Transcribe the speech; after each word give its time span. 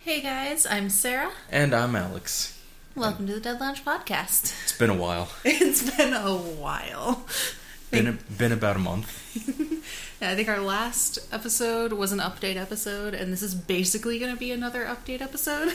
Hey 0.00 0.20
guys, 0.20 0.66
I'm 0.66 0.90
Sarah. 0.90 1.32
And 1.50 1.74
I'm 1.74 1.94
Alex. 1.94 2.58
Welcome 2.94 3.26
to 3.26 3.34
the 3.34 3.40
Dead 3.40 3.60
Lounge 3.60 3.84
podcast. 3.84 4.54
It's 4.64 4.76
been 4.76 4.90
a 4.90 4.94
while. 4.94 5.28
It's 5.44 5.96
been 5.96 6.12
a 6.14 6.34
while. 6.36 7.26
Been 7.90 8.06
a, 8.06 8.12
been 8.12 8.52
about 8.52 8.76
a 8.76 8.80
month. 8.80 9.84
Yeah, 10.20 10.32
I 10.32 10.34
think 10.34 10.48
our 10.48 10.58
last 10.58 11.20
episode 11.32 11.92
was 11.92 12.10
an 12.10 12.18
update 12.18 12.56
episode, 12.56 13.14
and 13.14 13.32
this 13.32 13.40
is 13.40 13.54
basically 13.54 14.18
going 14.18 14.34
to 14.34 14.38
be 14.38 14.50
another 14.50 14.84
update 14.84 15.20
episode. 15.20 15.74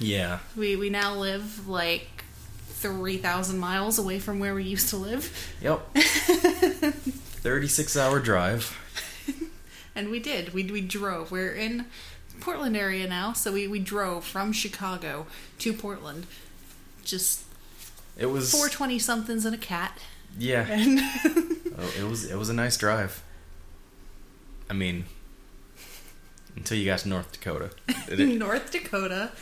Yeah. 0.00 0.40
We 0.56 0.74
we 0.74 0.90
now 0.90 1.14
live 1.14 1.68
like 1.68 2.24
three 2.66 3.18
thousand 3.18 3.60
miles 3.60 3.96
away 3.96 4.18
from 4.18 4.40
where 4.40 4.52
we 4.52 4.64
used 4.64 4.88
to 4.88 4.96
live, 4.96 5.54
Yep. 5.62 5.92
36 5.94 7.96
hour 7.96 8.18
drive. 8.18 8.76
and 9.94 10.10
we 10.10 10.18
did. 10.18 10.52
We 10.52 10.64
we 10.64 10.80
drove. 10.80 11.30
We're 11.30 11.54
in 11.54 11.86
Portland 12.40 12.76
area 12.76 13.08
now, 13.08 13.32
so 13.32 13.52
we 13.52 13.66
we 13.68 13.78
drove 13.78 14.24
from 14.24 14.52
Chicago 14.52 15.26
to 15.58 15.72
Portland. 15.72 16.26
Just 17.04 17.42
It 18.18 18.26
was 18.26 18.50
four 18.52 18.68
twenty 18.68 18.98
somethings 18.98 19.44
and 19.44 19.54
a 19.54 19.58
cat, 19.58 19.98
Yeah. 20.38 20.66
and 20.68 21.00
Oh, 21.78 21.92
it 21.98 22.04
was 22.08 22.24
it 22.30 22.36
was 22.36 22.48
a 22.48 22.54
nice 22.54 22.76
drive. 22.76 23.22
I 24.70 24.72
mean 24.74 25.04
until 26.56 26.78
you 26.78 26.84
got 26.84 27.00
to 27.00 27.08
North 27.08 27.32
Dakota. 27.32 27.70
North 28.16 28.70
Dakota. 28.70 29.32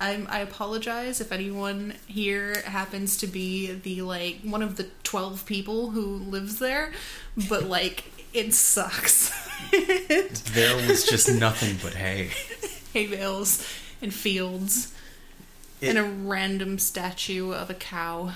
I'm, 0.00 0.26
I 0.30 0.38
apologize 0.40 1.20
if 1.20 1.30
anyone 1.30 1.94
here 2.06 2.62
happens 2.62 3.16
to 3.18 3.26
be 3.26 3.72
the 3.72 4.02
like 4.02 4.40
one 4.42 4.62
of 4.62 4.76
the 4.76 4.86
twelve 5.02 5.44
people 5.46 5.90
who 5.90 6.16
lives 6.16 6.58
there, 6.58 6.92
but 7.48 7.64
like 7.64 8.04
it 8.32 8.54
sucks. 8.54 9.30
there 9.70 10.74
was 10.88 11.04
just 11.04 11.30
nothing 11.34 11.76
but 11.82 11.94
hay. 11.94 12.30
Hay 12.94 13.06
bales 13.08 13.66
and 14.00 14.12
fields 14.12 14.92
It- 15.80 15.90
and 15.90 15.98
a 15.98 16.02
random 16.04 16.78
statue 16.78 17.52
of 17.52 17.68
a 17.70 17.74
cow. 17.74 18.32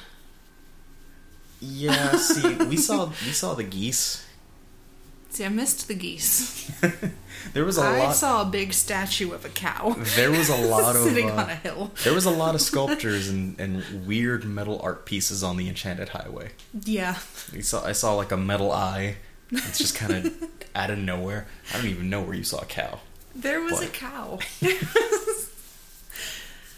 Yeah, 1.60 2.16
see, 2.16 2.56
we 2.66 2.76
saw 2.76 3.06
we 3.06 3.32
saw 3.32 3.54
the 3.54 3.64
geese. 3.64 4.20
See, 5.30 5.44
I 5.44 5.48
missed 5.48 5.88
the 5.88 5.94
geese. 5.94 6.70
There 7.52 7.64
was 7.64 7.78
a 7.78 7.82
I 7.82 7.98
lot 7.98 8.16
saw 8.16 8.42
a 8.42 8.44
big 8.46 8.72
statue 8.72 9.32
of 9.32 9.44
a 9.44 9.48
cow 9.48 9.94
there 10.16 10.30
was 10.30 10.48
a 10.48 10.56
lot 10.56 10.96
of 10.96 11.02
sitting 11.02 11.30
uh, 11.30 11.34
on 11.42 11.50
a 11.50 11.54
hill. 11.54 11.90
There 12.02 12.14
was 12.14 12.24
a 12.24 12.30
lot 12.30 12.54
of 12.54 12.60
sculptures 12.70 13.28
and, 13.28 13.58
and 13.60 14.06
weird 14.06 14.44
metal 14.44 14.80
art 14.82 15.04
pieces 15.06 15.42
on 15.42 15.56
the 15.56 15.68
Enchanted 15.68 16.10
Highway. 16.10 16.52
Yeah, 16.72 17.18
You 17.52 17.62
saw, 17.62 17.84
I 17.84 17.92
saw 17.92 18.14
like 18.14 18.32
a 18.32 18.36
metal 18.36 18.72
eye. 18.72 19.16
It's 19.50 19.78
just 19.78 19.94
kind 19.94 20.12
of 20.26 20.48
out 20.74 20.90
of 20.90 20.98
nowhere. 20.98 21.46
I 21.72 21.76
don't 21.76 21.86
even 21.86 22.08
know 22.10 22.22
where 22.22 22.34
you 22.34 22.44
saw 22.44 22.58
a 22.60 22.66
cow. 22.66 23.00
there 23.34 23.60
was 23.60 23.80
a 23.82 23.88
cow. 23.88 24.38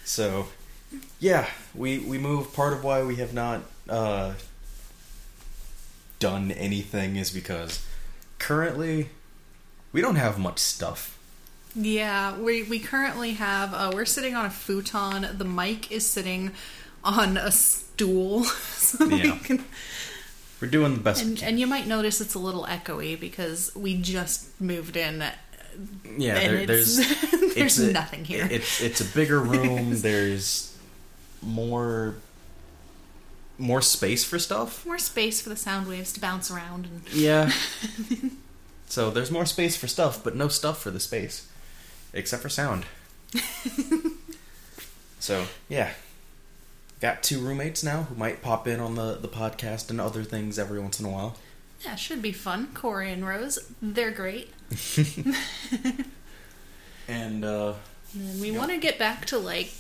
So, 0.04 0.46
yeah, 1.18 1.48
we 1.74 1.98
we 1.98 2.16
moved. 2.18 2.54
Part 2.54 2.72
of 2.72 2.84
why 2.84 3.02
we 3.02 3.16
have 3.16 3.34
not 3.34 3.62
uh, 3.88 4.34
done 6.18 6.50
anything 6.52 7.16
is 7.16 7.30
because 7.30 7.84
currently 8.38 9.08
we 9.96 10.02
don't 10.02 10.16
have 10.16 10.38
much 10.38 10.58
stuff. 10.58 11.18
Yeah, 11.74 12.36
we 12.38 12.62
we 12.64 12.78
currently 12.78 13.32
have 13.32 13.72
uh, 13.72 13.90
we're 13.94 14.04
sitting 14.04 14.34
on 14.34 14.44
a 14.44 14.50
futon. 14.50 15.26
The 15.38 15.44
mic 15.46 15.90
is 15.90 16.06
sitting 16.06 16.52
on 17.02 17.38
a 17.38 17.50
stool, 17.50 18.44
so 18.44 19.06
we 19.06 19.22
Yeah. 19.22 19.38
can. 19.38 19.64
We're 20.60 20.68
doing 20.68 20.92
the 20.94 21.00
best. 21.00 21.22
we 21.24 21.28
And, 21.30 21.38
can. 21.38 21.48
and 21.48 21.60
you 21.60 21.66
might 21.66 21.86
notice 21.86 22.20
it's 22.20 22.34
a 22.34 22.38
little 22.38 22.64
echoey 22.66 23.18
because 23.18 23.74
we 23.74 23.96
just 24.00 24.60
moved 24.60 24.96
in. 24.98 25.20
yeah, 26.18 26.34
there, 26.40 26.66
there's 26.66 26.96
there's 27.54 27.78
it's 27.78 27.78
a- 27.78 27.92
nothing 27.92 28.26
here. 28.26 28.46
It's 28.50 28.82
it's 28.82 29.00
a 29.00 29.04
bigger 29.06 29.40
room. 29.40 29.98
there's 30.08 30.76
more 31.42 32.16
more 33.58 33.80
space 33.80 34.24
for 34.24 34.38
stuff. 34.38 34.84
More 34.84 34.98
space 34.98 35.40
for 35.40 35.48
the 35.48 35.56
sound 35.56 35.86
waves 35.88 36.12
to 36.12 36.20
bounce 36.20 36.50
around, 36.50 36.84
and 36.84 37.00
Yeah. 37.14 37.50
So 38.86 39.10
there's 39.10 39.30
more 39.30 39.46
space 39.46 39.76
for 39.76 39.86
stuff, 39.86 40.22
but 40.22 40.34
no 40.36 40.48
stuff 40.48 40.80
for 40.82 40.90
the 40.90 41.00
space, 41.00 41.48
except 42.12 42.42
for 42.42 42.48
sound. 42.48 42.86
so 45.18 45.46
yeah, 45.68 45.92
got 47.00 47.22
two 47.22 47.40
roommates 47.40 47.82
now 47.82 48.04
who 48.04 48.14
might 48.14 48.42
pop 48.42 48.66
in 48.66 48.80
on 48.80 48.94
the 48.94 49.14
the 49.14 49.28
podcast 49.28 49.90
and 49.90 50.00
other 50.00 50.22
things 50.24 50.58
every 50.58 50.80
once 50.80 51.00
in 51.00 51.06
a 51.06 51.10
while. 51.10 51.36
yeah, 51.84 51.94
should 51.96 52.22
be 52.22 52.32
fun. 52.32 52.68
Corey 52.74 53.12
and 53.12 53.26
Rose, 53.26 53.58
they're 53.82 54.10
great. 54.10 54.52
And 57.08 57.44
uh, 57.44 57.74
And 58.14 58.40
we 58.40 58.50
want 58.50 58.70
to 58.72 58.78
get 58.78 58.98
back 58.98 59.26
to 59.26 59.38
like 59.38 59.72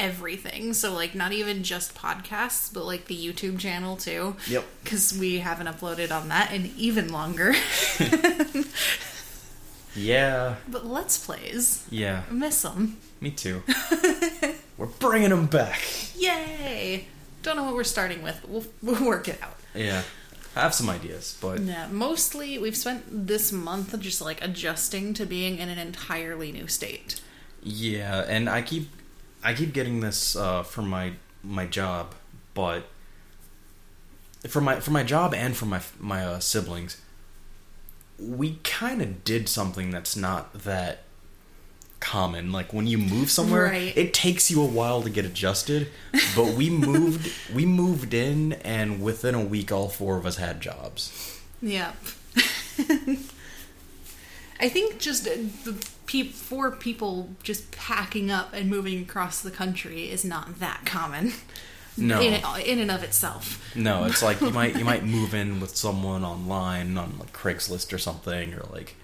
everything, 0.00 0.72
so 0.72 0.92
like 0.92 1.14
not 1.14 1.32
even 1.32 1.62
just 1.62 1.94
podcasts, 1.94 2.72
but 2.72 2.84
like 2.84 3.04
the 3.06 3.16
YouTube 3.16 3.58
channel 3.58 3.96
too. 3.96 4.36
yep, 4.48 4.64
because 4.82 5.16
we 5.16 5.38
haven't 5.38 5.66
uploaded 5.66 6.10
on 6.10 6.28
that 6.28 6.52
in 6.52 6.72
even 6.76 7.12
longer. 7.12 7.52
yeah, 9.94 10.56
but 10.68 10.86
Let's 10.86 11.24
Plays, 11.24 11.86
yeah, 11.90 12.22
I 12.28 12.32
miss 12.32 12.62
them. 12.62 12.96
me 13.20 13.30
too. 13.30 13.62
We're 14.76 14.86
bringing 14.86 15.30
them 15.30 15.46
back. 15.46 15.80
Yay! 16.16 17.06
Don't 17.42 17.56
know 17.56 17.64
what 17.64 17.74
we're 17.74 17.84
starting 17.84 18.22
with, 18.22 18.38
but 18.42 18.50
we'll, 18.50 18.64
we'll 18.82 19.04
work 19.06 19.28
it 19.28 19.38
out. 19.42 19.56
Yeah, 19.74 20.02
I 20.56 20.60
have 20.60 20.74
some 20.74 20.88
ideas, 20.90 21.36
but 21.40 21.60
Yeah, 21.60 21.86
mostly 21.90 22.58
we've 22.58 22.76
spent 22.76 23.26
this 23.26 23.50
month 23.52 23.98
just 24.00 24.20
like 24.22 24.42
adjusting 24.42 25.12
to 25.14 25.26
being 25.26 25.58
in 25.58 25.68
an 25.68 25.78
entirely 25.78 26.50
new 26.52 26.66
state. 26.66 27.20
Yeah, 27.62 28.24
and 28.26 28.48
I 28.48 28.62
keep 28.62 28.88
I 29.42 29.54
keep 29.54 29.72
getting 29.72 30.00
this 30.00 30.36
uh, 30.36 30.62
from 30.62 30.88
my 30.88 31.12
my 31.42 31.66
job, 31.66 32.14
but 32.54 32.84
for 34.48 34.60
my 34.60 34.80
for 34.80 34.90
my 34.90 35.02
job 35.02 35.34
and 35.34 35.56
for 35.56 35.66
my 35.66 35.80
my 35.98 36.24
uh, 36.24 36.38
siblings, 36.40 37.00
we 38.18 38.58
kind 38.64 39.00
of 39.02 39.24
did 39.24 39.48
something 39.48 39.90
that's 39.90 40.16
not 40.16 40.52
that 40.64 41.04
common. 42.00 42.50
Like 42.52 42.72
when 42.72 42.86
you 42.86 42.98
move 42.98 43.30
somewhere, 43.30 43.64
Right. 43.66 43.96
it 43.96 44.12
takes 44.14 44.50
you 44.50 44.62
a 44.62 44.66
while 44.66 45.02
to 45.02 45.10
get 45.10 45.24
adjusted. 45.24 45.88
But 46.36 46.54
we 46.54 46.68
moved 46.88 47.30
we 47.54 47.64
moved 47.66 48.12
in, 48.14 48.52
and 48.54 49.02
within 49.02 49.34
a 49.34 49.44
week, 49.44 49.72
all 49.72 49.88
four 49.88 50.16
of 50.16 50.26
us 50.26 50.36
had 50.36 50.60
jobs. 50.60 51.38
Yep. 51.62 51.96
I 54.60 54.68
think 54.68 54.98
just 54.98 55.24
the 55.24 55.74
pe- 56.06 56.28
four 56.28 56.70
people 56.70 57.30
just 57.42 57.70
packing 57.70 58.30
up 58.30 58.52
and 58.52 58.68
moving 58.68 59.02
across 59.02 59.40
the 59.40 59.50
country 59.50 60.10
is 60.10 60.24
not 60.24 60.60
that 60.60 60.82
common. 60.84 61.32
No. 61.96 62.20
In, 62.20 62.34
in 62.64 62.78
and 62.78 62.90
of 62.90 63.02
itself. 63.02 63.74
No, 63.74 64.04
it's 64.04 64.22
like 64.22 64.40
you 64.40 64.50
might 64.50 64.76
you 64.76 64.84
might 64.84 65.04
move 65.18 65.34
in 65.34 65.60
with 65.60 65.76
someone 65.76 66.24
online 66.24 66.96
on 66.96 67.18
like 67.18 67.32
Craigslist 67.32 67.92
or 67.92 67.98
something, 67.98 68.54
or 68.54 68.62
like 68.72 68.94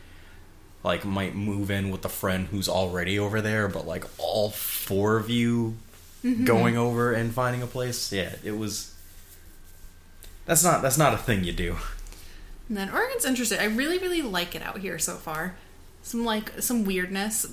like 0.82 1.04
might 1.04 1.34
move 1.34 1.70
in 1.70 1.90
with 1.90 2.04
a 2.04 2.08
friend 2.08 2.46
who's 2.46 2.68
already 2.68 3.18
over 3.18 3.40
there, 3.40 3.68
but 3.68 3.86
like 3.86 4.04
all 4.18 4.50
four 4.50 5.16
of 5.16 5.28
you 5.28 5.76
mm-hmm. 6.24 6.44
going 6.44 6.78
over 6.78 7.12
and 7.12 7.34
finding 7.34 7.60
a 7.60 7.66
place. 7.66 8.12
Yeah, 8.12 8.36
it 8.44 8.56
was. 8.56 8.94
That's 10.46 10.62
not 10.62 10.80
that's 10.80 10.96
not 10.96 11.12
a 11.12 11.18
thing 11.18 11.44
you 11.44 11.52
do. 11.52 11.76
And 12.68 12.76
then 12.76 12.90
Oregon's 12.90 13.24
interesting. 13.24 13.58
I 13.58 13.64
really, 13.66 13.98
really 13.98 14.22
like 14.22 14.54
it 14.54 14.62
out 14.62 14.78
here 14.78 14.98
so 14.98 15.14
far. 15.14 15.56
Some 16.02 16.24
like 16.24 16.60
some 16.60 16.84
weirdness, 16.84 17.46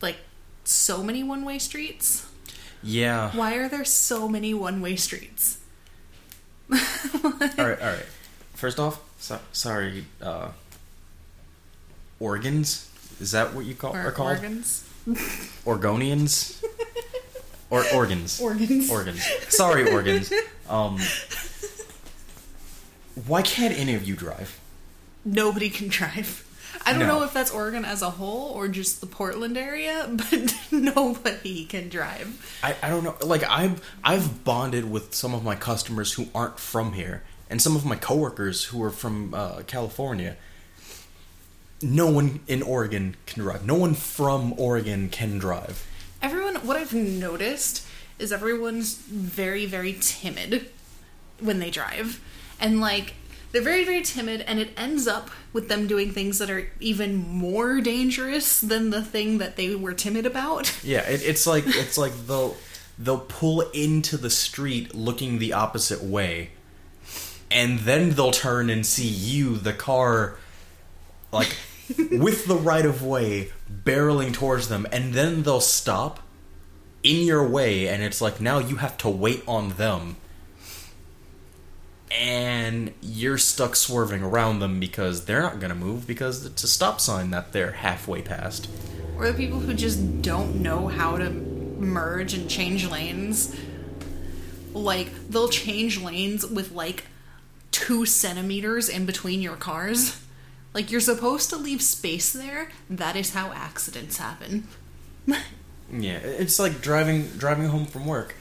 like 0.00 0.18
so 0.64 1.02
many 1.02 1.22
one-way 1.22 1.58
streets. 1.58 2.26
Yeah. 2.82 3.30
Why 3.36 3.54
are 3.56 3.68
there 3.68 3.84
so 3.84 4.28
many 4.28 4.54
one-way 4.54 4.96
streets? 4.96 5.58
all 6.72 6.78
right. 7.38 7.58
All 7.58 7.66
right. 7.66 8.06
First 8.54 8.78
off, 8.78 9.00
so, 9.18 9.38
sorry. 9.52 10.04
Uh, 10.22 10.50
organs. 12.18 12.88
Is 13.20 13.32
that 13.32 13.54
what 13.54 13.64
you 13.66 13.74
call 13.74 13.94
Or 13.94 14.00
are 14.08 14.12
called? 14.12 14.30
organs? 14.36 14.84
Orgonians. 15.66 16.62
or 17.70 17.84
organs. 17.94 18.40
Organs. 18.40 18.90
organs. 18.90 19.22
Sorry, 19.48 19.90
organs. 19.90 20.32
Um, 20.70 21.00
why 23.26 23.42
can't 23.42 23.76
any 23.76 23.94
of 23.94 24.06
you 24.06 24.16
drive? 24.16 24.58
Nobody 25.24 25.70
can 25.70 25.88
drive. 25.88 26.46
I 26.86 26.92
don't 26.92 27.00
No. 27.00 27.18
know 27.18 27.24
if 27.24 27.32
that's 27.34 27.50
Oregon 27.50 27.84
as 27.84 28.00
a 28.00 28.10
whole 28.10 28.52
or 28.52 28.68
just 28.68 29.00
the 29.00 29.06
Portland 29.06 29.58
area, 29.58 30.08
but 30.30 30.54
nobody 30.70 31.64
can 31.66 31.88
drive. 31.88 32.58
I, 32.62 32.74
I 32.82 32.88
don't 32.88 33.04
know. 33.04 33.16
Like 33.22 33.42
I've 33.44 33.82
I've 34.02 34.44
bonded 34.44 34.90
with 34.90 35.14
some 35.14 35.34
of 35.34 35.44
my 35.44 35.56
customers 35.56 36.12
who 36.14 36.28
aren't 36.34 36.58
from 36.58 36.92
here, 36.94 37.22
and 37.50 37.60
some 37.60 37.76
of 37.76 37.84
my 37.84 37.96
coworkers 37.96 38.64
who 38.66 38.82
are 38.82 38.90
from 38.90 39.34
uh, 39.34 39.62
California. 39.66 40.36
No 41.82 42.10
one 42.10 42.40
in 42.46 42.62
Oregon 42.62 43.16
can 43.26 43.42
drive. 43.42 43.64
No 43.64 43.74
one 43.74 43.94
from 43.94 44.52
Oregon 44.58 45.08
can 45.08 45.38
drive. 45.38 45.86
Everyone, 46.20 46.56
what 46.56 46.76
I've 46.76 46.92
noticed 46.92 47.86
is 48.18 48.32
everyone's 48.32 48.94
very, 48.96 49.64
very 49.64 49.96
timid 49.98 50.68
when 51.40 51.58
they 51.58 51.70
drive. 51.70 52.20
And 52.60 52.80
like, 52.80 53.14
they're 53.52 53.62
very 53.62 53.84
very 53.84 54.02
timid 54.02 54.42
and 54.42 54.60
it 54.60 54.70
ends 54.76 55.08
up 55.08 55.28
with 55.52 55.68
them 55.68 55.88
doing 55.88 56.12
things 56.12 56.38
that 56.38 56.48
are 56.48 56.70
even 56.78 57.16
more 57.16 57.80
dangerous 57.80 58.60
than 58.60 58.90
the 58.90 59.02
thing 59.02 59.38
that 59.38 59.56
they 59.56 59.74
were 59.74 59.92
timid 59.92 60.24
about 60.24 60.72
Yeah, 60.84 61.00
it, 61.00 61.22
it's 61.24 61.46
like 61.46 61.64
it's 61.66 61.98
like 61.98 62.12
they'll 62.26 62.56
they'll 63.00 63.18
pull 63.18 63.62
into 63.70 64.16
the 64.16 64.30
street 64.30 64.94
looking 64.94 65.38
the 65.38 65.52
opposite 65.52 66.02
way, 66.02 66.50
and 67.50 67.80
then 67.80 68.10
they'll 68.10 68.30
turn 68.30 68.70
and 68.70 68.84
see 68.84 69.08
you, 69.08 69.56
the 69.56 69.72
car, 69.72 70.36
like 71.32 71.56
with 72.12 72.46
the 72.46 72.56
right 72.56 72.84
of 72.84 73.02
way, 73.02 73.50
barreling 73.70 74.32
towards 74.32 74.68
them, 74.68 74.86
and 74.92 75.14
then 75.14 75.42
they'll 75.42 75.60
stop 75.60 76.20
in 77.02 77.26
your 77.26 77.46
way, 77.46 77.88
and 77.88 78.02
it's 78.02 78.20
like 78.20 78.40
now 78.40 78.58
you 78.58 78.76
have 78.76 78.96
to 78.98 79.08
wait 79.08 79.42
on 79.48 79.70
them. 79.70 80.16
And 82.18 82.92
you're 83.00 83.38
stuck 83.38 83.76
swerving 83.76 84.22
around 84.22 84.58
them 84.58 84.80
because 84.80 85.26
they're 85.26 85.42
not 85.42 85.60
gonna 85.60 85.74
move 85.76 86.06
because 86.06 86.44
it's 86.44 86.64
a 86.64 86.68
stop 86.68 87.00
sign 87.00 87.30
that 87.30 87.52
they're 87.52 87.72
halfway 87.72 88.20
past. 88.22 88.68
or 89.16 89.26
the 89.30 89.34
people 89.34 89.60
who 89.60 89.74
just 89.74 90.22
don't 90.22 90.56
know 90.62 90.88
how 90.88 91.16
to 91.18 91.28
merge 91.30 92.32
and 92.34 92.48
change 92.50 92.86
lanes. 92.88 93.54
Like 94.72 95.10
they'll 95.28 95.48
change 95.48 96.00
lanes 96.00 96.46
with 96.46 96.72
like 96.72 97.04
two 97.70 98.06
centimeters 98.06 98.88
in 98.88 99.06
between 99.06 99.40
your 99.42 99.56
cars. 99.56 100.20
Like 100.74 100.90
you're 100.90 101.00
supposed 101.00 101.50
to 101.50 101.56
leave 101.56 101.82
space 101.82 102.32
there. 102.32 102.70
That 102.88 103.14
is 103.16 103.34
how 103.34 103.52
accidents 103.52 104.16
happen. 104.18 104.66
Yeah, 105.92 106.18
it's 106.18 106.60
like 106.60 106.80
driving 106.82 107.26
driving 107.36 107.66
home 107.66 107.84
from 107.84 108.06
work. 108.06 108.36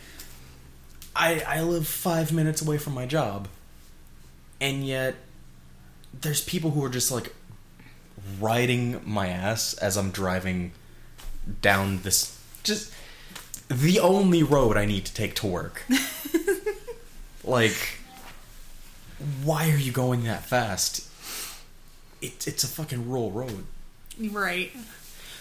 I 1.15 1.39
I 1.41 1.61
live 1.63 1.87
five 1.87 2.31
minutes 2.31 2.61
away 2.61 2.77
from 2.77 2.93
my 2.93 3.07
job, 3.07 3.47
and 4.61 4.85
yet 4.85 5.15
there's 6.21 6.43
people 6.43 6.71
who 6.71 6.83
are 6.83 6.89
just 6.89 7.11
like 7.11 7.33
riding 8.39 9.01
my 9.05 9.27
ass 9.27 9.73
as 9.75 9.97
I'm 9.97 10.11
driving 10.11 10.71
down 11.61 12.01
this 12.01 12.37
just 12.63 12.93
the 13.69 13.99
only 13.99 14.43
road 14.43 14.77
I 14.77 14.85
need 14.85 15.05
to 15.05 15.13
take 15.13 15.35
to 15.35 15.47
work. 15.47 15.83
like, 17.43 17.99
why 19.43 19.69
are 19.71 19.77
you 19.77 19.91
going 19.91 20.23
that 20.23 20.43
fast? 20.43 21.07
It, 22.21 22.47
it's 22.47 22.63
a 22.63 22.67
fucking 22.67 23.07
rural 23.09 23.31
road. 23.31 23.65
right 24.19 24.71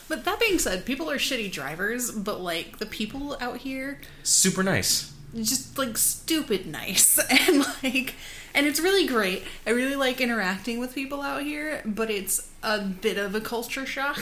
but 0.09 0.25
that 0.25 0.39
being 0.41 0.59
said 0.59 0.85
people 0.87 1.11
are 1.11 1.17
shitty 1.19 1.51
drivers 1.51 2.11
but 2.13 2.41
like 2.41 2.79
the 2.79 2.87
people 2.87 3.37
out 3.41 3.59
here 3.59 4.01
Super 4.23 4.63
nice. 4.63 5.13
just 5.35 5.77
like 5.77 5.99
stupid 5.99 6.67
nice 6.67 7.19
and 7.31 7.67
like 7.83 8.15
and 8.59 8.67
it's 8.67 8.81
really 8.81 9.07
great 9.07 9.45
i 9.67 9.71
really 9.71 9.95
like 9.97 10.21
interacting 10.21 10.79
with 10.81 10.95
people 10.95 11.23
out 11.23 11.43
here 11.43 11.81
but 11.87 12.11
it's 12.11 12.51
a 12.63 12.81
bit 12.81 13.17
of 13.17 13.35
a 13.35 13.41
culture 13.41 13.87
shock 13.87 14.21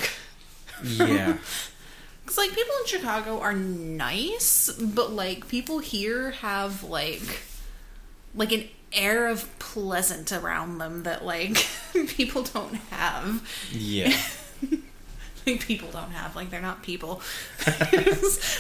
Yeah. 0.85 1.39
because 2.23 2.37
like 2.39 2.51
people 2.51 2.75
in 2.83 2.87
chicago 2.87 3.41
are 3.41 3.55
nice 3.55 4.71
but 4.71 5.11
like 5.13 5.49
people 5.49 5.79
here 5.79 6.33
have 6.33 6.85
like 6.85 7.41
like 8.35 8.53
an 8.53 8.65
air 8.93 9.27
of 9.29 9.59
pleasant 9.59 10.33
around 10.33 10.79
them 10.79 11.03
that 11.05 11.25
like 11.25 11.57
people 12.09 12.43
don't 12.43 12.75
have 12.91 13.43
yeah. 13.73 14.17
like 15.47 15.61
people 15.67 15.89
don't 15.91 16.11
have 16.11 16.35
like 16.37 16.51
they're 16.51 16.61
not 16.61 16.83
people 16.83 17.23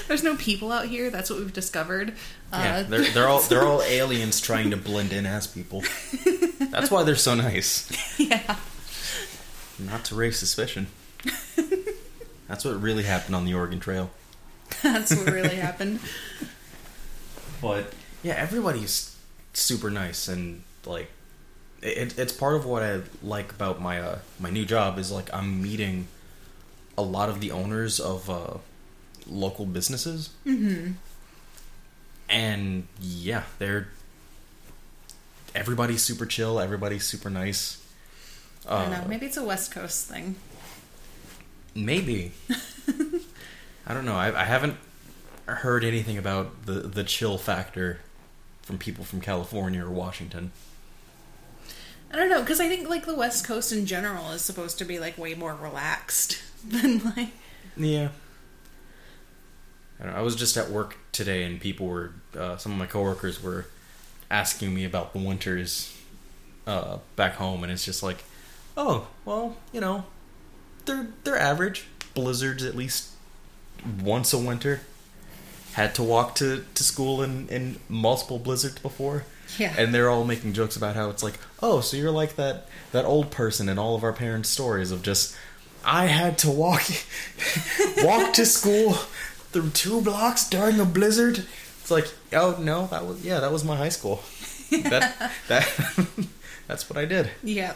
there's 0.08 0.22
no 0.22 0.36
people 0.36 0.70
out 0.72 0.86
here 0.86 1.10
that's 1.10 1.28
what 1.30 1.38
we've 1.38 1.52
discovered 1.52 2.14
Yeah, 2.52 2.76
uh, 2.76 2.82
they're 2.84 3.10
they're 3.10 3.28
all 3.28 3.40
they're 3.40 3.64
all 3.64 3.82
aliens 3.86 4.40
trying 4.40 4.70
to 4.70 4.76
blend 4.76 5.12
in 5.12 5.26
as 5.26 5.46
people. 5.46 5.82
That's 6.70 6.90
why 6.90 7.02
they're 7.02 7.16
so 7.16 7.34
nice. 7.34 7.90
yeah 8.18 8.56
Not 9.78 10.04
to 10.06 10.14
raise 10.14 10.38
suspicion. 10.38 10.86
That's 12.48 12.64
what 12.64 12.80
really 12.80 13.02
happened 13.02 13.34
on 13.34 13.44
the 13.44 13.54
Oregon 13.54 13.80
Trail. 13.80 14.10
that's 14.82 15.14
what 15.14 15.26
really 15.26 15.56
happened 15.56 15.98
But 17.60 17.92
yeah, 18.22 18.34
everybody's 18.34 19.16
super 19.52 19.90
nice 19.90 20.28
and 20.28 20.62
like 20.84 21.10
it, 21.82 22.18
it's 22.18 22.32
part 22.32 22.54
of 22.54 22.64
what 22.64 22.82
I 22.82 23.00
like 23.22 23.50
about 23.52 23.80
my 23.80 24.00
uh, 24.00 24.18
my 24.38 24.50
new 24.50 24.64
job 24.64 24.98
is 24.98 25.10
like 25.10 25.32
I'm 25.34 25.60
meeting 25.62 26.06
a 26.98 27.02
lot 27.02 27.28
of 27.28 27.40
the 27.40 27.50
owners 27.50 28.00
of 28.00 28.28
uh, 28.30 28.58
local 29.26 29.66
businesses. 29.66 30.30
Mm-hmm. 30.46 30.92
And 32.28 32.86
yeah, 33.00 33.44
they're 33.58 33.88
everybody's 35.54 36.02
super 36.02 36.26
chill. 36.26 36.58
Everybody's 36.60 37.04
super 37.04 37.30
nice. 37.30 37.82
I 38.68 38.82
don't 38.84 38.92
Uh, 38.92 39.00
know. 39.02 39.08
Maybe 39.08 39.26
it's 39.26 39.36
a 39.36 39.44
West 39.44 39.70
Coast 39.72 40.06
thing. 40.08 40.34
Maybe. 41.74 42.32
I 43.86 43.94
don't 43.94 44.04
know. 44.04 44.16
I, 44.16 44.40
I 44.40 44.44
haven't 44.44 44.76
heard 45.46 45.84
anything 45.84 46.18
about 46.18 46.66
the 46.66 46.72
the 46.80 47.04
chill 47.04 47.38
factor 47.38 48.00
from 48.62 48.78
people 48.78 49.04
from 49.04 49.20
California 49.20 49.84
or 49.84 49.90
Washington. 49.90 50.50
I 52.12 52.16
don't 52.16 52.28
know 52.28 52.40
because 52.40 52.60
I 52.60 52.68
think 52.68 52.88
like 52.88 53.06
the 53.06 53.14
West 53.14 53.46
Coast 53.46 53.70
in 53.72 53.86
general 53.86 54.30
is 54.32 54.42
supposed 54.42 54.78
to 54.78 54.84
be 54.84 54.98
like 54.98 55.16
way 55.16 55.34
more 55.34 55.54
relaxed 55.54 56.42
than 56.80 57.02
like. 57.16 57.28
Yeah. 57.76 58.08
I, 60.00 60.06
know, 60.06 60.12
I 60.12 60.20
was 60.20 60.36
just 60.36 60.56
at 60.56 60.70
work 60.70 60.96
today, 61.12 61.44
and 61.44 61.60
people 61.60 61.86
were 61.86 62.12
uh, 62.38 62.56
some 62.56 62.72
of 62.72 62.78
my 62.78 62.86
coworkers 62.86 63.42
were 63.42 63.66
asking 64.30 64.74
me 64.74 64.84
about 64.84 65.12
the 65.12 65.18
winters 65.18 65.96
uh, 66.66 66.98
back 67.16 67.34
home, 67.34 67.62
and 67.62 67.72
it's 67.72 67.84
just 67.84 68.02
like, 68.02 68.24
oh, 68.76 69.08
well, 69.24 69.56
you 69.72 69.80
know, 69.80 70.04
they're 70.84 71.08
they're 71.24 71.38
average 71.38 71.86
blizzards 72.14 72.62
at 72.64 72.74
least 72.74 73.10
once 74.02 74.32
a 74.32 74.38
winter. 74.38 74.80
Had 75.72 75.94
to 75.96 76.02
walk 76.02 76.34
to, 76.36 76.64
to 76.74 76.82
school 76.82 77.22
in, 77.22 77.48
in 77.48 77.78
multiple 77.86 78.38
blizzards 78.38 78.78
before. 78.78 79.24
Yeah. 79.58 79.74
And 79.76 79.94
they're 79.94 80.08
all 80.08 80.24
making 80.24 80.54
jokes 80.54 80.74
about 80.74 80.96
how 80.96 81.10
it's 81.10 81.22
like, 81.22 81.38
oh, 81.62 81.80
so 81.80 81.98
you're 81.98 82.10
like 82.10 82.36
that 82.36 82.66
that 82.92 83.04
old 83.04 83.30
person 83.30 83.68
in 83.68 83.78
all 83.78 83.94
of 83.94 84.02
our 84.02 84.12
parents' 84.12 84.48
stories 84.48 84.90
of 84.90 85.02
just 85.02 85.36
I 85.86 86.06
had 86.06 86.36
to 86.38 86.50
walk 86.50 86.82
walk 88.02 88.32
to 88.34 88.44
school 88.44 88.94
through 89.52 89.70
two 89.70 90.00
blocks 90.02 90.48
during 90.48 90.80
a 90.80 90.84
blizzard. 90.84 91.46
It's 91.80 91.90
like, 91.90 92.12
oh 92.32 92.58
no, 92.60 92.88
that 92.88 93.06
was 93.06 93.24
yeah, 93.24 93.38
that 93.40 93.52
was 93.52 93.64
my 93.64 93.76
high 93.76 93.90
school. 93.90 94.22
That 94.70 95.32
that 95.48 96.06
that's 96.66 96.90
what 96.90 96.98
I 96.98 97.04
did. 97.04 97.30
Yeah. 97.42 97.74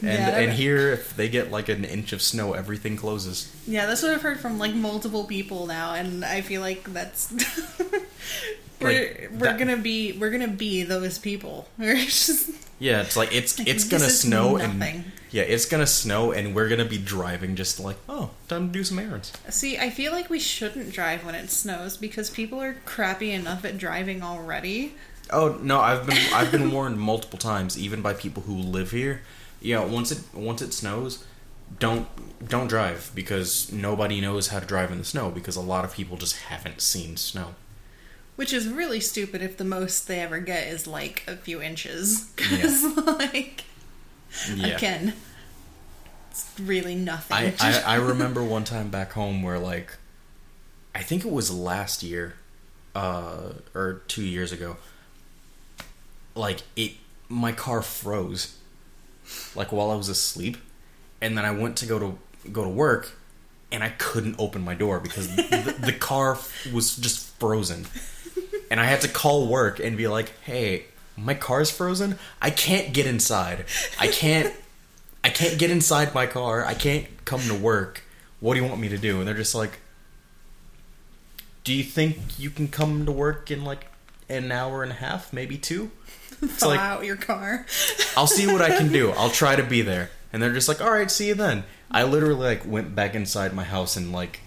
And 0.00 0.08
Yeah, 0.08 0.38
and 0.38 0.52
here 0.52 0.92
if 0.92 1.14
they 1.14 1.28
get 1.28 1.50
like 1.50 1.68
an 1.68 1.84
inch 1.84 2.12
of 2.12 2.22
snow, 2.22 2.52
everything 2.52 2.96
closes. 2.96 3.52
Yeah, 3.66 3.86
that's 3.86 4.02
what 4.02 4.12
I've 4.12 4.22
heard 4.22 4.38
from 4.38 4.58
like 4.58 4.74
multiple 4.74 5.24
people 5.24 5.66
now, 5.66 5.94
and 5.94 6.24
I 6.24 6.40
feel 6.40 6.60
like 6.60 6.84
that's 6.92 7.32
Like, 8.80 9.30
we're 9.32 9.38
that- 9.38 9.58
gonna 9.58 9.76
be 9.76 10.12
we're 10.12 10.30
gonna 10.30 10.48
be 10.48 10.82
those 10.82 11.18
people. 11.18 11.68
We're 11.78 11.96
just 11.96 12.50
Yeah, 12.78 13.02
it's 13.02 13.16
like 13.16 13.34
it's 13.34 13.58
it's 13.60 13.84
gonna 13.84 14.08
snow 14.08 14.56
and 14.56 15.04
yeah, 15.30 15.42
it's 15.42 15.66
gonna 15.66 15.86
snow 15.86 16.32
and 16.32 16.54
we're 16.54 16.68
gonna 16.68 16.84
be 16.84 16.98
driving 16.98 17.54
just 17.56 17.78
like 17.78 17.96
oh, 18.08 18.30
time 18.48 18.68
to 18.68 18.72
do 18.72 18.82
some 18.84 18.98
errands. 18.98 19.32
see. 19.50 19.78
I 19.78 19.90
feel 19.90 20.12
like 20.12 20.30
we 20.30 20.38
shouldn't 20.40 20.92
drive 20.92 21.24
when 21.24 21.34
it 21.34 21.50
snows 21.50 21.96
because 21.96 22.30
people 22.30 22.60
are 22.60 22.74
crappy 22.84 23.30
enough 23.32 23.64
at 23.64 23.78
driving 23.78 24.22
already. 24.22 24.94
Oh 25.30 25.58
no, 25.62 25.78
I've 25.80 26.06
been 26.06 26.18
I've 26.34 26.50
been 26.50 26.70
warned 26.76 26.98
multiple 26.98 27.38
times, 27.38 27.78
even 27.78 28.02
by 28.02 28.14
people 28.14 28.42
who 28.44 28.54
live 28.56 28.90
here. 28.92 29.22
You 29.60 29.74
know, 29.76 29.86
once 29.86 30.10
it 30.10 30.20
once 30.34 30.62
it 30.62 30.72
snows, 30.72 31.24
don't 31.78 32.08
don't 32.48 32.66
drive 32.66 33.12
because 33.14 33.70
nobody 33.70 34.20
knows 34.20 34.48
how 34.48 34.58
to 34.58 34.66
drive 34.66 34.90
in 34.90 34.98
the 34.98 35.04
snow 35.04 35.30
because 35.30 35.54
a 35.54 35.60
lot 35.60 35.84
of 35.84 35.92
people 35.94 36.16
just 36.16 36.36
haven't 36.44 36.80
seen 36.80 37.16
snow. 37.16 37.54
Which 38.40 38.54
is 38.54 38.66
really 38.68 39.00
stupid 39.00 39.42
if 39.42 39.58
the 39.58 39.64
most 39.64 40.08
they 40.08 40.18
ever 40.20 40.38
get 40.38 40.66
is 40.68 40.86
like 40.86 41.24
a 41.28 41.36
few 41.36 41.60
inches. 41.60 42.32
Because, 42.36 42.96
like, 43.06 43.64
Yeah. 44.56 44.76
again, 44.78 45.12
it's 46.30 46.46
really 46.58 46.94
nothing. 46.94 47.36
I, 47.36 47.52
I 47.60 47.82
I 47.86 47.94
remember 47.96 48.42
one 48.42 48.64
time 48.64 48.88
back 48.88 49.12
home 49.12 49.42
where 49.42 49.58
like 49.58 49.92
I 50.94 51.02
think 51.02 51.26
it 51.26 51.30
was 51.30 51.50
last 51.52 52.02
year 52.02 52.32
uh 52.94 53.52
or 53.74 54.00
2 54.08 54.22
years 54.22 54.52
ago 54.52 54.78
like 56.34 56.62
it 56.76 56.92
my 57.28 57.52
car 57.52 57.82
froze 57.82 58.56
like 59.54 59.70
while 59.70 59.90
I 59.90 59.96
was 59.96 60.08
asleep 60.08 60.56
and 61.20 61.36
then 61.36 61.44
I 61.44 61.50
went 61.50 61.76
to 61.76 61.86
go 61.86 61.98
to 61.98 62.18
go 62.50 62.64
to 62.64 62.70
work 62.70 63.18
and 63.70 63.84
I 63.84 63.90
couldn't 63.90 64.36
open 64.38 64.62
my 64.62 64.74
door 64.74 64.98
because 64.98 65.28
the, 65.36 65.76
the 65.78 65.92
car 65.92 66.38
was 66.72 66.96
just 66.96 67.38
frozen 67.38 67.86
and 68.70 68.80
I 68.80 68.84
had 68.84 69.00
to 69.02 69.08
call 69.08 69.46
work 69.46 69.80
and 69.80 69.96
be 69.96 70.08
like 70.08 70.32
hey 70.42 70.84
my 71.16 71.34
car's 71.34 71.70
frozen 71.70 72.18
I 72.40 72.50
can't 72.50 72.94
get 72.94 73.06
inside 73.06 73.66
I 73.98 74.06
can't 74.06 74.54
I 75.22 75.28
can't 75.28 75.58
get 75.58 75.70
inside 75.70 76.14
my 76.14 76.26
car. 76.26 76.64
I 76.64 76.74
can't 76.74 77.06
come 77.24 77.40
to 77.42 77.54
work. 77.54 78.02
What 78.40 78.54
do 78.54 78.60
you 78.60 78.66
want 78.66 78.80
me 78.80 78.88
to 78.88 78.98
do? 78.98 79.18
And 79.18 79.28
they're 79.28 79.34
just 79.34 79.54
like, 79.54 79.80
Do 81.62 81.74
you 81.74 81.84
think 81.84 82.38
you 82.38 82.50
can 82.50 82.68
come 82.68 83.04
to 83.04 83.12
work 83.12 83.50
in 83.50 83.64
like 83.64 83.86
an 84.28 84.50
hour 84.50 84.82
and 84.82 84.92
a 84.92 84.96
half, 84.96 85.32
maybe 85.32 85.58
two. 85.58 85.90
It's 86.42 86.60
Thaw 86.60 86.68
like 86.68 86.80
out 86.80 87.04
your 87.04 87.16
car. 87.16 87.66
I'll 88.16 88.26
see 88.26 88.46
what 88.46 88.62
I 88.62 88.74
can 88.74 88.90
do. 88.90 89.10
I'll 89.10 89.28
try 89.28 89.56
to 89.56 89.62
be 89.62 89.82
there. 89.82 90.10
And 90.32 90.42
they're 90.42 90.54
just 90.54 90.68
like, 90.68 90.80
all 90.80 90.90
right, 90.90 91.10
see 91.10 91.28
you 91.28 91.34
then. 91.34 91.64
I 91.90 92.04
literally 92.04 92.46
like 92.46 92.64
went 92.64 92.94
back 92.94 93.14
inside 93.14 93.52
my 93.52 93.64
house 93.64 93.94
and 93.94 94.10
like 94.10 94.40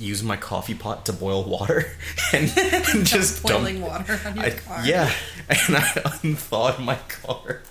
used 0.00 0.24
my 0.24 0.36
coffee 0.36 0.74
pot 0.74 1.06
to 1.06 1.12
boil 1.12 1.44
water 1.44 1.92
and, 2.32 2.52
and 2.56 3.06
just 3.06 3.42
boiling 3.42 3.80
dumped- 3.80 4.08
water 4.08 4.20
on 4.26 4.36
your 4.36 4.46
I, 4.46 4.50
car. 4.50 4.86
Yeah, 4.86 5.12
and 5.48 5.76
I 5.76 6.18
unthawed 6.22 6.78
my 6.80 6.96
car, 7.08 7.62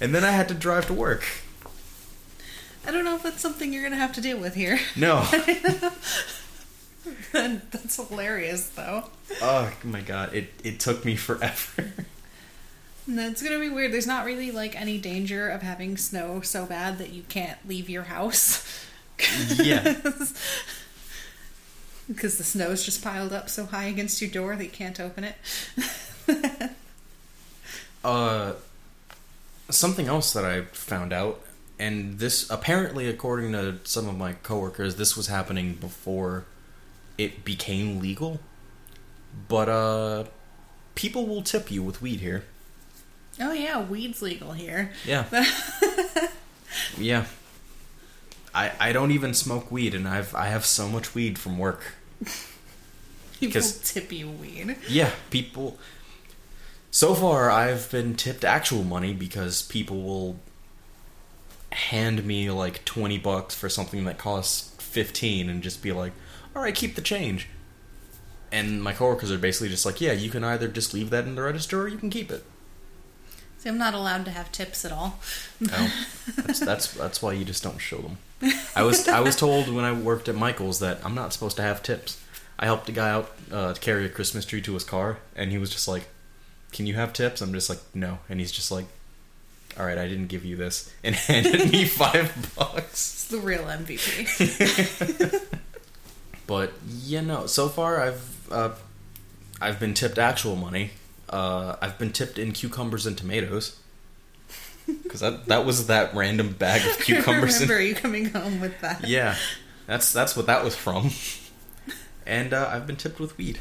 and 0.00 0.14
then 0.14 0.24
I 0.24 0.30
had 0.30 0.48
to 0.48 0.54
drive 0.54 0.86
to 0.86 0.94
work. 0.94 1.24
I 2.86 2.92
don't 2.92 3.04
know 3.04 3.16
if 3.16 3.22
that's 3.22 3.40
something 3.40 3.72
you're 3.72 3.82
gonna 3.82 3.96
have 3.96 4.12
to 4.14 4.20
deal 4.20 4.38
with 4.38 4.54
here. 4.54 4.78
No, 4.94 5.22
that's 7.32 7.96
hilarious, 7.96 8.68
though. 8.70 9.04
oh 9.42 9.72
my 9.84 10.00
god, 10.00 10.34
it 10.34 10.52
it 10.64 10.80
took 10.80 11.04
me 11.04 11.16
forever. 11.16 11.92
That's 13.08 13.42
gonna 13.42 13.60
be 13.60 13.68
weird. 13.68 13.92
There's 13.92 14.06
not 14.06 14.24
really 14.24 14.50
like 14.50 14.80
any 14.80 14.98
danger 14.98 15.48
of 15.48 15.62
having 15.62 15.96
snow 15.96 16.40
so 16.40 16.66
bad 16.66 16.98
that 16.98 17.10
you 17.10 17.22
can't 17.28 17.58
leave 17.68 17.88
your 17.90 18.04
house. 18.04 18.84
yeah, 19.56 19.94
Because 22.08 22.38
the 22.38 22.44
snow's 22.44 22.84
just 22.84 23.02
piled 23.02 23.32
up 23.32 23.48
so 23.48 23.66
high 23.66 23.86
against 23.86 24.20
your 24.20 24.30
door 24.30 24.54
that 24.56 24.64
you 24.64 24.70
can't 24.70 25.00
open 25.00 25.24
it. 25.24 25.36
uh, 28.04 28.52
something 29.68 30.06
else 30.06 30.32
that 30.32 30.44
I 30.44 30.62
found 30.62 31.12
out, 31.12 31.40
and 31.78 32.18
this 32.18 32.48
apparently, 32.48 33.08
according 33.08 33.52
to 33.52 33.78
some 33.84 34.08
of 34.08 34.16
my 34.16 34.34
coworkers, 34.34 34.96
this 34.96 35.16
was 35.16 35.26
happening 35.26 35.74
before 35.74 36.44
it 37.18 37.44
became 37.44 38.00
legal. 38.00 38.40
But 39.48 39.68
uh, 39.68 40.24
people 40.94 41.26
will 41.26 41.42
tip 41.42 41.70
you 41.70 41.82
with 41.82 42.00
weed 42.00 42.20
here. 42.20 42.44
oh 43.40 43.52
yeah, 43.52 43.82
weed's 43.84 44.22
legal 44.22 44.52
here. 44.52 44.92
Yeah. 45.04 45.24
yeah. 46.98 47.26
I 48.56 48.72
I 48.80 48.92
don't 48.92 49.10
even 49.10 49.34
smoke 49.34 49.70
weed, 49.70 49.94
and 49.94 50.08
I've 50.08 50.34
I 50.34 50.46
have 50.46 50.64
so 50.64 50.88
much 50.88 51.14
weed 51.14 51.38
from 51.38 51.58
work. 51.58 51.82
People 53.40 53.60
tip 53.84 54.10
you 54.10 54.30
weed. 54.30 54.76
Yeah, 54.88 55.10
people. 55.28 55.76
So 56.90 57.14
far, 57.14 57.50
I've 57.50 57.90
been 57.90 58.14
tipped 58.14 58.44
actual 58.46 58.82
money 58.82 59.12
because 59.12 59.60
people 59.60 60.00
will 60.02 60.40
hand 61.70 62.24
me 62.24 62.50
like 62.50 62.82
twenty 62.86 63.18
bucks 63.18 63.54
for 63.54 63.68
something 63.68 64.06
that 64.06 64.16
costs 64.16 64.74
fifteen, 64.82 65.50
and 65.50 65.62
just 65.62 65.82
be 65.82 65.92
like, 65.92 66.12
"All 66.54 66.62
right, 66.62 66.74
keep 66.74 66.94
the 66.94 67.02
change." 67.02 67.48
And 68.50 68.82
my 68.82 68.94
coworkers 68.94 69.30
are 69.30 69.36
basically 69.36 69.68
just 69.68 69.84
like, 69.84 70.00
"Yeah, 70.00 70.12
you 70.12 70.30
can 70.30 70.42
either 70.42 70.68
just 70.68 70.94
leave 70.94 71.10
that 71.10 71.26
in 71.26 71.34
the 71.34 71.42
register, 71.42 71.82
or 71.82 71.88
you 71.88 71.98
can 71.98 72.08
keep 72.08 72.30
it." 72.30 72.42
See, 73.58 73.68
I'm 73.68 73.76
not 73.76 73.92
allowed 73.92 74.24
to 74.24 74.30
have 74.30 74.50
tips 74.50 74.82
at 74.86 74.92
all. 74.92 75.20
Oh, 75.70 75.92
that's 76.36 76.60
that's 76.60 76.90
that's 76.94 77.20
why 77.20 77.34
you 77.34 77.44
just 77.44 77.62
don't 77.62 77.78
show 77.78 77.98
them. 77.98 78.16
I 78.74 78.82
was 78.82 79.08
I 79.08 79.20
was 79.20 79.36
told 79.36 79.68
when 79.72 79.84
I 79.84 79.92
worked 79.92 80.28
at 80.28 80.34
Michael's 80.34 80.80
that 80.80 81.04
I'm 81.04 81.14
not 81.14 81.32
supposed 81.32 81.56
to 81.56 81.62
have 81.62 81.82
tips. 81.82 82.22
I 82.58 82.66
helped 82.66 82.88
a 82.88 82.92
guy 82.92 83.10
out 83.10 83.30
uh, 83.50 83.72
to 83.74 83.80
carry 83.80 84.06
a 84.06 84.08
Christmas 84.08 84.44
tree 84.44 84.62
to 84.62 84.74
his 84.74 84.84
car, 84.84 85.18
and 85.34 85.50
he 85.50 85.58
was 85.58 85.70
just 85.70 85.88
like, 85.88 86.08
"Can 86.72 86.86
you 86.86 86.94
have 86.94 87.12
tips?" 87.12 87.40
I'm 87.40 87.52
just 87.52 87.68
like, 87.68 87.80
"No," 87.94 88.18
and 88.28 88.40
he's 88.40 88.52
just 88.52 88.70
like, 88.70 88.86
"All 89.78 89.84
right, 89.86 89.98
I 89.98 90.06
didn't 90.08 90.26
give 90.26 90.44
you 90.44 90.56
this," 90.56 90.92
and 91.02 91.14
handed 91.28 91.70
me 91.70 91.84
five 91.86 92.54
bucks. 92.56 92.84
It's 92.92 93.24
the 93.28 93.38
real 93.38 93.64
MVP. 93.64 95.42
But 96.46 96.72
you 97.02 97.22
know, 97.22 97.46
so 97.46 97.68
far 97.68 98.00
I've 98.00 98.52
uh, 98.52 98.70
I've 99.60 99.80
been 99.80 99.94
tipped 99.94 100.18
actual 100.18 100.56
money. 100.56 100.92
Uh, 101.28 101.76
I've 101.82 101.98
been 101.98 102.12
tipped 102.12 102.38
in 102.38 102.52
cucumbers 102.52 103.06
and 103.06 103.18
tomatoes. 103.18 103.78
Because 104.86 105.20
that 105.20 105.46
that 105.46 105.64
was 105.66 105.86
that 105.88 106.14
random 106.14 106.52
bag 106.52 106.82
of 106.82 106.96
I 107.00 107.02
cucumbers. 107.02 107.60
and 107.60 107.68
remember 107.70 107.82
you 107.82 107.94
coming 107.94 108.30
home 108.30 108.60
with 108.60 108.80
that. 108.80 109.06
Yeah, 109.06 109.36
that's 109.86 110.12
that's 110.12 110.36
what 110.36 110.46
that 110.46 110.62
was 110.64 110.74
from. 110.76 111.10
And 112.26 112.52
uh, 112.52 112.68
I've 112.72 112.86
been 112.86 112.96
tipped 112.96 113.20
with 113.20 113.36
weed. 113.38 113.60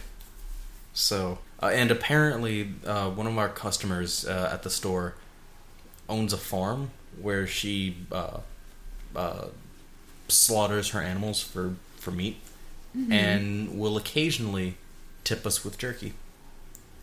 So, 0.94 1.40
uh, 1.62 1.68
and 1.68 1.92
apparently, 1.92 2.72
uh, 2.86 3.10
one 3.10 3.28
of 3.28 3.38
our 3.38 3.50
customers 3.50 4.26
uh, 4.26 4.50
at 4.52 4.64
the 4.64 4.70
store 4.70 5.16
owns 6.10 6.34
a 6.34 6.38
farm 6.38 6.92
where 7.22 7.46
she 7.48 7.98
uh, 8.12 8.40
uh, 9.16 9.48
slaughters 10.28 10.90
her 10.92 11.02
animals 11.02 11.42
for 11.42 11.76
for 11.98 12.12
meat, 12.12 12.38
and 13.12 13.78
will 13.78 13.98
occasionally 13.98 14.78
tip 15.24 15.46
us 15.46 15.66
with 15.66 15.78
jerky. 15.78 16.14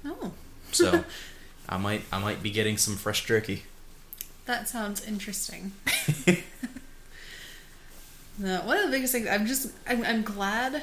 Oh, 0.04 0.32
So, 0.72 1.04
I 1.68 1.76
might 1.76 2.02
I 2.12 2.18
might 2.18 2.42
be 2.42 2.50
getting 2.50 2.76
some 2.78 2.96
fresh 2.96 3.24
jerky. 3.26 3.64
That 4.46 4.68
sounds 4.68 5.04
interesting. 5.06 5.72
no, 8.38 8.60
one 8.62 8.78
of 8.78 8.84
the 8.86 8.90
biggest 8.90 9.12
things 9.12 9.28
I'm 9.28 9.46
just 9.46 9.70
I'm, 9.86 10.04
I'm 10.04 10.22
glad 10.22 10.82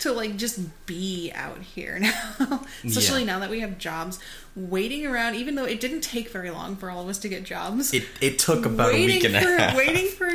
to 0.00 0.12
like 0.12 0.36
just 0.36 0.60
be 0.86 1.32
out 1.34 1.58
here 1.58 1.98
now, 2.38 2.64
especially 2.84 3.20
Yeah. 3.20 3.26
now 3.26 3.38
that 3.40 3.50
we 3.50 3.60
have 3.60 3.78
jobs. 3.78 4.18
Waiting 4.56 5.04
around, 5.06 5.34
even 5.34 5.56
though 5.56 5.64
it 5.64 5.80
didn't 5.80 6.02
take 6.02 6.28
very 6.30 6.50
long 6.50 6.76
for 6.76 6.90
all 6.90 7.02
of 7.02 7.08
us 7.08 7.18
to 7.18 7.28
get 7.28 7.42
jobs. 7.44 7.92
It 7.92 8.04
it 8.20 8.38
took 8.38 8.66
about 8.66 8.94
a 8.94 9.04
week 9.04 9.24
and 9.24 9.34
for 9.34 9.54
a 9.54 9.58
half. 9.60 9.76
waiting 9.76 10.08
for 10.08 10.30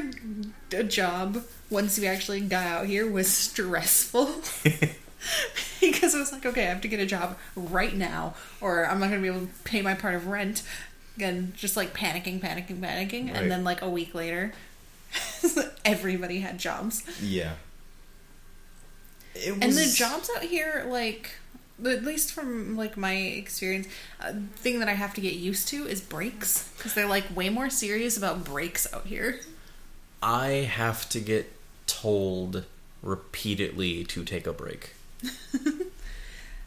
a 0.76 0.84
job 0.84 1.44
once 1.70 1.98
we 1.98 2.06
actually 2.08 2.42
got 2.42 2.66
out 2.66 2.88
here 2.88 3.10
was 3.10 3.30
stressful. 3.30 4.26
because 5.80 6.16
it 6.16 6.20
was 6.20 6.32
like, 6.32 6.46
okay, 6.46 6.64
I 6.64 6.70
have 6.70 6.82
to 6.82 6.88
get 6.88 7.00
a 7.00 7.06
job 7.06 7.38
right 7.56 7.96
now, 7.96 8.36
or 8.60 8.86
I'm 8.86 9.00
not 9.00 9.10
going 9.10 9.22
to 9.22 9.32
be 9.32 9.36
able 9.36 9.48
to 9.48 9.54
pay 9.64 9.82
my 9.82 9.94
part 9.94 10.16
of 10.16 10.28
rent. 10.28 10.64
Again, 11.20 11.52
just 11.58 11.76
like 11.76 11.94
panicking, 11.94 12.40
panicking, 12.40 12.80
panicking, 12.80 13.26
Right. 13.28 13.36
and 13.36 13.52
then 13.52 13.66
like 13.66 13.82
a 13.82 13.90
week 13.90 14.16
later, 14.16 14.54
everybody 15.84 16.40
had 16.40 16.58
jobs. 16.58 17.04
Yeah. 17.22 17.56
It 19.36 19.52
And 19.52 19.74
the 19.74 19.94
jobs 19.94 20.30
out 20.38 20.44
here, 20.44 20.86
like 20.88 21.32
at 21.86 22.04
least 22.06 22.32
from 22.32 22.78
like 22.78 22.96
my 22.96 23.12
experience, 23.16 23.90
uh, 24.22 24.32
thing 24.56 24.80
that 24.80 24.88
I 24.88 24.94
have 24.94 25.14
to 25.16 25.20
get 25.22 25.34
used 25.34 25.68
to 25.70 25.86
is 25.86 26.00
breaks 26.00 26.70
because 26.78 26.94
they're 26.94 27.06
like 27.06 27.36
way 27.36 27.50
more 27.50 27.70
serious 27.70 28.16
about 28.16 28.46
breaks 28.46 28.88
out 28.94 29.08
here. 29.08 29.42
I 30.24 30.70
have 30.72 31.10
to 31.10 31.20
get 31.20 31.52
told 31.86 32.64
repeatedly 33.02 34.06
to 34.06 34.24
take 34.24 34.48
a 34.48 34.54
break. 34.54 34.94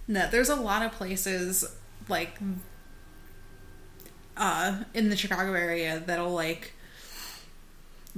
No, 0.08 0.28
there's 0.28 0.48
a 0.48 0.56
lot 0.56 0.82
of 0.84 0.90
places 0.92 1.64
like 2.08 2.36
uh 4.42 4.84
in 4.92 5.08
the 5.08 5.16
Chicago 5.16 5.54
area 5.54 6.02
that'll 6.04 6.32
like 6.32 6.72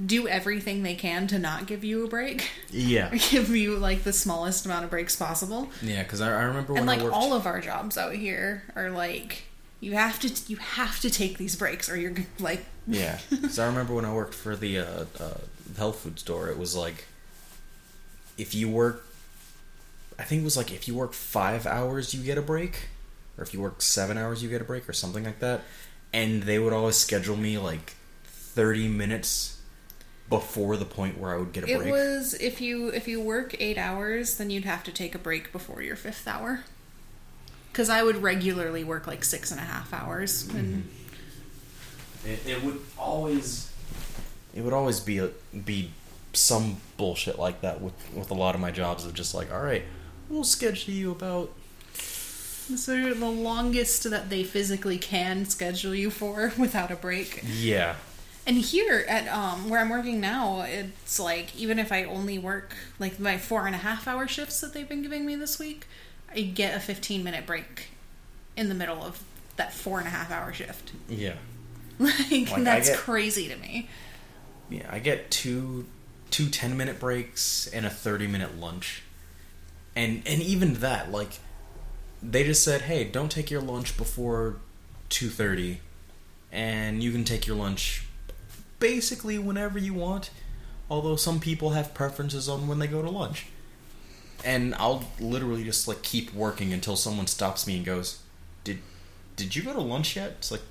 do 0.06 0.26
everything 0.26 0.82
they 0.82 0.94
can 0.94 1.26
to 1.28 1.38
not 1.38 1.66
give 1.66 1.84
you 1.84 2.04
a 2.04 2.08
break. 2.08 2.50
Yeah. 2.70 3.14
give 3.30 3.50
you 3.50 3.76
like 3.76 4.02
the 4.02 4.12
smallest 4.12 4.64
amount 4.64 4.84
of 4.84 4.90
breaks 4.90 5.14
possible. 5.14 5.68
Yeah, 5.82 6.02
because 6.02 6.20
I, 6.20 6.28
I 6.30 6.42
remember 6.44 6.72
when 6.72 6.80
and 6.80 6.88
like 6.88 7.00
I 7.00 7.04
worked. 7.04 7.14
all 7.14 7.32
of 7.34 7.46
our 7.46 7.60
jobs 7.60 7.96
out 7.96 8.14
here 8.14 8.64
are 8.74 8.90
like 8.90 9.44
you 9.80 9.92
have 9.92 10.18
to 10.20 10.32
you 10.50 10.56
have 10.56 10.98
to 11.00 11.10
take 11.10 11.38
these 11.38 11.54
breaks 11.56 11.90
or 11.90 11.96
you're 11.96 12.14
like 12.40 12.64
yeah, 12.88 13.18
because 13.30 13.58
I 13.58 13.66
remember 13.66 13.94
when 13.94 14.04
I 14.04 14.12
worked 14.12 14.34
for 14.34 14.56
the 14.56 14.78
uh, 14.78 15.04
uh, 15.20 15.34
health 15.76 16.00
food 16.00 16.18
store, 16.18 16.48
it 16.48 16.58
was 16.58 16.74
like 16.74 17.04
if 18.36 18.54
you 18.54 18.68
work, 18.68 19.06
I 20.18 20.22
think 20.24 20.40
it 20.40 20.44
was 20.44 20.56
like 20.56 20.72
if 20.72 20.88
you 20.88 20.94
work 20.94 21.12
five 21.12 21.66
hours, 21.66 22.14
you 22.14 22.22
get 22.22 22.36
a 22.36 22.42
break, 22.42 22.88
or 23.38 23.44
if 23.44 23.54
you 23.54 23.60
work 23.60 23.80
seven 23.80 24.18
hours, 24.18 24.42
you 24.42 24.48
get 24.48 24.60
a 24.60 24.64
break, 24.64 24.88
or 24.88 24.92
something 24.92 25.24
like 25.24 25.38
that. 25.40 25.60
And 26.14 26.44
they 26.44 26.58
would 26.58 26.72
always 26.72 26.96
schedule 26.96 27.36
me 27.36 27.58
like 27.58 27.94
thirty 28.24 28.88
minutes 28.88 29.60
before 30.30 30.76
the 30.76 30.84
point 30.84 31.18
where 31.18 31.34
I 31.34 31.38
would 31.38 31.52
get 31.52 31.64
a 31.64 31.70
it 31.70 31.78
break. 31.78 31.92
was 31.92 32.34
if 32.34 32.60
you 32.60 32.88
if 32.88 33.06
you 33.06 33.20
work 33.20 33.54
8 33.60 33.76
hours 33.76 34.38
then 34.38 34.48
you'd 34.48 34.64
have 34.64 34.82
to 34.84 34.92
take 34.92 35.14
a 35.14 35.18
break 35.18 35.52
before 35.52 35.82
your 35.82 35.96
fifth 35.96 36.26
hour. 36.26 36.60
Cuz 37.74 37.90
I 37.90 38.02
would 38.02 38.22
regularly 38.22 38.84
work 38.84 39.06
like 39.06 39.22
six 39.22 39.50
and 39.50 39.60
a 39.60 39.64
half 39.64 39.92
hours 39.92 40.44
and 40.48 40.84
mm-hmm. 40.84 40.88
It, 42.26 42.46
it 42.46 42.64
would 42.64 42.80
always 42.96 43.70
it 44.54 44.62
would 44.62 44.72
always 44.72 44.98
be 45.00 45.18
a, 45.18 45.30
be 45.52 45.90
some 46.32 46.78
bullshit 46.96 47.38
like 47.38 47.60
that 47.60 47.82
with 47.82 47.94
with 48.14 48.30
a 48.30 48.34
lot 48.34 48.54
of 48.54 48.60
my 48.60 48.70
jobs 48.70 49.04
of 49.04 49.12
just 49.12 49.34
like 49.34 49.52
all 49.52 49.60
right 49.60 49.82
we'll 50.28 50.44
schedule 50.44 50.94
you 50.94 51.10
about 51.10 51.52
So 52.76 53.12
the 53.14 53.26
longest 53.28 54.08
that 54.10 54.30
they 54.30 54.42
physically 54.44 54.98
can 54.98 55.44
schedule 55.46 55.94
you 55.94 56.10
for 56.10 56.52
without 56.58 56.90
a 56.90 56.96
break. 56.96 57.42
yeah 57.46 57.96
And 58.46 58.56
here 58.56 59.04
at 59.08 59.28
um 59.28 59.68
where 59.68 59.80
I'm 59.80 59.90
working 59.90 60.20
now, 60.20 60.62
it's 60.62 61.18
like 61.20 61.54
even 61.56 61.78
if 61.78 61.92
I 61.92 62.04
only 62.04 62.38
work 62.38 62.74
like 62.98 63.18
my 63.20 63.38
four 63.38 63.66
and 63.66 63.74
a 63.74 63.78
half 63.78 64.06
hour 64.08 64.26
shifts 64.28 64.60
that 64.60 64.72
they've 64.72 64.88
been 64.88 65.02
giving 65.02 65.24
me 65.26 65.36
this 65.36 65.58
week, 65.58 65.86
I 66.34 66.40
get 66.42 66.74
a 66.76 66.80
15 66.80 67.22
minute 67.22 67.46
break 67.46 67.88
in 68.56 68.68
the 68.68 68.74
middle 68.74 69.02
of 69.02 69.22
that 69.56 69.72
four 69.72 69.98
and 69.98 70.06
a 70.08 70.10
half 70.10 70.30
hour 70.30 70.52
shift. 70.52 70.92
yeah 71.08 71.34
Like, 71.98 72.50
I 72.52 72.60
that's 72.62 72.88
get- 72.88 72.98
crazy 72.98 73.48
to 73.48 73.56
me. 73.56 73.88
yeah 74.70 74.88
I 74.90 74.98
get 74.98 75.30
two 75.30 75.86
two 76.30 76.48
10 76.48 76.76
minute 76.76 76.98
breaks 76.98 77.66
and 77.68 77.86
a 77.86 77.90
30 77.90 78.26
minute 78.26 78.58
lunch 78.58 79.02
and 79.94 80.22
and 80.26 80.42
even 80.42 80.74
that 80.74 81.12
like 81.12 81.38
they 82.30 82.44
just 82.44 82.64
said, 82.64 82.82
"Hey, 82.82 83.04
don't 83.04 83.30
take 83.30 83.50
your 83.50 83.60
lunch 83.60 83.96
before 83.96 84.56
2:30 85.10 85.80
and 86.50 87.02
you 87.02 87.12
can 87.12 87.24
take 87.24 87.46
your 87.46 87.56
lunch 87.56 88.04
basically 88.78 89.38
whenever 89.38 89.78
you 89.78 89.94
want, 89.94 90.30
although 90.88 91.16
some 91.16 91.40
people 91.40 91.70
have 91.70 91.94
preferences 91.94 92.48
on 92.48 92.66
when 92.66 92.78
they 92.78 92.86
go 92.86 93.02
to 93.02 93.10
lunch." 93.10 93.46
And 94.44 94.74
I'll 94.76 95.04
literally 95.20 95.64
just 95.64 95.86
like 95.88 96.02
keep 96.02 96.34
working 96.34 96.72
until 96.72 96.96
someone 96.96 97.26
stops 97.26 97.66
me 97.66 97.76
and 97.76 97.84
goes, 97.84 98.18
"Did 98.64 98.80
did 99.36 99.54
you 99.54 99.62
go 99.62 99.72
to 99.72 99.80
lunch 99.80 100.16
yet?" 100.16 100.30
It's 100.38 100.50
like, 100.50 100.62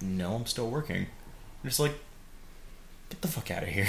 "No, 0.00 0.34
I'm 0.36 0.46
still 0.46 0.70
working." 0.70 1.06
I'm 1.62 1.68
just 1.68 1.80
like, 1.80 1.98
"Get 3.10 3.20
the 3.22 3.28
fuck 3.28 3.50
out 3.50 3.62
of 3.62 3.68
here." 3.68 3.88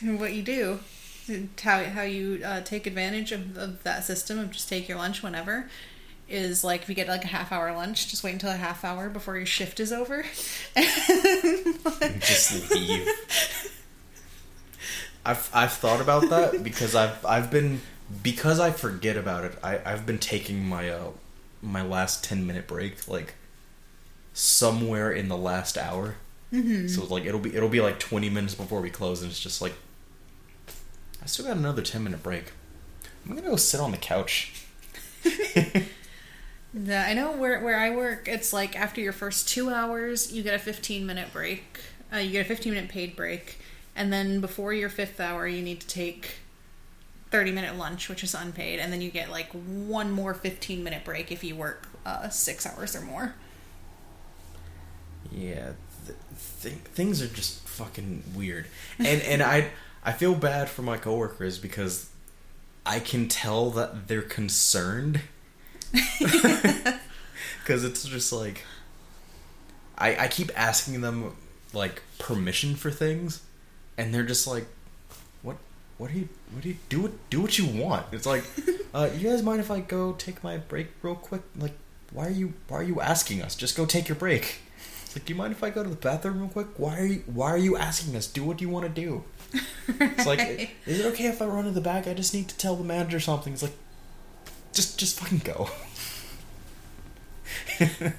what 0.18 0.32
you 0.32 0.42
do 0.42 0.80
how, 1.62 1.84
how 1.84 2.02
you 2.02 2.42
uh, 2.44 2.60
take 2.60 2.86
advantage 2.86 3.32
of, 3.32 3.56
of 3.56 3.82
that 3.82 4.04
system 4.04 4.38
of 4.38 4.50
just 4.50 4.68
take 4.68 4.88
your 4.88 4.98
lunch 4.98 5.22
whenever 5.22 5.68
is 6.30 6.62
like 6.62 6.82
if 6.82 6.88
you 6.88 6.94
get 6.94 7.08
like 7.08 7.24
a 7.24 7.28
half 7.28 7.50
hour 7.50 7.72
lunch 7.74 8.08
just 8.08 8.22
wait 8.22 8.32
until 8.32 8.50
a 8.50 8.56
half 8.56 8.84
hour 8.84 9.10
before 9.10 9.36
your 9.36 9.46
shift 9.46 9.80
is 9.80 9.92
over. 9.92 10.24
Just 12.20 12.70
leave. 12.70 13.08
I've, 15.26 15.50
I've 15.52 15.72
thought 15.72 16.00
about 16.00 16.30
that 16.30 16.62
because 16.64 16.94
I've 16.94 17.24
I've 17.26 17.50
been 17.50 17.80
because 18.22 18.60
I 18.60 18.70
forget 18.70 19.16
about 19.16 19.44
it 19.44 19.58
I, 19.62 19.80
I've 19.84 20.06
been 20.06 20.18
taking 20.18 20.64
my 20.64 20.88
uh 20.88 21.10
my 21.60 21.82
last 21.82 22.24
10 22.24 22.46
minute 22.46 22.66
break 22.66 23.06
like 23.08 23.34
somewhere 24.32 25.10
in 25.10 25.28
the 25.28 25.36
last 25.36 25.76
hour. 25.76 26.14
Mm-hmm. 26.52 26.88
so 26.88 27.04
like 27.04 27.24
it'll 27.24 27.38
be 27.38 27.54
it'll 27.54 27.68
be 27.68 27.80
like 27.80 28.00
20 28.00 28.28
minutes 28.28 28.56
before 28.56 28.80
we 28.80 28.90
close 28.90 29.22
and 29.22 29.30
it's 29.30 29.38
just 29.38 29.62
like 29.62 29.74
I 31.22 31.26
still 31.26 31.46
got 31.46 31.56
another 31.56 31.82
10 31.82 32.02
minute 32.02 32.22
break. 32.22 32.52
I'm 33.24 33.34
gonna 33.34 33.48
go 33.48 33.56
sit 33.56 33.80
on 33.80 33.90
the 33.90 33.96
couch. 33.96 34.64
yeah, 36.74 37.06
I 37.06 37.14
know 37.14 37.32
where, 37.32 37.60
where 37.60 37.78
I 37.78 37.90
work, 37.94 38.26
it's 38.26 38.52
like 38.52 38.74
after 38.78 39.00
your 39.00 39.12
first 39.12 39.48
two 39.48 39.70
hours, 39.70 40.32
you 40.32 40.42
get 40.42 40.54
a 40.54 40.58
15 40.58 41.06
minute 41.06 41.32
break. 41.32 41.80
Uh, 42.12 42.18
you 42.18 42.32
get 42.32 42.46
a 42.46 42.48
15 42.48 42.72
minute 42.74 42.90
paid 42.90 43.14
break. 43.14 43.58
And 43.94 44.12
then 44.12 44.40
before 44.40 44.72
your 44.72 44.88
fifth 44.88 45.20
hour, 45.20 45.46
you 45.46 45.62
need 45.62 45.80
to 45.80 45.86
take 45.86 46.36
30 47.30 47.52
minute 47.52 47.76
lunch, 47.76 48.08
which 48.08 48.24
is 48.24 48.34
unpaid. 48.34 48.80
And 48.80 48.92
then 48.92 49.00
you 49.00 49.10
get 49.10 49.30
like 49.30 49.50
one 49.52 50.10
more 50.10 50.32
15 50.34 50.82
minute 50.82 51.04
break 51.04 51.30
if 51.30 51.44
you 51.44 51.54
work 51.54 51.86
uh, 52.06 52.28
six 52.30 52.66
hours 52.66 52.96
or 52.96 53.02
more. 53.02 53.34
Yeah, 55.30 55.72
th- 56.06 56.18
th- 56.62 56.74
things 56.74 57.22
are 57.22 57.28
just 57.28 57.60
fucking 57.68 58.22
weird. 58.34 58.66
And, 58.98 59.22
and 59.22 59.42
I. 59.42 59.70
I 60.04 60.12
feel 60.12 60.34
bad 60.34 60.68
for 60.68 60.82
my 60.82 60.96
coworkers 60.96 61.58
because 61.58 62.10
I 62.86 63.00
can 63.00 63.28
tell 63.28 63.70
that 63.70 64.08
they're 64.08 64.22
concerned. 64.22 65.20
Because 67.62 67.84
it's 67.84 68.04
just 68.04 68.32
like 68.32 68.64
I 69.96 70.24
I 70.24 70.28
keep 70.28 70.50
asking 70.56 71.02
them 71.02 71.36
like 71.72 72.02
permission 72.18 72.74
for 72.74 72.90
things, 72.90 73.42
and 73.96 74.12
they're 74.12 74.24
just 74.24 74.46
like, 74.46 74.66
"What? 75.42 75.56
What 75.98 76.10
do 76.10 76.18
you? 76.18 76.28
What 76.52 76.62
do 76.62 76.70
you 76.70 76.76
do? 76.88 77.02
What 77.02 77.30
do 77.30 77.40
what 77.42 77.58
you 77.58 77.66
want?" 77.66 78.06
It's 78.12 78.26
like, 78.26 78.44
uh, 78.94 79.10
"You 79.16 79.28
guys 79.30 79.42
mind 79.42 79.60
if 79.60 79.70
I 79.70 79.80
go 79.80 80.12
take 80.12 80.42
my 80.42 80.56
break 80.56 80.88
real 81.02 81.14
quick?" 81.14 81.42
Like, 81.56 81.74
why 82.12 82.26
are 82.26 82.30
you 82.30 82.54
why 82.68 82.78
are 82.78 82.82
you 82.82 83.00
asking 83.00 83.42
us? 83.42 83.54
Just 83.54 83.76
go 83.76 83.86
take 83.86 84.08
your 84.08 84.16
break. 84.16 84.60
It's 85.10 85.16
like, 85.16 85.24
do 85.24 85.32
you 85.32 85.36
mind 85.36 85.50
if 85.52 85.64
I 85.64 85.70
go 85.70 85.82
to 85.82 85.88
the 85.88 85.96
bathroom 85.96 86.38
real 86.38 86.48
quick? 86.48 86.68
Why 86.76 87.00
are 87.00 87.04
you 87.04 87.24
Why 87.26 87.50
are 87.50 87.58
you 87.58 87.76
asking 87.76 88.14
us? 88.14 88.28
Do 88.28 88.44
what 88.44 88.60
you 88.60 88.68
want 88.68 88.86
to 88.86 89.00
do. 89.00 89.24
It's 89.88 90.24
like, 90.24 90.38
is 90.86 91.00
it 91.00 91.06
okay 91.06 91.26
if 91.26 91.42
I 91.42 91.46
run 91.46 91.64
to 91.64 91.72
the 91.72 91.80
back? 91.80 92.06
I 92.06 92.14
just 92.14 92.32
need 92.32 92.48
to 92.48 92.56
tell 92.56 92.76
the 92.76 92.84
manager 92.84 93.18
something. 93.18 93.52
It's 93.52 93.62
like, 93.62 93.76
just 94.72 95.00
just 95.00 95.18
fucking 95.18 95.38
go. 95.38 95.68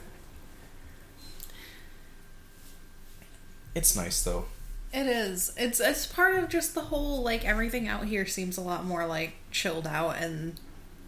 it's 3.73 3.95
nice 3.95 4.21
though. 4.21 4.47
It 4.91 5.07
is. 5.07 5.53
It's 5.55 5.79
it's 5.79 6.05
part 6.05 6.35
of 6.35 6.49
just 6.49 6.75
the 6.75 6.81
whole 6.81 7.23
like 7.23 7.45
everything 7.45 7.87
out 7.87 8.03
here 8.03 8.25
seems 8.25 8.57
a 8.57 8.61
lot 8.61 8.83
more 8.83 9.05
like 9.05 9.35
chilled 9.49 9.87
out 9.87 10.17
and 10.17 10.59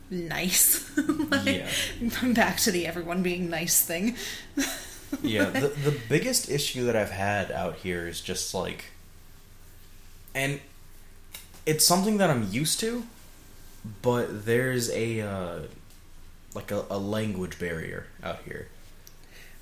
nice. 0.09 0.97
like, 1.29 1.45
yeah. 1.45 1.67
Back 2.31 2.59
to 2.59 2.71
the 2.71 2.87
everyone 2.87 3.21
being 3.21 3.49
nice 3.49 3.81
thing 3.83 4.15
yeah, 5.21 5.45
the 5.49 5.67
the 5.67 5.97
biggest 6.09 6.49
issue 6.49 6.85
that 6.85 6.95
I've 6.95 7.11
had 7.11 7.51
out 7.51 7.77
here 7.77 8.07
is 8.07 8.21
just 8.21 8.53
like 8.53 8.85
and 10.35 10.59
it's 11.65 11.85
something 11.85 12.17
that 12.17 12.29
I'm 12.29 12.51
used 12.51 12.79
to, 12.81 13.05
but 14.01 14.45
there's 14.45 14.89
a 14.89 15.21
uh, 15.21 15.59
like 16.53 16.71
a, 16.71 16.85
a 16.89 16.97
language 16.97 17.59
barrier 17.59 18.07
out 18.23 18.39
here. 18.45 18.67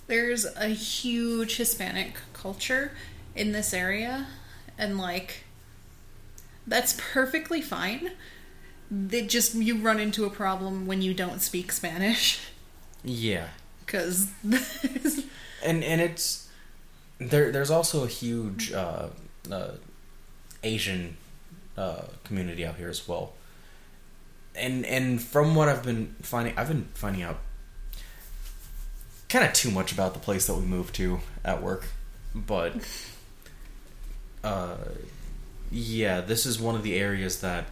There's 0.07 0.45
a 0.45 0.67
huge 0.67 1.57
Hispanic 1.57 2.15
culture 2.33 2.91
in 3.35 3.51
this 3.51 3.73
area, 3.73 4.27
and 4.77 4.97
like 4.97 5.43
that's 6.65 6.99
perfectly 6.99 7.61
fine. 7.61 8.11
It 9.11 9.29
just 9.29 9.55
you 9.55 9.77
run 9.77 9.99
into 9.99 10.25
a 10.25 10.29
problem 10.29 10.85
when 10.87 11.01
you 11.01 11.13
don't 11.13 11.41
speak 11.41 11.71
Spanish. 11.71 12.39
Yeah, 13.03 13.49
because 13.85 14.27
and 15.63 15.83
and 15.83 16.01
it's 16.01 16.49
there. 17.19 17.51
There's 17.51 17.71
also 17.71 18.03
a 18.03 18.07
huge 18.07 18.71
uh, 18.71 19.07
uh, 19.51 19.71
Asian 20.63 21.17
uh, 21.77 22.03
community 22.23 22.65
out 22.65 22.75
here 22.75 22.89
as 22.89 23.07
well. 23.07 23.33
And 24.55 24.85
and 24.85 25.21
from 25.21 25.55
what 25.55 25.69
I've 25.69 25.83
been 25.83 26.15
finding, 26.21 26.57
I've 26.57 26.67
been 26.67 26.89
finding 26.93 27.23
out 27.23 27.39
kind 29.29 29.45
of 29.45 29.53
too 29.53 29.71
much 29.71 29.91
about 29.91 30.13
the 30.13 30.19
place 30.19 30.47
that 30.47 30.55
we 30.55 30.63
moved 30.63 30.93
to 30.95 31.21
at 31.45 31.63
work, 31.63 31.85
but 32.35 32.75
uh, 34.43 34.75
yeah, 35.71 36.19
this 36.19 36.45
is 36.45 36.59
one 36.59 36.75
of 36.75 36.83
the 36.83 36.95
areas 36.95 37.39
that 37.41 37.65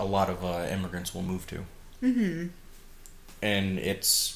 a 0.00 0.04
lot 0.04 0.28
of 0.28 0.44
uh, 0.44 0.66
immigrants 0.70 1.14
will 1.14 1.22
move 1.22 1.46
to. 1.46 1.64
Mm-hmm. 2.02 2.48
And 3.42 3.78
it's 3.78 4.35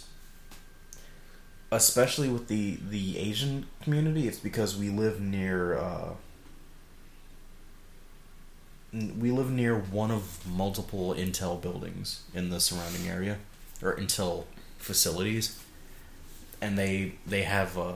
especially 1.71 2.29
with 2.29 2.49
the 2.49 2.79
the 2.89 3.19
Asian 3.19 3.67
community, 3.83 4.27
it's 4.27 4.39
because 4.39 4.77
we 4.77 4.89
live 4.89 5.21
near 5.21 5.79
uh, 5.79 6.11
we 8.93 9.31
live 9.31 9.51
near 9.51 9.77
one 9.79 10.11
of 10.11 10.47
multiple 10.47 11.15
Intel 11.15 11.61
buildings 11.61 12.23
in 12.35 12.51
the 12.51 12.61
surrounding 12.61 13.09
area 13.09 13.39
or 13.83 13.97
Intel 13.97 14.45
facilities, 14.79 15.63
and 16.61 16.77
they 16.77 17.15
they 17.27 17.43
have 17.43 17.79
uh, 17.79 17.95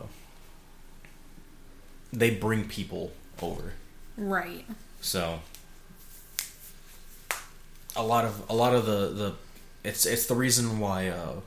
they 2.12 2.30
bring 2.30 2.68
people 2.68 3.12
over, 3.42 3.72
right? 4.16 4.64
So 5.00 5.40
a 7.96 8.02
lot 8.02 8.24
of 8.24 8.48
a 8.48 8.54
lot 8.54 8.74
of 8.74 8.86
the 8.86 9.08
the 9.08 9.34
it's 9.82 10.06
it's 10.06 10.26
the 10.26 10.34
reason 10.34 10.78
why. 10.78 11.08
Uh, 11.08 11.40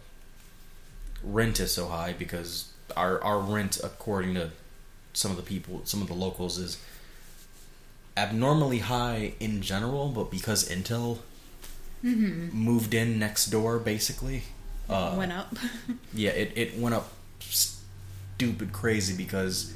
rent 1.28 1.60
is 1.60 1.74
so 1.74 1.88
high 1.88 2.14
because 2.14 2.72
our 2.96 3.24
our 3.24 3.40
rent, 3.40 3.80
according 3.84 4.36
to 4.36 4.52
some 5.14 5.32
of 5.32 5.38
the 5.38 5.44
people, 5.44 5.82
some 5.84 6.02
of 6.02 6.08
the 6.08 6.14
locals, 6.14 6.58
is 6.58 6.82
abnormally 8.16 8.80
high 8.80 9.34
in 9.40 9.62
general. 9.62 10.10
But 10.10 10.32
because 10.32 10.68
Intel 10.70 11.20
mm-hmm. 12.04 12.50
moved 12.58 12.94
in 12.94 13.20
next 13.20 13.48
door, 13.48 13.80
basically, 13.80 14.44
uh, 14.90 15.16
went 15.18 15.32
up. 15.32 15.56
yeah, 16.14 16.32
it 16.32 16.54
it 16.56 16.78
went 16.78 16.96
up 16.96 17.12
stupid 17.40 18.72
crazy 18.72 19.16
because 19.16 19.74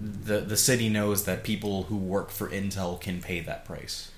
the 0.00 0.40
the 0.40 0.56
city 0.56 0.88
knows 0.88 1.24
that 1.24 1.44
people 1.44 1.84
who 1.84 1.96
work 1.96 2.30
for 2.30 2.48
Intel 2.48 3.00
can 3.00 3.20
pay 3.20 3.40
that 3.40 3.64
price 3.64 4.10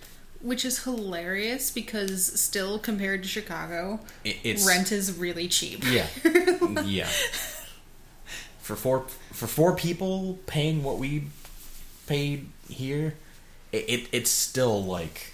which 0.43 0.65
is 0.65 0.85
hilarious 0.85 1.71
because 1.71 2.41
still 2.41 2.79
compared 2.79 3.23
to 3.23 3.29
Chicago, 3.29 4.01
it's, 4.25 4.67
rent 4.67 4.93
is 4.93 5.17
really 5.17 5.49
cheap. 5.49 5.85
Yeah, 5.89 6.07
yeah. 6.85 7.09
For 8.61 8.77
four 8.77 9.07
for 9.33 9.47
four 9.47 9.75
people 9.75 10.39
paying 10.47 10.83
what 10.83 10.99
we 10.99 11.29
paid 12.07 12.49
here, 12.69 13.15
it, 13.71 13.85
it 13.89 14.09
it's 14.13 14.31
still 14.31 14.85
like 14.85 15.33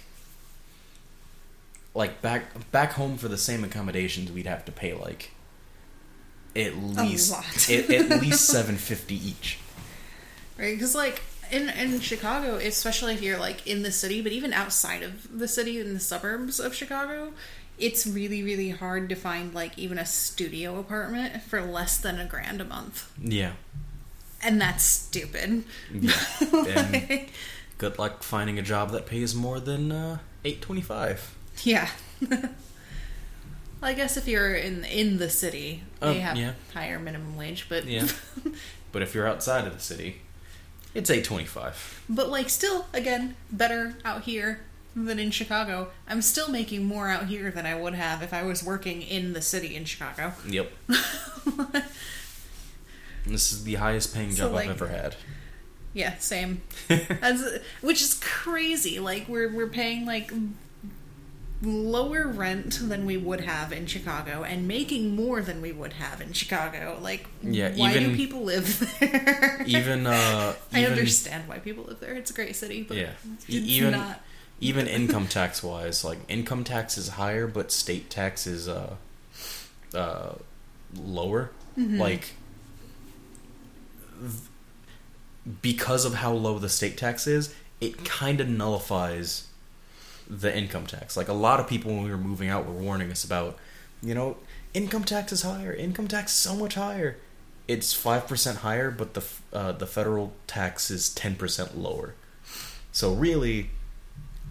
like 1.93 2.21
back 2.21 2.71
back 2.71 2.93
home 2.93 3.17
for 3.17 3.27
the 3.27 3.37
same 3.37 3.63
accommodations 3.63 4.31
we'd 4.31 4.45
have 4.47 4.63
to 4.65 4.71
pay 4.71 4.93
like 4.93 5.31
at 6.55 6.77
least 6.77 7.69
at, 7.69 7.89
at 7.89 8.09
least 8.21 8.45
seven 8.45 8.75
fifty 8.75 9.15
each. 9.15 9.59
Right, 10.57 10.75
because 10.75 10.93
like 10.93 11.21
in 11.51 11.69
in 11.69 11.99
Chicago, 11.99 12.55
especially 12.55 13.13
if 13.13 13.21
you're 13.21 13.39
like 13.39 13.65
in 13.67 13.83
the 13.83 13.91
city, 13.91 14.21
but 14.21 14.31
even 14.31 14.53
outside 14.53 15.03
of 15.03 15.37
the 15.39 15.47
city 15.47 15.79
in 15.79 15.93
the 15.93 15.99
suburbs 15.99 16.59
of 16.59 16.73
Chicago, 16.75 17.33
it's 17.77 18.05
really 18.07 18.43
really 18.43 18.69
hard 18.71 19.09
to 19.09 19.15
find 19.15 19.53
like 19.53 19.77
even 19.77 19.97
a 19.97 20.05
studio 20.05 20.79
apartment 20.79 21.41
for 21.43 21.61
less 21.61 21.97
than 21.97 22.19
a 22.19 22.25
grand 22.25 22.61
a 22.61 22.65
month. 22.65 23.11
Yeah. 23.21 23.53
And 24.41 24.59
that's 24.61 24.83
stupid. 24.85 25.65
Yeah. 25.93 26.13
like, 26.53 27.31
good 27.77 27.99
luck 27.99 28.23
finding 28.23 28.57
a 28.57 28.61
job 28.61 28.91
that 28.91 29.05
pays 29.05 29.35
more 29.35 29.59
than 29.59 29.91
uh, 29.91 30.19
eight 30.45 30.61
twenty 30.61 30.81
five. 30.81 31.35
Yeah. 31.63 31.89
I 33.81 33.93
guess 33.93 34.17
if 34.17 34.27
you're 34.27 34.55
in 34.55 34.83
in 34.85 35.17
the 35.17 35.29
city, 35.29 35.83
they 36.01 36.07
Um, 36.07 36.19
have 36.19 36.37
yeah. 36.37 36.53
higher 36.73 36.99
minimum 36.99 37.37
wage, 37.37 37.67
but 37.69 37.85
Yeah. 37.85 38.07
but 38.91 39.01
if 39.01 39.13
you're 39.15 39.27
outside 39.27 39.65
of 39.67 39.73
the 39.73 39.79
city, 39.81 40.21
it's 40.99 41.09
eight 41.09 41.23
twenty 41.23 41.45
five. 41.45 42.03
but 42.09 42.29
like 42.29 42.49
still 42.49 42.85
again 42.93 43.35
better 43.51 43.95
out 44.05 44.23
here 44.23 44.61
than 44.95 45.17
in 45.19 45.31
Chicago. 45.31 45.89
I'm 46.07 46.21
still 46.21 46.49
making 46.49 46.83
more 46.85 47.07
out 47.09 47.27
here 47.27 47.51
than 47.51 47.65
I 47.65 47.75
would 47.79 47.93
have 47.95 48.21
if 48.21 48.33
I 48.33 48.43
was 48.43 48.63
working 48.63 49.01
in 49.01 49.33
the 49.33 49.41
city 49.41 49.75
in 49.75 49.85
Chicago. 49.85 50.33
Yep. 50.47 50.71
this 53.25 53.51
is 53.51 53.63
the 53.63 53.75
highest 53.75 54.13
paying 54.13 54.31
So, 54.31 54.45
job 54.45 54.53
like- 54.53 54.65
I've 54.69 54.81
ever 54.81 54.87
had. 54.87 55.15
Yeah, 55.93 56.17
same. 56.19 56.61
As 56.89 57.59
which 57.81 58.01
is 58.01 58.13
crazy. 58.21 58.99
Like 58.99 59.27
we're 59.27 59.51
we're 59.51 59.69
paying 59.69 60.05
like 60.05 60.31
lower 61.61 62.25
rent 62.27 62.79
than 62.87 63.05
we 63.05 63.17
would 63.17 63.41
have 63.41 63.73
in 63.73 63.85
Chicago 63.85 64.43
and 64.43 64.65
making 64.67 65.13
more 65.15 65.41
than 65.41 65.61
we 65.61 65.71
would 65.73 65.93
have 65.93 66.21
in 66.21 66.31
Chicago. 66.31 66.97
Like 67.01 67.27
Yeah, 67.43 67.73
why 67.75 67.93
do 67.99 68.15
people 68.15 68.41
live 68.43 68.97
there? 68.99 69.61
even 69.67 70.07
uh 70.07 70.53
I 70.73 70.79
even, 70.81 70.91
understand 70.93 71.49
why 71.49 71.59
people 71.59 71.83
live 71.83 71.99
there. 71.99 72.13
It's 72.13 72.31
a 72.31 72.33
great 72.33 72.55
city, 72.55 72.83
but 72.83 72.95
Yeah. 72.97 73.11
it's 73.47 73.49
even 73.49 73.91
not 73.91 74.21
even 74.61 74.87
income 74.99 75.27
tax 75.27 75.61
wise, 75.61 76.03
like 76.05 76.19
income 76.29 76.63
tax 76.63 76.97
is 76.97 77.09
higher, 77.09 77.45
but 77.45 77.71
state 77.73 78.09
tax 78.09 78.47
is 78.47 78.67
uh 78.69 78.95
uh 79.93 80.35
lower. 80.95 81.51
Mm-hmm. 81.77 81.99
Like 81.99 82.35
because 85.61 86.05
of 86.05 86.15
how 86.15 86.31
low 86.33 86.59
the 86.59 86.69
state 86.69 86.97
tax 86.97 87.27
is, 87.27 87.53
it 87.81 88.03
kind 88.05 88.39
of 88.41 88.47
nullifies 88.49 89.47
the 90.29 90.55
income 90.55 90.85
tax. 90.85 91.17
Like 91.17 91.27
a 91.27 91.33
lot 91.33 91.59
of 91.59 91.67
people 91.67 91.91
when 91.93 92.03
we 92.03 92.11
were 92.11 92.17
moving 92.17 92.49
out 92.49 92.65
were 92.65 92.73
warning 92.73 93.11
us 93.11 93.23
about, 93.23 93.57
you 94.01 94.13
know, 94.13 94.37
income 94.73 95.03
tax 95.03 95.31
is 95.31 95.41
higher. 95.41 95.73
Income 95.73 96.07
tax 96.07 96.31
is 96.31 96.37
so 96.37 96.55
much 96.55 96.75
higher. 96.75 97.17
It's 97.67 97.93
five 97.93 98.27
percent 98.27 98.59
higher, 98.59 98.89
but 98.89 99.13
the 99.13 99.23
uh, 99.53 99.71
the 99.73 99.85
federal 99.85 100.33
tax 100.47 100.89
is 100.89 101.09
ten 101.09 101.35
percent 101.35 101.77
lower. 101.77 102.15
So 102.91 103.13
really, 103.13 103.69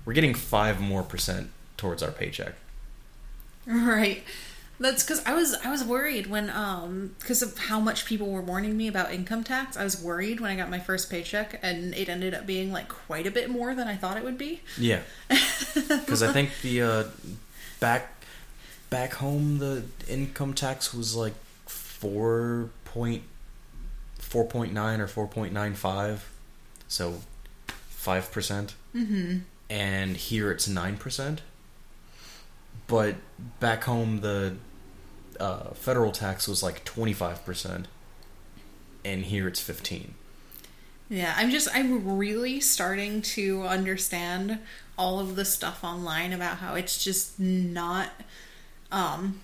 we're 0.04 0.12
getting 0.12 0.34
five 0.34 0.80
more 0.80 1.02
percent 1.02 1.50
towards 1.76 2.02
our 2.02 2.10
paycheck. 2.10 2.54
Right. 3.66 4.24
That's 4.80 5.02
because 5.02 5.24
I 5.26 5.34
was 5.34 5.54
I 5.64 5.70
was 5.70 5.82
worried 5.82 6.28
when 6.28 6.50
um 6.50 7.14
because 7.18 7.42
of 7.42 7.58
how 7.58 7.80
much 7.80 8.04
people 8.06 8.30
were 8.30 8.40
warning 8.42 8.76
me 8.76 8.86
about 8.86 9.12
income 9.12 9.42
tax. 9.42 9.76
I 9.76 9.82
was 9.82 10.00
worried 10.00 10.40
when 10.40 10.50
I 10.50 10.56
got 10.56 10.70
my 10.70 10.78
first 10.78 11.10
paycheck, 11.10 11.58
and 11.62 11.94
it 11.94 12.08
ended 12.08 12.32
up 12.32 12.46
being 12.46 12.70
like 12.72 12.88
quite 12.88 13.26
a 13.26 13.30
bit 13.30 13.50
more 13.50 13.74
than 13.74 13.88
I 13.88 13.96
thought 13.96 14.16
it 14.16 14.22
would 14.24 14.38
be. 14.38 14.60
Yeah, 14.78 15.00
because 15.28 16.22
I 16.22 16.32
think 16.32 16.50
the 16.62 16.82
uh, 16.82 17.04
back 17.80 18.24
back 18.88 19.14
home 19.14 19.58
the 19.58 19.82
income 20.08 20.54
tax 20.54 20.94
was 20.94 21.16
like 21.16 21.34
four 21.66 22.70
point 22.84 23.22
four 24.18 24.44
point 24.44 24.72
nine 24.72 25.00
or 25.00 25.08
four 25.08 25.26
point 25.26 25.52
nine 25.52 25.74
five, 25.74 26.30
so 26.86 27.20
five 27.88 28.30
percent, 28.30 28.74
Mm-hmm. 28.94 29.38
and 29.68 30.16
here 30.16 30.52
it's 30.52 30.68
nine 30.68 30.96
percent. 30.96 31.40
But 32.86 33.16
back 33.60 33.84
home 33.84 34.20
the 34.20 34.54
uh, 35.38 35.70
federal 35.74 36.12
tax 36.12 36.48
was 36.48 36.62
like 36.62 36.84
twenty 36.84 37.12
five 37.12 37.44
percent, 37.44 37.88
and 39.04 39.24
here 39.24 39.48
it's 39.48 39.60
fifteen. 39.60 40.14
Yeah, 41.08 41.34
I'm 41.36 41.50
just 41.50 41.68
I'm 41.74 42.18
really 42.18 42.60
starting 42.60 43.22
to 43.22 43.62
understand 43.62 44.58
all 44.98 45.20
of 45.20 45.36
the 45.36 45.44
stuff 45.44 45.82
online 45.82 46.32
about 46.32 46.58
how 46.58 46.74
it's 46.74 47.02
just 47.02 47.38
not 47.38 48.10
um 48.90 49.40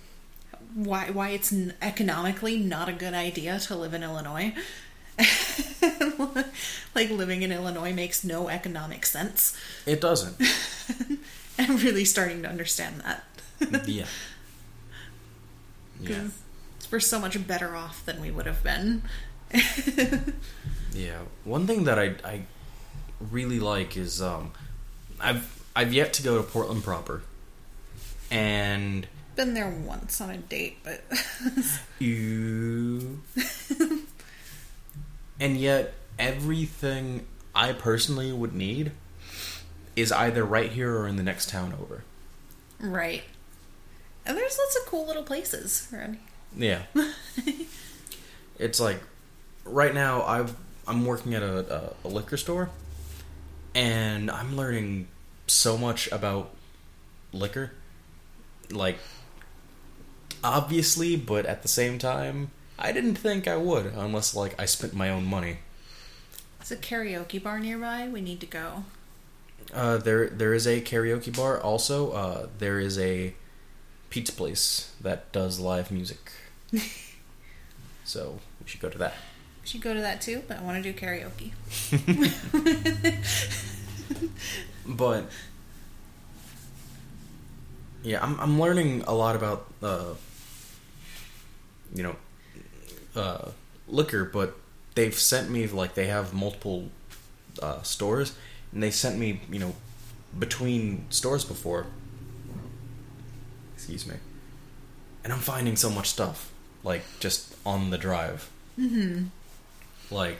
why 0.73 1.09
why 1.09 1.29
it's 1.29 1.53
economically 1.81 2.57
not 2.59 2.89
a 2.89 2.93
good 2.93 3.13
idea 3.13 3.59
to 3.59 3.75
live 3.75 3.93
in 3.93 4.03
Illinois. 4.03 4.53
like 6.93 7.09
living 7.09 7.41
in 7.41 7.51
Illinois 7.51 7.93
makes 7.93 8.23
no 8.23 8.49
economic 8.49 9.05
sense. 9.05 9.57
It 9.85 10.01
doesn't. 10.01 10.35
I'm 11.59 11.77
really 11.77 12.05
starting 12.05 12.41
to 12.43 12.49
understand 12.49 13.01
that. 13.01 13.87
yeah. 13.87 14.05
Yeah. 16.01 16.27
We're 16.91 16.99
so 16.99 17.19
much 17.19 17.45
better 17.47 17.75
off 17.75 18.05
than 18.05 18.21
we 18.21 18.31
would 18.31 18.45
have 18.45 18.63
been. 18.63 19.01
Yeah. 20.95 21.19
One 21.43 21.67
thing 21.67 21.83
that 21.83 21.99
I 21.99 22.15
I 22.23 22.41
really 23.19 23.59
like 23.59 23.97
is 23.97 24.21
um 24.21 24.51
I've 25.19 25.63
I've 25.75 25.93
yet 25.93 26.13
to 26.13 26.23
go 26.23 26.37
to 26.37 26.43
Portland 26.43 26.83
proper. 26.83 27.21
And 28.31 29.05
been 29.35 29.53
there 29.53 29.69
once 29.69 30.21
on 30.21 30.29
a 30.29 30.37
date, 30.37 30.77
but 30.83 31.03
you 31.99 33.21
and 35.39 35.57
yet 35.57 35.93
everything 36.17 37.27
I 37.53 37.73
personally 37.73 38.31
would 38.31 38.53
need 38.53 38.93
is 39.97 40.11
either 40.13 40.45
right 40.45 40.71
here 40.71 40.97
or 40.97 41.07
in 41.07 41.17
the 41.17 41.23
next 41.23 41.49
town 41.49 41.73
over. 41.79 42.03
right. 42.79 43.23
And 44.25 44.37
there's 44.37 44.57
lots 44.57 44.77
of 44.77 44.85
cool 44.87 45.05
little 45.05 45.23
places 45.23 45.87
around. 45.93 46.17
Yeah. 46.55 46.83
it's 48.59 48.79
like 48.79 49.01
right 49.65 49.93
now 49.93 50.23
I've 50.23 50.55
I'm 50.87 51.05
working 51.05 51.33
at 51.33 51.43
a, 51.43 51.93
a, 52.03 52.07
a 52.07 52.09
liquor 52.09 52.37
store 52.37 52.69
and 53.73 54.31
I'm 54.31 54.55
learning 54.55 55.07
so 55.47 55.77
much 55.77 56.11
about 56.11 56.51
liquor. 57.33 57.71
Like 58.71 58.97
obviously, 60.43 61.15
but 61.15 61.45
at 61.45 61.61
the 61.61 61.67
same 61.67 61.99
time, 61.99 62.51
I 62.77 62.91
didn't 62.91 63.15
think 63.15 63.47
I 63.47 63.57
would 63.57 63.87
unless 63.87 64.35
like 64.35 64.59
I 64.59 64.65
spent 64.65 64.93
my 64.93 65.09
own 65.09 65.25
money. 65.25 65.59
There's 66.59 66.71
a 66.71 66.77
karaoke 66.77 67.41
bar 67.41 67.59
nearby. 67.59 68.07
We 68.07 68.21
need 68.21 68.39
to 68.39 68.47
go. 68.47 68.85
Uh, 69.73 69.97
there 69.97 70.29
there 70.29 70.53
is 70.53 70.67
a 70.67 70.81
karaoke 70.81 71.35
bar 71.35 71.59
also. 71.59 72.11
Uh, 72.11 72.47
there 72.59 72.79
is 72.79 72.97
a 72.97 73.33
pizza 74.15 74.31
place 74.31 74.93
that 75.01 75.29
does 75.33 75.59
live 75.59 75.91
music. 75.91 76.31
so 78.05 78.39
we 78.61 78.67
should 78.67 78.79
go 78.79 78.87
to 78.89 78.97
that. 78.97 79.13
We 79.61 79.67
should 79.67 79.81
go 79.81 79.93
to 79.93 79.99
that 79.99 80.21
too, 80.21 80.41
but 80.47 80.57
I 80.57 80.61
want 80.61 80.81
to 80.81 80.93
do 80.93 80.97
karaoke. 80.97 81.51
But 84.87 85.25
yeah, 88.03 88.23
I'm 88.23 88.39
I'm 88.39 88.59
learning 88.59 89.03
a 89.07 89.13
lot 89.13 89.35
about 89.35 89.65
uh, 89.81 90.13
you 91.93 92.03
know 92.03 92.15
uh, 93.15 93.49
liquor, 93.87 94.23
but 94.23 94.55
they've 94.93 95.13
sent 95.13 95.49
me 95.49 95.67
like 95.67 95.95
they 95.95 96.07
have 96.07 96.33
multiple 96.33 96.89
uh, 97.61 97.81
stores, 97.81 98.35
and 98.71 98.81
they 98.81 98.91
sent 98.91 99.17
me 99.17 99.41
you 99.51 99.59
know 99.59 99.75
between 100.37 101.05
stores 101.09 101.43
before. 101.43 101.87
Excuse 103.85 104.07
me, 104.07 104.15
and 105.23 105.31
I'm 105.31 105.37
finding 105.37 105.75
so 105.75 105.91
much 105.91 106.09
stuff 106.09 106.51
like 106.83 107.03
just 107.19 107.55
on 107.63 107.91
the 107.91 107.99
drive. 107.99 108.49
Mm-hmm. 108.79 109.25
Like 110.09 110.39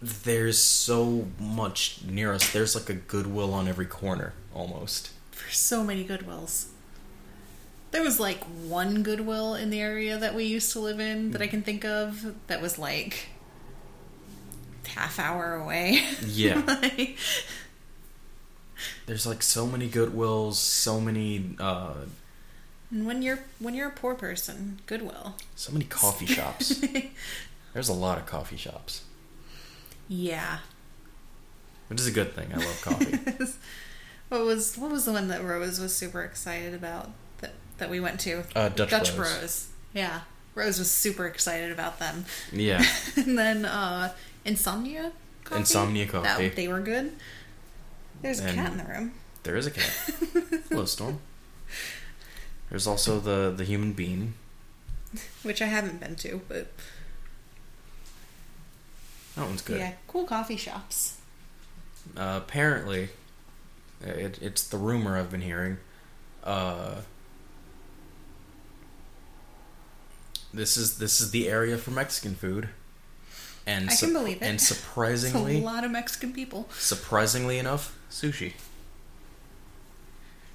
there's 0.00 0.58
so 0.58 1.26
much 1.40 1.98
near 2.06 2.32
us. 2.32 2.52
There's 2.52 2.76
like 2.76 2.88
a 2.88 2.94
Goodwill 2.94 3.52
on 3.52 3.66
every 3.66 3.86
corner 3.86 4.34
almost. 4.54 5.10
For 5.32 5.50
so 5.50 5.82
many 5.82 6.04
Goodwills. 6.04 6.66
There 7.90 8.04
was 8.04 8.20
like 8.20 8.44
one 8.44 9.02
Goodwill 9.02 9.56
in 9.56 9.70
the 9.70 9.80
area 9.80 10.16
that 10.16 10.36
we 10.36 10.44
used 10.44 10.70
to 10.74 10.78
live 10.78 11.00
in 11.00 11.32
that 11.32 11.42
I 11.42 11.48
can 11.48 11.62
think 11.62 11.84
of 11.84 12.36
that 12.46 12.62
was 12.62 12.78
like 12.78 13.30
half 14.86 15.18
hour 15.18 15.56
away. 15.56 16.04
Yeah. 16.24 16.62
Like, 16.82 17.16
There's 19.06 19.26
like 19.26 19.42
so 19.42 19.66
many 19.66 19.88
Goodwills, 19.88 20.54
so 20.54 21.00
many 21.00 21.54
uh 21.58 21.94
and 22.90 23.06
when 23.06 23.22
you're 23.22 23.38
when 23.58 23.74
you're 23.74 23.88
a 23.88 23.92
poor 23.92 24.14
person, 24.14 24.80
Goodwill. 24.86 25.34
so 25.56 25.72
many 25.72 25.84
coffee 25.86 26.26
shops. 26.26 26.82
There's 27.72 27.88
a 27.88 27.94
lot 27.94 28.18
of 28.18 28.26
coffee 28.26 28.56
shops. 28.58 29.02
yeah. 30.08 30.58
Which 31.88 32.00
is 32.00 32.06
a 32.06 32.10
good 32.12 32.34
thing. 32.34 32.48
I 32.54 32.56
love 32.58 32.80
coffee. 32.82 33.18
what 34.28 34.44
was 34.44 34.76
what 34.78 34.90
was 34.90 35.04
the 35.04 35.12
one 35.12 35.28
that 35.28 35.42
Rose 35.44 35.78
was 35.80 35.94
super 35.94 36.22
excited 36.22 36.74
about 36.74 37.10
that 37.40 37.52
that 37.78 37.90
we 37.90 38.00
went 38.00 38.20
to? 38.20 38.44
Uh, 38.54 38.68
Dutch 38.70 38.90
Bros. 38.90 39.10
Bros. 39.14 39.68
Yeah. 39.94 40.20
Rose 40.54 40.78
was 40.78 40.90
super 40.90 41.26
excited 41.26 41.70
about 41.72 41.98
them. 41.98 42.24
yeah. 42.52 42.84
and 43.16 43.38
then 43.38 43.64
uh 43.64 44.12
Insomnia 44.44 45.12
coffee. 45.44 45.60
Insomnia 45.60 46.06
That- 46.06 46.24
coffee. 46.24 46.48
they 46.50 46.68
were 46.68 46.80
good. 46.80 47.12
There's 48.22 48.40
a 48.40 48.52
cat 48.52 48.72
in 48.72 48.78
the 48.78 48.84
room. 48.84 49.12
There 49.42 49.56
is 49.56 49.66
a 49.66 49.70
cat. 49.70 49.90
Hello, 50.68 50.84
Storm. 50.84 51.18
There's 52.70 52.86
also 52.86 53.18
the 53.20 53.52
the 53.54 53.64
Human 53.64 53.92
Bean. 53.92 54.34
Which 55.42 55.60
I 55.60 55.66
haven't 55.66 56.00
been 56.00 56.16
to, 56.16 56.40
but 56.48 56.68
That 59.36 59.46
one's 59.46 59.60
good. 59.62 59.78
yeah, 59.78 59.92
cool 60.08 60.24
coffee 60.24 60.56
shops. 60.56 61.18
Uh, 62.16 62.40
apparently, 62.42 63.10
it, 64.00 64.38
it's 64.40 64.66
the 64.66 64.78
rumor 64.78 65.18
I've 65.18 65.30
been 65.30 65.42
hearing. 65.42 65.78
Uh, 66.42 67.02
this 70.54 70.76
is 70.76 70.98
this 70.98 71.20
is 71.20 71.30
the 71.30 71.48
area 71.48 71.76
for 71.78 71.90
Mexican 71.90 72.34
food. 72.34 72.68
And 73.66 73.88
I 73.90 73.94
can 73.94 74.12
believe 74.12 74.42
it. 74.42 74.44
And 74.44 74.54
It's 74.60 75.34
a 75.34 75.38
lot 75.60 75.84
of 75.84 75.90
Mexican 75.90 76.32
people. 76.32 76.68
surprisingly 76.72 77.58
enough, 77.58 77.96
sushi. 78.10 78.54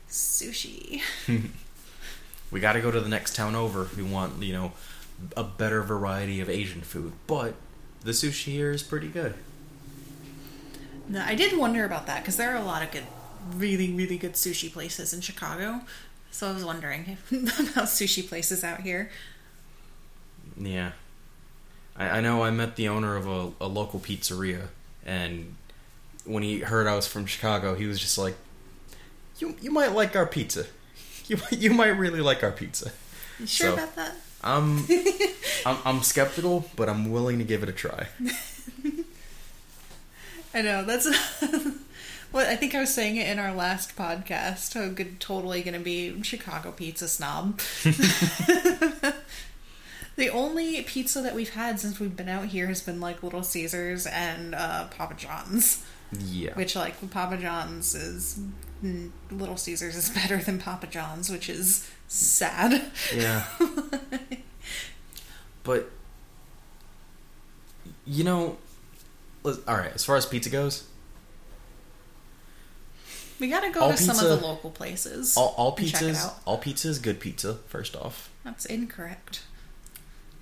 Sushi. 0.10 1.02
We 2.50 2.62
got 2.62 2.74
to 2.74 2.82
go 2.82 2.91
to 2.91 3.02
the 3.02 3.10
next 3.10 3.36
town 3.36 3.56
over 3.56 3.82
if 3.82 3.98
we 3.98 4.04
want, 4.04 4.41
you 4.41 4.54
know, 4.54 4.72
a 5.36 5.43
better 5.43 5.82
variety 5.84 6.39
of 6.39 6.50
Asian 6.50 6.80
food. 6.80 7.12
But 7.28 7.56
the 8.04 8.12
sushi 8.12 8.54
here 8.54 8.72
is 8.72 8.84
pretty 8.84 9.10
good. 9.10 9.34
No, 11.10 11.22
I 11.26 11.36
did 11.36 11.58
wonder 11.58 11.84
about 11.84 12.08
that 12.08 12.22
because 12.22 12.38
there 12.38 12.52
are 12.54 12.56
a 12.56 12.63
lot 12.63 12.84
of 12.84 12.91
good, 12.91 13.04
really, 13.54 13.91
really 13.91 14.17
good 14.17 14.34
sushi 14.34 14.72
places 14.72 15.13
in 15.13 15.20
Chicago. 15.20 15.82
So 16.32 16.48
I 16.50 16.54
was 16.54 16.63
wondering 16.63 17.17
about 17.32 17.88
sushi 17.88 18.26
places 18.26 18.63
out 18.63 18.80
here. 18.80 19.10
Yeah. 20.58 20.91
I, 21.97 22.17
I 22.17 22.21
know 22.21 22.43
I 22.43 22.51
met 22.51 22.75
the 22.75 22.88
owner 22.89 23.15
of 23.15 23.27
a, 23.27 23.51
a 23.62 23.67
local 23.67 23.99
pizzeria, 23.99 24.67
and 25.05 25.55
when 26.25 26.43
he 26.43 26.60
heard 26.60 26.88
I 26.88 26.95
was 26.95 27.07
from 27.07 27.25
Chicago, 27.25 27.75
he 27.75 27.86
was 27.86 27.99
just 27.99 28.17
like, 28.17 28.36
"You 29.39 29.55
you 29.62 29.71
might 29.71 29.91
like 29.93 30.15
our 30.15 30.25
pizza. 30.27 30.65
You 31.27 31.38
you 31.51 31.71
might 31.73 31.89
really 31.97 32.21
like 32.21 32.41
our 32.43 32.51
pizza." 32.51 32.91
You 33.39 33.47
sure 33.47 33.67
So- 33.67 33.73
about 33.73 33.95
that? 33.97 34.15
I'm, 34.43 34.86
I'm 35.65 35.77
I'm 35.83 36.01
skeptical, 36.03 36.69
but 36.77 36.88
I'm 36.88 37.12
willing 37.12 37.38
to 37.39 37.43
give 37.43 37.63
it 37.63 37.69
a 37.69 37.73
try. 37.73 38.07
I 40.53 40.62
know 40.62 40.86
that's 40.86 41.05
well. 42.31 42.49
I 42.49 42.55
think 42.55 42.73
I 42.75 42.79
was 42.79 42.93
saying 42.93 43.17
it 43.17 43.27
in 43.27 43.39
our 43.39 43.53
last 43.53 43.95
podcast. 43.97 44.73
Good, 44.95 45.19
totally 45.19 45.62
going 45.63 45.73
to 45.73 45.79
be 45.83 46.21
Chicago 46.23 46.71
pizza 46.71 47.07
snob. 47.07 47.60
The 50.17 50.30
only 50.30 50.82
pizza 50.82 51.21
that 51.21 51.34
we've 51.36 51.53
had 51.53 51.80
since 51.80 51.99
we've 51.99 52.15
been 52.17 52.27
out 52.27 52.47
here 52.47 52.67
has 52.67 52.82
been 52.82 52.99
like 52.99 53.23
Little 53.23 53.43
Caesars 53.43 54.06
and 54.08 54.53
uh, 54.53 54.88
Papa 54.88 55.13
John's. 55.15 55.86
Yeah. 56.19 56.53
Which 56.56 56.75
like 56.75 57.10
Papa 57.12 57.38
John's 57.38 57.93
is 57.95 58.39
Little 59.32 59.58
Caesars 59.58 59.95
is 59.95 60.10
better 60.13 60.38
than 60.38 60.60
Papa 60.60 60.88
John's, 60.88 61.30
which 61.30 61.49
is 61.49 61.89
sad. 62.08 62.82
Yeah. 63.15 63.45
but 65.63 65.89
you 68.06 68.23
know, 68.23 68.58
all 69.45 69.53
right. 69.67 69.93
As 69.93 70.03
far 70.03 70.15
as 70.15 70.25
pizza 70.25 70.49
goes, 70.49 70.86
We 73.39 73.49
gotta 73.49 73.69
go 73.69 73.82
All 73.82 73.91
to 73.91 73.97
some 73.97 74.17
of 74.17 74.39
the 74.39 74.47
local 74.47 74.71
places. 74.71 75.38
all, 75.38 75.53
all 75.58 75.75
and 75.77 75.88
check 75.88 76.01
it 76.01 76.06
pizzas, 76.15 76.34
all 76.45 76.58
pizza 76.58 76.88
is 76.88 76.99
good 76.99 77.19
pizza. 77.19 77.56
First 77.67 77.95
off, 77.95 78.32
That's 78.43 78.65
incorrect. 78.65 79.43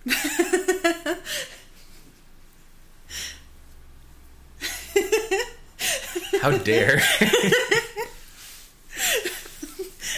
how 6.41 6.51
dare? 6.57 7.01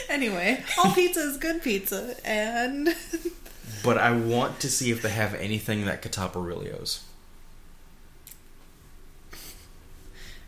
Anyway, 0.10 0.64
all 0.78 0.94
pizza 0.94 1.20
is 1.20 1.38
good 1.38 1.62
pizza, 1.62 2.16
and 2.26 2.96
but 3.84 3.98
I 3.98 4.12
want 4.14 4.60
to 4.62 4.70
see 4.70 4.90
if 4.90 5.02
they 5.02 5.10
have 5.10 5.36
anything 5.36 5.86
that 5.86 6.02
could 6.02 6.12
top 6.12 6.36
Aurelio's. 6.36 7.04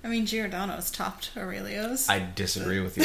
I 0.03 0.07
mean 0.07 0.25
Giordano's 0.25 0.89
topped 0.89 1.31
Aurelio's. 1.37 2.09
I 2.09 2.25
disagree 2.33 2.79
with 2.79 2.97
you. 2.97 3.03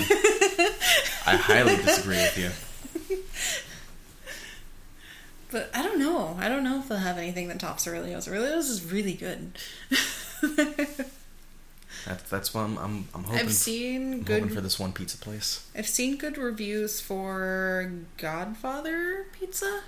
I 1.26 1.36
highly 1.36 1.76
disagree 1.76 2.16
with 2.16 2.38
you. 2.38 3.18
But 5.54 5.70
I 5.72 5.84
don't 5.84 6.00
know. 6.00 6.36
I 6.40 6.48
don't 6.48 6.64
know 6.64 6.80
if 6.80 6.88
they'll 6.88 6.98
have 6.98 7.16
anything 7.16 7.46
that 7.46 7.60
tops 7.60 7.86
Aurelio's. 7.86 8.26
Aurelio's 8.26 8.68
is 8.68 8.84
really 8.84 9.14
good. 9.14 9.52
That's 12.04 12.28
that's 12.28 12.52
why 12.52 12.64
I'm 12.64 12.76
I'm, 12.76 13.08
I'm 13.14 13.22
hoping. 13.22 13.38
I've 13.38 13.52
seen 13.52 14.12
I'm 14.14 14.22
good. 14.24 14.40
hoping 14.42 14.56
for 14.56 14.60
this 14.60 14.80
one 14.80 14.92
pizza 14.92 15.16
place. 15.16 15.64
I've 15.78 15.86
seen 15.86 16.16
good 16.16 16.36
reviews 16.36 17.00
for 17.00 17.90
Godfather 18.18 19.26
pizza, 19.32 19.84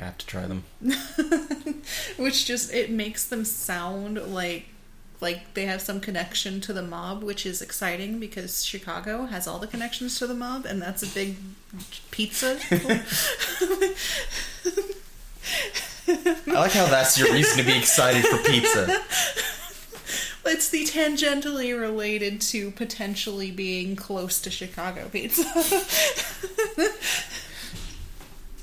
I 0.00 0.04
have 0.04 0.18
to 0.18 0.26
try 0.26 0.46
them. 0.46 0.64
which 2.16 2.44
just 2.44 2.74
it 2.74 2.90
makes 2.90 3.24
them 3.26 3.44
sound 3.44 4.18
like 4.34 4.66
like 5.22 5.54
they 5.54 5.64
have 5.66 5.80
some 5.80 6.00
connection 6.00 6.60
to 6.62 6.72
the 6.72 6.82
mob, 6.82 7.22
which 7.22 7.46
is 7.46 7.62
exciting 7.62 8.18
because 8.18 8.64
Chicago 8.64 9.26
has 9.26 9.46
all 9.46 9.58
the 9.58 9.68
connections 9.68 10.18
to 10.18 10.26
the 10.26 10.34
mob, 10.34 10.66
and 10.66 10.82
that's 10.82 11.02
a 11.02 11.06
big 11.06 11.36
pizza. 12.10 12.58
I 16.08 16.34
like 16.46 16.72
how 16.72 16.86
that's 16.86 17.16
your 17.16 17.32
reason 17.32 17.58
to 17.58 17.64
be 17.64 17.78
excited 17.78 18.26
for 18.26 18.38
pizza. 18.38 19.02
It's 20.44 20.68
the 20.70 20.84
tangentially 20.84 21.78
related 21.78 22.40
to 22.42 22.72
potentially 22.72 23.52
being 23.52 23.94
close 23.94 24.40
to 24.42 24.50
Chicago 24.50 25.08
pizza. 25.08 25.44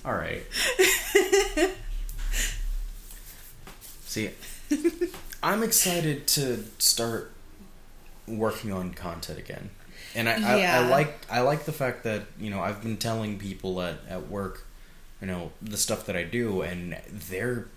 All 0.06 0.14
right. 0.14 0.44
See, 4.06 4.32
I'm 5.42 5.64
excited 5.64 6.28
to 6.28 6.66
start 6.78 7.32
working 8.28 8.72
on 8.72 8.94
content 8.94 9.40
again, 9.40 9.70
and 10.16 10.28
I, 10.30 10.34
I, 10.34 10.58
Yeah. 10.58 10.80
I 10.80 10.88
like 10.90 11.26
I 11.30 11.42
like 11.42 11.66
the 11.66 11.72
fact 11.72 12.04
that 12.04 12.24
you 12.40 12.50
know 12.50 12.60
I've 12.62 12.82
been 12.82 12.98
telling 12.98 13.40
people 13.40 13.82
at 13.82 14.00
at 14.10 14.30
work, 14.30 14.66
you 15.22 15.28
know, 15.28 15.52
the 15.62 15.78
stuff 15.78 16.06
that 16.08 16.16
I 16.16 16.24
do, 16.24 16.62
and 16.62 16.98
they're 17.10 17.68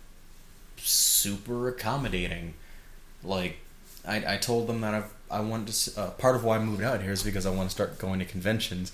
super 0.76 1.68
accommodating. 1.68 2.54
Like, 3.22 3.58
I 4.06 4.34
I 4.34 4.36
told 4.38 4.66
them 4.66 4.80
that 4.80 4.94
I've 4.94 5.12
I 5.30 5.40
wanted 5.40 5.72
to 5.72 6.00
uh, 6.00 6.10
part 6.10 6.36
of 6.36 6.44
why 6.44 6.56
I 6.56 6.58
moved 6.58 6.82
out 6.82 7.02
here 7.02 7.12
is 7.12 7.22
because 7.22 7.46
I 7.46 7.50
want 7.50 7.68
to 7.68 7.74
start 7.74 7.98
going 7.98 8.18
to 8.18 8.24
conventions. 8.24 8.92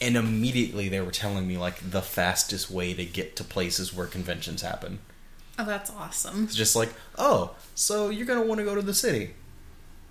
And 0.00 0.16
immediately 0.16 0.88
they 0.88 1.00
were 1.00 1.12
telling 1.12 1.46
me 1.46 1.56
like 1.56 1.90
the 1.90 2.02
fastest 2.02 2.70
way 2.70 2.92
to 2.94 3.04
get 3.04 3.36
to 3.36 3.44
places 3.44 3.94
where 3.94 4.06
conventions 4.06 4.60
happen. 4.62 4.98
Oh, 5.58 5.64
that's 5.64 5.90
awesome. 5.90 6.44
It's 6.44 6.54
just 6.54 6.76
like, 6.76 6.92
oh, 7.18 7.54
so 7.74 8.10
you're 8.10 8.26
gonna 8.26 8.44
want 8.44 8.58
to 8.58 8.64
go 8.64 8.74
to 8.74 8.82
the 8.82 8.94
city. 8.94 9.34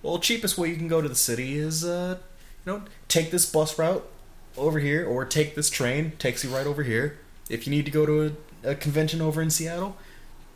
Well, 0.01 0.19
cheapest 0.19 0.57
way 0.57 0.69
you 0.69 0.75
can 0.75 0.87
go 0.87 1.01
to 1.01 1.09
the 1.09 1.15
city 1.15 1.57
is, 1.57 1.83
uh, 1.85 2.17
you 2.65 2.71
know, 2.71 2.81
take 3.07 3.31
this 3.31 3.49
bus 3.49 3.77
route 3.79 4.05
over 4.57 4.79
here, 4.79 5.05
or 5.05 5.25
take 5.25 5.55
this 5.55 5.69
train, 5.69 6.11
takes 6.19 6.43
you 6.43 6.55
right 6.55 6.67
over 6.67 6.83
here. 6.83 7.17
If 7.49 7.65
you 7.65 7.71
need 7.71 7.85
to 7.85 7.91
go 7.91 8.05
to 8.05 8.35
a, 8.63 8.71
a 8.71 8.75
convention 8.75 9.21
over 9.21 9.41
in 9.41 9.49
Seattle, 9.49 9.97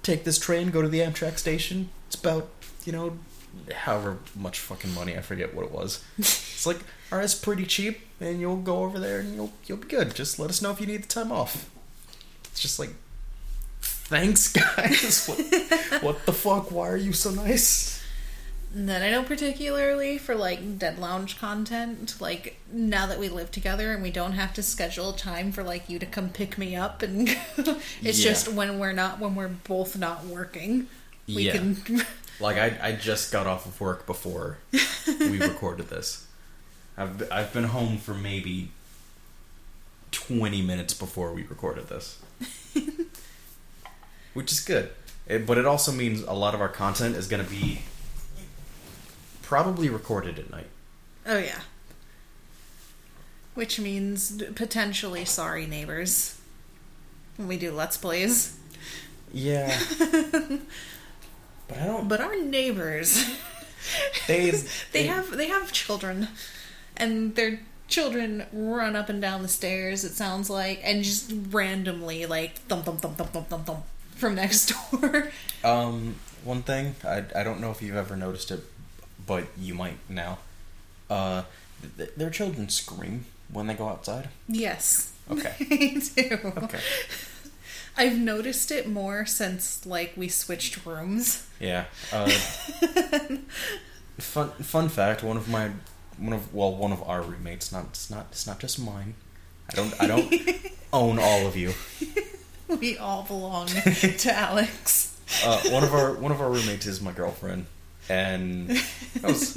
take 0.04 0.24
this 0.24 0.38
train, 0.38 0.70
go 0.70 0.82
to 0.82 0.88
the 0.88 1.00
Amtrak 1.00 1.38
station. 1.38 1.90
It's 2.08 2.16
about, 2.16 2.50
you 2.86 2.92
know, 2.92 3.18
however 3.74 4.18
much 4.36 4.60
fucking 4.60 4.94
money 4.94 5.18
I 5.18 5.22
forget 5.22 5.54
what 5.54 5.66
it 5.66 5.72
was. 5.72 6.04
it's 6.18 6.66
like, 6.66 6.80
all 7.12 7.18
right, 7.18 7.24
it's 7.24 7.36
pretty 7.36 7.66
cheap, 7.66 8.02
and 8.20 8.40
you'll 8.40 8.58
go 8.58 8.84
over 8.84 9.00
there 9.00 9.20
and 9.20 9.34
you'll 9.36 9.54
you'll 9.66 9.78
be 9.78 9.88
good. 9.88 10.14
Just 10.14 10.40
let 10.40 10.50
us 10.50 10.62
know 10.62 10.72
if 10.72 10.82
you 10.82 10.88
need 10.88 11.04
the 11.04 11.08
time 11.08 11.32
off. 11.32 11.70
It's 12.46 12.62
just 12.62 12.80
like, 12.80 12.90
thanks, 14.10 14.52
guys. 14.54 15.28
what, 15.92 16.04
what 16.04 16.26
the 16.26 16.34
fuck? 16.34 16.72
Why 16.72 16.90
are 16.90 16.98
you 16.98 17.14
so 17.14 17.32
nice? 17.32 18.04
And 18.76 18.88
then 18.88 19.02
I 19.02 19.10
know 19.12 19.24
particularly 19.24 20.18
for 20.18 20.36
like 20.36 20.78
Dead 20.78 21.00
Lounge 21.00 21.40
content, 21.40 22.16
like 22.20 22.60
now 22.72 23.08
that 23.08 23.18
we 23.20 23.30
live 23.30 23.50
together 23.50 23.94
and 23.94 24.04
we 24.04 24.12
don't 24.12 24.34
have 24.34 24.54
to 24.56 24.62
schedule 24.64 25.14
time 25.14 25.52
for 25.52 25.64
like 25.64 25.90
you 25.90 25.98
to 26.00 26.06
come 26.06 26.30
pick 26.30 26.58
me 26.58 26.76
up 26.76 27.02
and 27.02 27.30
it's 27.58 28.20
Yeah. 28.20 28.32
just 28.32 28.50
when 28.52 28.78
we're 28.78 28.92
not 28.92 29.20
when 29.20 29.36
we're 29.36 29.48
both 29.48 29.98
not 29.98 30.26
working. 30.26 30.88
We 31.28 31.44
Yeah. 31.44 31.54
can 31.54 31.78
Like 32.40 32.58
I, 32.58 32.78
I 32.90 32.92
just 32.92 33.32
got 33.32 33.48
off 33.48 33.66
of 33.66 33.80
work 33.82 34.06
before 34.06 34.60
we 35.20 35.40
recorded 35.40 35.90
this. 35.90 36.28
I've 36.98 37.32
I've 37.32 37.52
been 37.54 37.64
home 37.64 37.98
for 37.98 38.14
maybe 38.14 38.70
twenty 40.12 40.62
minutes 40.62 40.94
before 40.94 41.34
we 41.34 41.44
recorded 41.44 41.88
this, 41.90 42.20
which 44.38 44.52
is 44.52 44.60
good. 44.60 44.92
It, 45.26 45.48
but 45.48 45.58
it 45.58 45.66
also 45.66 45.92
means 45.92 46.22
a 46.22 46.34
lot 46.34 46.54
of 46.54 46.62
our 46.62 46.70
content 46.70 47.16
is 47.16 47.28
going 47.28 47.44
to 47.44 47.50
be 47.50 47.82
probably 49.42 49.90
recorded 49.90 50.38
at 50.38 50.52
night. 50.52 50.68
Oh 51.26 51.40
yeah. 51.40 51.62
Which 53.56 53.80
means 53.80 54.44
potentially 54.54 55.26
sorry 55.26 55.66
neighbors 55.66 56.40
when 57.36 57.48
we 57.48 57.58
do 57.58 57.72
let's 57.72 57.98
plays. 57.98 58.56
Yeah, 59.34 59.76
but 60.00 61.78
I 61.78 61.86
don't. 61.86 62.08
But 62.08 62.22
our 62.22 62.36
neighbors 62.38 63.26
They 64.28 64.52
they 64.92 65.08
have 65.08 65.32
they 65.32 65.48
have 65.48 65.72
children 65.72 66.28
and 66.96 67.36
their 67.36 67.62
children 67.88 68.46
run 68.54 68.96
up 68.96 69.10
and 69.10 69.22
down 69.22 69.42
the 69.42 69.48
stairs 69.48 70.04
it 70.04 70.14
sounds 70.14 70.50
like 70.50 70.82
and 70.84 71.04
just 71.04 71.34
randomly 71.50 72.26
like 72.26 72.58
thump 72.68 72.86
thump 72.86 73.00
thump 73.00 73.18
thump 73.18 73.32
thump 73.32 73.48
thump 73.48 73.66
thump 73.66 73.86
from 74.18 74.36
next 74.36 74.74
door 74.92 75.32
Um, 75.64 76.16
one 76.44 76.62
thing 76.64 76.96
I 77.04 77.24
I 77.36 77.44
don't 77.44 77.60
know 77.60 77.72
if 77.72 77.82
you've 77.82 77.96
ever 77.96 78.16
noticed 78.16 78.52
it, 78.52 78.62
but 79.26 79.46
you 79.58 79.74
might 79.74 79.98
now. 80.10 80.40
Uh, 81.10 81.44
th- 81.98 82.12
their 82.18 82.30
children 82.30 82.70
scream 82.70 83.26
when 83.52 83.68
they 83.68 83.74
go 83.74 83.88
outside. 83.88 84.30
Yes. 84.48 85.14
Okay. 85.32 85.54
I 85.60 86.02
do. 86.16 86.40
Okay. 86.64 86.80
I've 87.98 88.18
noticed 88.18 88.72
it 88.72 88.88
more 88.88 89.26
since 89.26 89.86
like 89.86 90.14
we 90.16 90.28
switched 90.30 90.86
rooms. 90.86 91.48
Yeah. 91.60 91.86
Uh, 92.14 92.30
fun 94.20 94.50
fun 94.52 94.90
fact: 94.90 95.24
one 95.24 95.38
of 95.38 95.50
my 95.50 95.72
one 96.18 96.34
of 96.34 96.54
well 96.54 96.76
one 96.76 96.92
of 96.92 97.02
our 97.04 97.22
roommates. 97.22 97.72
Not 97.72 97.86
it's 97.90 98.10
not 98.10 98.28
it's 98.32 98.46
not 98.48 98.60
just 98.60 98.80
mine. 98.80 99.16
I 99.72 99.76
don't 99.76 99.94
I 100.02 100.08
don't 100.08 100.34
own 100.94 101.20
all 101.20 101.48
of 101.48 101.56
you. 101.56 101.74
We 102.82 102.98
all 102.98 103.24
belong 103.24 103.68
to 103.68 104.32
Alex. 104.34 105.18
Uh, 105.44 105.62
one 105.70 105.84
of 105.84 105.94
our 105.94 106.14
one 106.16 106.32
of 106.32 106.42
our 106.42 106.50
roommates 106.50 106.86
is 106.86 107.02
my 107.02 107.14
girlfriend, 107.14 107.66
and 108.10 108.70
that 108.70 109.24
was 109.24 109.54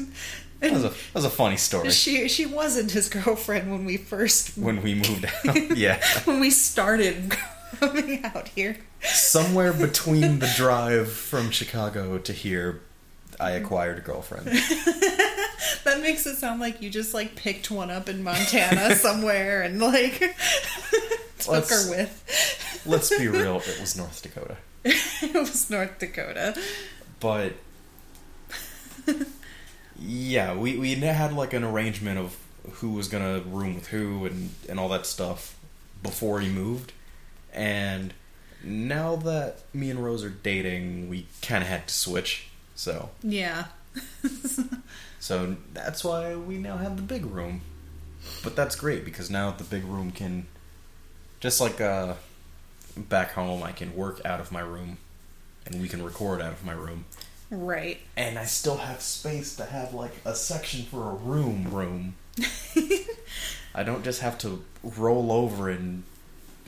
that 0.61 0.73
was 0.73 0.85
a 0.85 0.88
that 0.90 1.14
was 1.14 1.25
a 1.25 1.31
funny 1.31 1.57
story 1.57 1.90
She 1.90 2.29
she 2.29 2.46
wasn't 2.46 2.92
his 2.92 3.09
girlfriend 3.09 3.70
when 3.73 3.85
we 3.85 3.96
first 3.96 4.57
when 4.57 4.83
we 4.83 4.94
moved 4.94 5.25
out. 5.44 5.57
yeah, 5.77 6.01
when 6.25 6.38
we 6.40 6.51
started 6.51 7.37
coming 7.81 8.25
out 8.25 8.49
here. 8.49 8.77
somewhere 9.03 9.73
between 9.73 10.38
the 10.38 10.53
drive 10.57 11.11
from 11.12 11.51
Chicago 11.51 12.18
to 12.18 12.33
here, 12.33 12.81
I 13.40 13.53
acquired 13.53 13.99
a 13.99 14.03
girlfriend. 14.03 14.49
That 15.85 16.01
makes 16.03 16.27
it 16.27 16.37
sound 16.37 16.61
like 16.61 16.83
you 16.83 16.90
just 16.90 17.14
like 17.14 17.37
picked 17.37 17.70
one 17.70 17.90
up 17.90 18.09
in 18.09 18.23
Montana 18.23 18.94
somewhere 18.96 19.62
and 19.62 19.81
like 19.81 20.35
took 21.40 21.53
Let's- 21.53 21.85
her 21.87 21.90
with. 21.90 22.83
Let's 22.87 23.11
be 23.18 23.29
real, 23.40 23.57
it 23.57 23.79
was 23.81 23.96
North 23.96 24.22
Dakota, 24.22 24.57
it 24.85 25.35
was 25.35 25.68
North 25.70 25.98
Dakota. 25.98 26.59
but 27.20 27.53
yeah, 29.98 30.55
we 30.55 30.76
we 30.79 30.94
had 30.94 31.33
like 31.33 31.53
an 31.53 31.64
arrangement 31.64 32.18
of 32.18 32.37
who 32.74 32.90
was 32.92 33.09
gonna 33.09 33.40
room 33.40 33.74
with 33.74 33.88
who 33.88 34.24
and 34.26 34.50
and 34.68 34.81
all 34.81 34.88
that 34.88 35.07
stuff 35.07 35.57
before 36.03 36.40
he 36.40 36.48
moved, 36.48 36.92
and 37.53 38.14
now 38.62 39.16
that 39.16 39.59
me 39.74 39.90
and 39.90 40.03
Rose 40.05 40.24
are 40.24 40.31
dating, 40.31 41.09
we 41.09 41.26
kind 41.42 41.62
of 41.62 41.68
had 41.68 41.87
to 41.88 41.94
switch. 41.94 42.48
So 42.74 43.11
Yeah. 43.22 43.64
So 45.22 45.57
that's 45.74 46.03
why 46.03 46.35
we 46.35 46.57
now 46.57 46.79
have 46.79 46.96
the 46.96 47.03
big 47.03 47.26
room. 47.26 47.61
But 48.42 48.57
that's 48.57 48.74
great 48.74 49.05
because 49.05 49.29
now 49.31 49.50
the 49.50 49.64
big 49.64 49.85
room 49.85 50.12
can 50.12 50.46
just 51.40 51.61
like 51.61 51.81
uh 51.81 52.14
back 52.96 53.33
home 53.33 53.62
I 53.62 53.72
can 53.72 53.96
work 53.96 54.20
out 54.24 54.40
of 54.40 54.53
my 54.53 54.61
room 54.61 54.98
and 55.66 55.81
we 55.81 55.88
can 55.88 56.03
record 56.03 56.40
out 56.40 56.53
of 56.53 56.64
my 56.64 56.72
room. 56.72 57.05
Right. 57.50 58.00
And 58.16 58.38
I 58.38 58.44
still 58.44 58.76
have 58.76 59.00
space 59.00 59.57
to 59.57 59.64
have 59.64 59.92
like 59.92 60.12
a 60.24 60.35
section 60.35 60.85
for 60.85 61.11
a 61.11 61.14
room 61.14 61.68
room. 61.70 62.14
I 63.74 63.83
don't 63.83 64.05
just 64.05 64.20
have 64.20 64.38
to 64.38 64.64
roll 64.83 65.33
over 65.33 65.68
and 65.68 66.05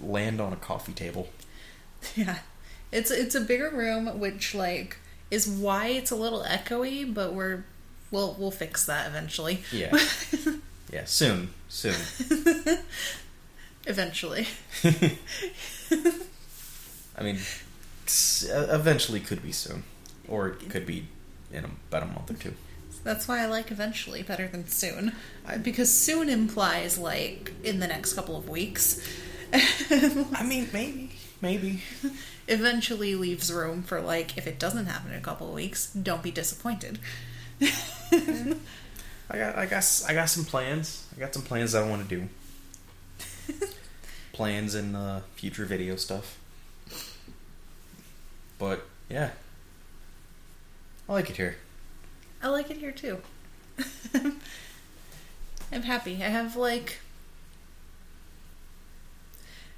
land 0.01 0.41
on 0.41 0.53
a 0.53 0.57
coffee 0.57 0.93
table. 0.93 1.29
Yeah. 2.17 2.39
It's 2.91 3.11
it's 3.11 3.35
a 3.35 3.41
bigger 3.41 3.71
room 3.71 4.19
which 4.19 4.55
like 4.55 4.97
is 5.31 5.47
why 5.47 5.89
it's 5.89 6.11
a 6.11 6.17
little 6.17 6.43
echoey, 6.43 7.13
but 7.13 7.33
we're 7.33 7.65
we'll 8.11 8.35
we'll 8.39 8.51
fix 8.51 8.85
that 8.87 9.07
eventually. 9.07 9.63
Yeah. 9.73 9.97
yeah, 10.93 11.05
soon. 11.05 11.55
Soon. 11.69 11.95
Eventually. 13.87 14.47
I 17.17 17.23
mean, 17.23 17.39
eventually 18.49 19.21
could 19.21 19.43
be 19.43 19.53
soon, 19.53 19.85
or 20.29 20.49
it 20.49 20.71
could 20.71 20.87
be 20.87 21.07
in 21.53 21.65
about 21.65 22.03
a 22.03 22.07
month 22.07 22.31
or 22.31 22.35
two. 22.35 22.55
That's 23.05 23.27
why 23.27 23.41
I 23.41 23.47
like 23.47 23.71
eventually 23.71 24.23
better 24.23 24.47
than 24.47 24.69
soon. 24.69 25.13
Because 25.63 25.93
soon 25.93 26.29
implies 26.29 26.99
like 26.99 27.53
in 27.65 27.81
the 27.81 27.87
next 27.87 28.13
couple 28.15 28.37
of 28.37 28.49
weeks. 28.49 29.07
I 29.53 30.45
mean, 30.47 30.69
maybe, 30.73 31.11
maybe. 31.41 31.83
eventually 32.49 33.15
leaves 33.15 33.53
room 33.53 33.83
for 33.83 34.01
like 34.01 34.39
if 34.39 34.47
it 34.47 34.59
doesn't 34.59 34.87
happen 34.87 35.13
in 35.13 35.19
a 35.19 35.23
couple 35.23 35.49
of 35.49 35.55
weeks, 35.55 35.93
don't 35.93 36.23
be 36.23 36.31
disappointed. 36.31 36.99
I 37.61 39.39
got, 39.39 39.57
I 39.57 39.67
got, 39.67 40.05
I 40.09 40.15
got 40.15 40.29
some 40.29 40.45
plans. 40.45 41.07
I 41.17 41.21
got 41.21 41.35
some 41.35 41.43
plans 41.43 41.75
I 41.75 41.89
want 41.89 42.09
to 42.09 42.17
do. 42.17 42.29
plans 44.33 44.75
in 44.75 44.95
uh, 44.95 45.23
future 45.35 45.65
video 45.65 45.97
stuff. 45.97 46.39
But 48.59 48.87
yeah, 49.09 49.31
I 51.09 51.13
like 51.13 51.31
it 51.31 51.37
here. 51.37 51.57
I 52.43 52.49
like 52.49 52.71
it 52.71 52.77
here 52.77 52.93
too. 52.93 53.19
I'm 55.73 55.83
happy. 55.83 56.15
I 56.23 56.29
have 56.29 56.57
like 56.57 56.99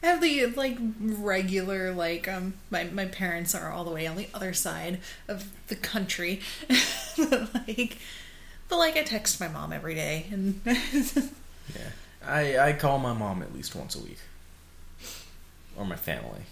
I 0.03 0.09
have 0.09 0.21
the 0.21 0.47
like 0.47 0.77
regular 1.01 1.93
like 1.93 2.29
um 2.29 2.55
my 2.71 2.85
my 2.85 3.07
parents 3.07 3.55
are 3.55 3.73
all 3.73 3.85
the 3.85 3.91
way 3.91 4.07
on 4.07 4.17
the 4.17 4.29
other 4.35 4.53
side 4.53 5.01
of 5.29 5.51
the 5.69 5.77
country. 5.77 6.41
but 7.17 7.55
like 7.67 7.97
but 8.69 8.77
like 8.77 8.97
I 8.97 9.03
text 9.03 9.41
my 9.41 9.49
mom 9.49 9.73
every 9.73 9.95
day 9.95 10.27
and 10.31 10.61
Yeah, 10.67 11.91
I 12.27 12.59
I 12.59 12.73
call 12.73 12.99
my 12.99 13.13
mom 13.13 13.43
at 13.43 13.55
least 13.55 13.75
once 13.75 13.95
a 13.95 14.01
week, 14.01 14.19
or 15.77 15.85
my 15.85 15.97
family. 15.97 16.43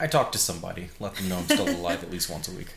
I 0.00 0.06
talk 0.06 0.32
to 0.32 0.38
somebody, 0.38 0.90
let 1.00 1.16
them 1.16 1.28
know 1.28 1.38
I'm 1.38 1.48
still 1.48 1.68
alive 1.68 2.02
at 2.02 2.10
least 2.10 2.30
once 2.30 2.48
a 2.48 2.52
week. 2.52 2.74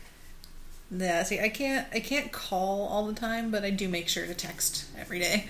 Yeah, 0.90 1.22
see 1.22 1.40
I 1.40 1.48
can't 1.48 1.86
I 1.92 2.00
can't 2.00 2.32
call 2.32 2.86
all 2.88 3.06
the 3.06 3.14
time, 3.14 3.50
but 3.50 3.64
I 3.64 3.70
do 3.70 3.88
make 3.88 4.08
sure 4.08 4.26
to 4.26 4.34
text 4.34 4.86
every 4.98 5.18
day. 5.18 5.46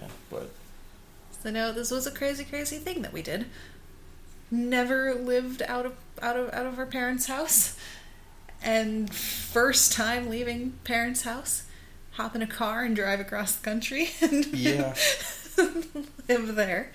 Yeah, 0.00 0.08
but 0.30 0.50
So 1.42 1.50
no, 1.50 1.72
this 1.72 1.90
was 1.90 2.06
a 2.06 2.10
crazy, 2.10 2.44
crazy 2.44 2.78
thing 2.78 3.02
that 3.02 3.12
we 3.12 3.22
did. 3.22 3.46
Never 4.50 5.14
lived 5.14 5.62
out 5.62 5.86
of 5.86 5.94
out 6.22 6.36
of 6.36 6.52
out 6.52 6.66
of 6.66 6.78
our 6.78 6.86
parents' 6.86 7.26
house, 7.26 7.76
and 8.62 9.12
first 9.12 9.92
time 9.92 10.28
leaving 10.28 10.74
parents' 10.84 11.22
house, 11.22 11.64
hop 12.14 12.34
in 12.34 12.42
a 12.42 12.46
car 12.46 12.82
and 12.84 12.96
drive 12.96 13.20
across 13.20 13.54
the 13.56 13.64
country 13.64 14.10
and 14.20 14.46
Yeah. 14.46 14.94
live 16.28 16.54
there. 16.56 16.90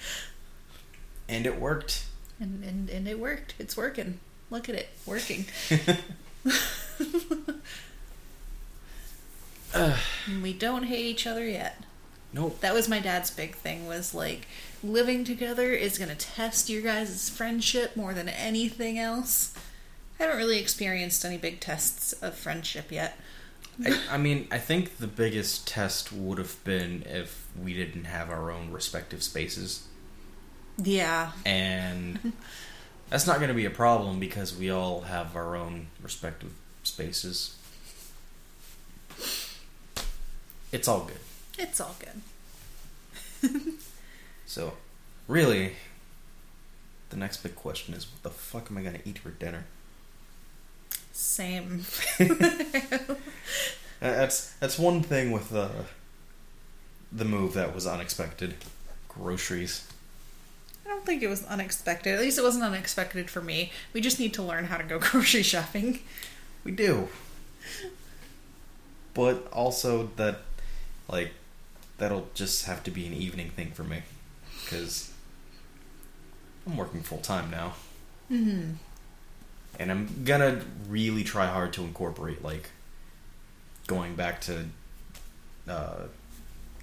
and 1.29 1.45
it 1.45 1.59
worked. 1.59 2.05
And, 2.39 2.63
and 2.63 2.89
and 2.89 3.07
it 3.07 3.19
worked. 3.19 3.53
It's 3.59 3.75
working. 3.77 4.19
Look 4.49 4.67
at 4.69 4.75
it, 4.75 4.89
working. 5.05 5.45
And 9.73 10.41
we 10.41 10.53
don't 10.53 10.83
hate 10.83 11.05
each 11.05 11.27
other 11.27 11.47
yet. 11.47 11.83
Nope. 12.33 12.59
That 12.61 12.73
was 12.73 12.87
my 12.89 12.99
dad's 12.99 13.31
big 13.31 13.55
thing 13.55 13.87
was 13.87 14.13
like 14.13 14.47
living 14.83 15.23
together 15.23 15.71
is 15.71 15.97
going 15.97 16.09
to 16.09 16.15
test 16.15 16.69
your 16.69 16.81
guys' 16.81 17.29
friendship 17.29 17.95
more 17.95 18.13
than 18.13 18.29
anything 18.29 18.97
else. 18.99 19.53
I 20.19 20.23
haven't 20.23 20.37
really 20.37 20.59
experienced 20.59 21.23
any 21.25 21.37
big 21.37 21.59
tests 21.59 22.13
of 22.13 22.35
friendship 22.35 22.91
yet. 22.91 23.17
I, 23.85 23.99
I 24.11 24.17
mean, 24.17 24.47
I 24.51 24.57
think 24.57 24.97
the 24.97 25.07
biggest 25.07 25.67
test 25.67 26.11
would 26.11 26.37
have 26.37 26.61
been 26.63 27.03
if 27.05 27.47
we 27.61 27.73
didn't 27.73 28.05
have 28.05 28.29
our 28.29 28.51
own 28.51 28.71
respective 28.71 29.23
spaces. 29.23 29.87
Yeah. 30.77 31.31
And 31.45 32.33
that's 33.09 33.27
not 33.27 33.37
going 33.37 33.49
to 33.49 33.55
be 33.55 33.65
a 33.65 33.71
problem 33.71 34.19
because 34.19 34.55
we 34.55 34.69
all 34.69 35.01
have 35.01 35.35
our 35.35 35.55
own 35.55 35.87
respective 36.01 36.51
spaces. 36.83 37.55
It's 40.71 40.87
all 40.87 41.01
good. 41.01 41.19
It's 41.57 41.81
all 41.81 41.95
good. 41.99 42.21
So, 44.49 44.73
really, 45.27 45.73
the 47.11 47.15
next 47.17 47.43
big 47.43 47.55
question 47.55 47.93
is 47.93 48.07
what 48.11 48.23
the 48.23 48.31
fuck 48.31 48.71
am 48.71 48.79
I 48.79 48.81
going 48.81 48.95
to 48.95 49.07
eat 49.07 49.19
for 49.19 49.29
dinner? 49.29 49.65
Same. 51.11 51.85
That's 53.99 54.53
that's 54.61 54.79
one 54.79 55.01
thing 55.03 55.31
with 55.31 55.53
uh, 55.53 55.67
the 57.11 57.25
move 57.25 57.53
that 57.53 57.75
was 57.75 57.85
unexpected. 57.85 58.55
Groceries. 59.09 59.85
I 60.85 60.89
don't 60.89 61.05
think 61.05 61.21
it 61.21 61.27
was 61.27 61.45
unexpected. 61.45 62.13
At 62.13 62.21
least 62.21 62.37
it 62.37 62.43
wasn't 62.43 62.63
unexpected 62.63 63.29
for 63.29 63.41
me. 63.41 63.71
We 63.91 63.99
just 63.99 64.17
need 64.19 64.33
to 64.35 64.41
learn 64.41 64.65
how 64.65 64.77
to 64.77 64.83
go 64.83 64.99
grocery 64.99 65.43
shopping. 65.43 65.99
We 66.63 66.71
do. 66.71 67.09
But 69.13 69.47
also 69.51 70.11
that, 70.15 70.41
like, 71.09 71.31
that'll 71.97 72.27
just 72.33 72.65
have 72.65 72.83
to 72.83 72.91
be 72.91 73.05
an 73.05 73.13
evening 73.13 73.49
thing 73.49 73.71
for 73.71 73.83
me, 73.83 74.03
because 74.63 75.11
I'm 76.65 76.77
working 76.77 77.01
full 77.01 77.17
time 77.19 77.51
now, 77.51 77.73
Mm-hmm. 78.31 78.73
And 79.77 79.91
I'm 79.91 80.23
gonna 80.25 80.61
really 80.87 81.23
try 81.23 81.45
hard 81.47 81.73
to 81.73 81.81
incorporate 81.83 82.43
like 82.43 82.69
going 83.87 84.15
back 84.15 84.41
to 84.41 84.65
uh, 85.67 86.03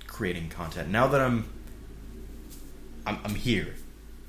creating 0.06 0.48
content. 0.48 0.88
Now 0.90 1.06
that 1.08 1.20
I'm, 1.20 1.48
I'm, 3.06 3.18
I'm 3.24 3.34
here. 3.34 3.74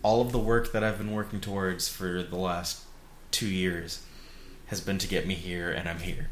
All 0.03 0.21
of 0.21 0.31
the 0.31 0.39
work 0.39 0.71
that 0.71 0.83
I've 0.83 0.97
been 0.97 1.11
working 1.11 1.41
towards 1.41 1.87
for 1.87 2.23
the 2.23 2.35
last 2.37 2.83
two 3.31 3.47
years 3.47 4.03
has 4.67 4.79
been 4.81 4.97
to 4.99 5.07
get 5.07 5.25
me 5.27 5.33
here, 5.33 5.69
and 5.71 5.87
I'm 5.89 5.99
here. 5.99 6.29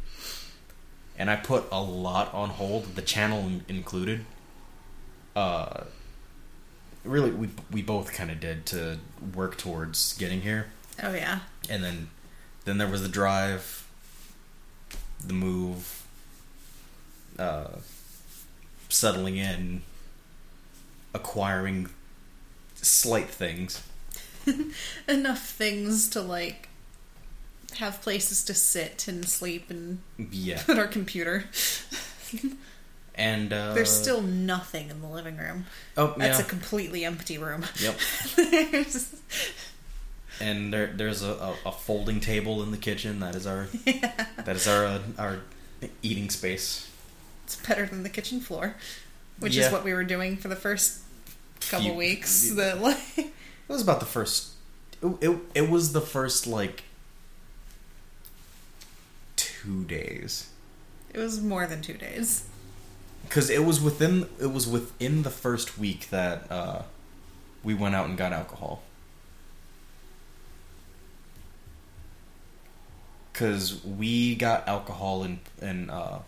and 1.17 1.29
I 1.31 1.35
put 1.37 1.65
a 1.71 1.81
lot 1.81 2.33
on 2.33 2.49
hold, 2.49 2.95
the 2.95 3.01
channel 3.01 3.49
included. 3.67 4.25
Uh, 5.35 5.85
really, 7.03 7.31
we 7.31 7.49
we 7.71 7.81
both 7.81 8.13
kind 8.13 8.29
of 8.31 8.39
did 8.39 8.65
to 8.67 8.99
work 9.33 9.57
towards 9.57 10.17
getting 10.17 10.41
here, 10.41 10.67
Oh 11.01 11.13
yeah. 11.13 11.39
and 11.69 11.83
then 11.83 12.09
then 12.65 12.77
there 12.77 12.87
was 12.87 13.01
the 13.03 13.09
drive, 13.09 13.87
the 15.25 15.33
move, 15.33 16.03
uh, 17.39 17.67
settling 18.89 19.37
in, 19.37 19.81
acquiring 21.13 21.89
slight 22.75 23.29
things. 23.29 23.81
Enough 25.07 25.41
things 25.47 26.07
to 26.09 26.21
like 26.21 26.69
have 27.77 28.01
places 28.01 28.43
to 28.45 28.53
sit 28.53 29.07
and 29.07 29.25
sleep 29.27 29.69
and 29.69 29.99
Yeah, 30.31 30.61
put 30.63 30.77
our 30.77 30.87
computer. 30.87 31.45
and 33.15 33.51
uh, 33.51 33.73
There's 33.73 33.89
still 33.91 34.21
nothing 34.21 34.89
in 34.89 35.01
the 35.01 35.07
living 35.07 35.37
room. 35.37 35.65
oh 35.97 36.13
That's 36.17 36.39
yeah, 36.39 36.45
a 36.45 36.47
completely 36.47 37.03
empty 37.05 37.37
room. 37.37 37.65
yep. 37.79 37.95
There's- 38.35 39.15
And 40.41 40.73
there, 40.73 40.87
there's 40.87 41.21
a, 41.23 41.31
a, 41.31 41.55
a 41.67 41.71
folding 41.71 42.19
table 42.19 42.61
in 42.63 42.71
the 42.71 42.77
kitchen. 42.77 43.19
That 43.21 43.35
is 43.35 43.47
our 43.47 43.67
that 43.85 44.55
is 44.55 44.67
our 44.67 44.85
uh, 44.85 44.99
our 45.17 45.39
eating 46.01 46.29
space. 46.29 46.89
it's 47.45 47.55
better 47.67 47.85
than 47.85 48.03
the 48.03 48.09
kitchen 48.09 48.39
floor, 48.41 48.75
which 49.39 49.55
Yeah. 49.55 49.67
is 49.67 49.71
what 49.71 49.83
we 49.83 49.93
were 49.93 50.03
doing 50.03 50.35
for 50.37 50.47
the 50.47 50.55
first 50.55 50.99
couple 51.69 51.85
Few- 51.87 51.93
weeks. 51.93 52.51
That 52.51 52.81
like 52.81 52.97
It 53.17 53.31
was 53.67 53.81
about 53.81 53.99
the 53.99 54.05
first. 54.05 54.51
It, 55.01 55.29
it, 55.29 55.37
it 55.55 55.69
was 55.69 55.93
the 55.93 56.01
first 56.01 56.47
like 56.47 56.83
two 59.35 59.83
days 59.85 60.49
it 61.13 61.19
was 61.19 61.41
more 61.41 61.65
than 61.65 61.81
two 61.81 61.93
days. 61.93 62.45
because 63.23 63.49
it 63.49 63.63
was 63.63 63.79
within 63.81 64.27
it 64.39 64.51
was 64.51 64.67
within 64.67 65.23
the 65.23 65.29
first 65.29 65.77
week 65.77 66.09
that 66.09 66.49
uh, 66.51 66.81
we 67.63 67.73
went 67.73 67.95
out 67.95 68.07
and 68.07 68.17
got 68.17 68.33
alcohol. 68.33 68.81
Because 73.35 73.83
we 73.83 74.33
got 74.35 74.65
alcohol 74.65 75.23
and 75.23 75.39
and 75.61 75.91
uh, 75.91 76.19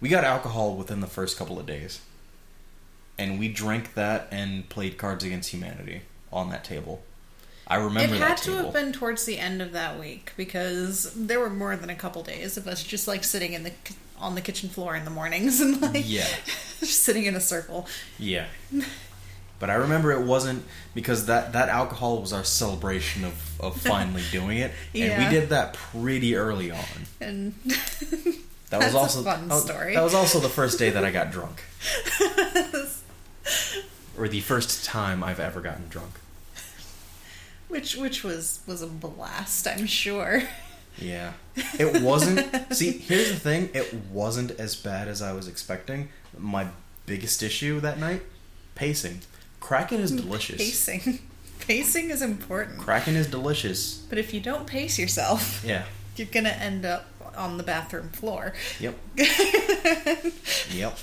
we 0.00 0.08
got 0.08 0.24
alcohol 0.24 0.74
within 0.74 1.00
the 1.00 1.06
first 1.06 1.36
couple 1.36 1.58
of 1.60 1.66
days, 1.66 2.00
and 3.18 3.38
we 3.38 3.48
drank 3.48 3.92
that 3.92 4.26
and 4.30 4.66
played 4.70 4.96
Cards 4.96 5.22
Against 5.22 5.50
Humanity 5.50 6.00
on 6.32 6.48
that 6.50 6.64
table. 6.64 7.02
I 7.68 7.76
remember 7.76 8.14
it 8.14 8.20
had 8.20 8.38
to 8.38 8.52
have 8.52 8.72
been 8.72 8.92
towards 8.92 9.26
the 9.26 9.38
end 9.38 9.60
of 9.60 9.72
that 9.72 9.98
week 9.98 10.32
because 10.36 11.12
there 11.14 11.40
were 11.40 11.50
more 11.50 11.76
than 11.76 11.90
a 11.90 11.94
couple 11.96 12.22
days 12.22 12.56
of 12.56 12.66
us 12.66 12.82
just 12.82 13.06
like 13.06 13.22
sitting 13.22 13.52
in 13.52 13.64
the 13.64 13.72
on 14.18 14.34
the 14.34 14.40
kitchen 14.40 14.68
floor 14.70 14.96
in 14.96 15.04
the 15.04 15.10
mornings 15.10 15.60
and 15.60 15.82
like 15.82 16.04
Yeah. 16.08 16.24
just 16.80 17.02
sitting 17.04 17.24
in 17.26 17.34
a 17.34 17.40
circle. 17.40 17.86
Yeah. 18.18 18.46
But 19.58 19.70
I 19.70 19.74
remember 19.74 20.12
it 20.12 20.20
wasn't 20.26 20.64
because 20.94 21.26
that, 21.26 21.54
that 21.54 21.68
alcohol 21.70 22.20
was 22.20 22.32
our 22.32 22.44
celebration 22.44 23.24
of, 23.24 23.60
of 23.60 23.80
finally 23.80 24.22
doing 24.30 24.58
it. 24.58 24.72
And 24.94 25.24
we 25.24 25.30
did 25.30 25.48
that 25.48 25.74
pretty 25.74 26.36
early 26.36 26.70
on. 26.70 26.84
And 27.20 27.54
That 28.70 28.80
was 28.84 28.94
a 28.94 28.98
also 28.98 29.22
fun 29.22 29.50
story. 29.50 29.94
That 29.94 30.02
was 30.02 30.14
also 30.14 30.40
the 30.40 30.48
first 30.48 30.78
day 30.78 30.90
that 30.90 31.04
I 31.04 31.10
got 31.10 31.30
drunk. 31.30 31.62
or 34.18 34.28
the 34.28 34.40
first 34.40 34.84
time 34.84 35.22
I've 35.22 35.40
ever 35.40 35.60
gotten 35.60 35.88
drunk. 35.88 36.14
which 37.68 37.96
which 37.96 38.24
was 38.24 38.60
was 38.66 38.82
a 38.82 38.86
blast, 38.86 39.66
I'm 39.68 39.86
sure. 39.86 40.42
Yeah. 40.98 41.34
It 41.78 42.02
wasn't 42.02 42.72
See, 42.74 42.92
here's 42.92 43.28
the 43.30 43.38
thing, 43.38 43.70
it 43.74 43.92
wasn't 44.10 44.52
as 44.52 44.74
bad 44.74 45.08
as 45.08 45.20
I 45.20 45.32
was 45.32 45.46
expecting. 45.46 46.08
My 46.38 46.68
biggest 47.04 47.42
issue 47.42 47.80
that 47.80 47.98
night, 47.98 48.22
pacing. 48.74 49.20
Kraken 49.66 50.00
is 50.00 50.12
delicious. 50.22 50.58
Pacing. 50.58 51.18
Pacing 51.66 52.10
is 52.10 52.22
important. 52.22 52.78
Kraken 52.78 53.16
is 53.16 53.26
delicious. 53.26 53.96
But 54.08 54.18
if 54.18 54.32
you 54.32 54.40
don't 54.40 54.64
pace 54.66 54.96
yourself, 54.98 55.64
Yeah. 55.66 55.84
you're 56.16 56.28
gonna 56.28 56.50
end 56.50 56.84
up 56.86 57.06
on 57.36 57.56
the 57.56 57.64
bathroom 57.64 58.10
floor. 58.10 58.54
Yep. 58.78 58.94
Yep. 59.16 60.98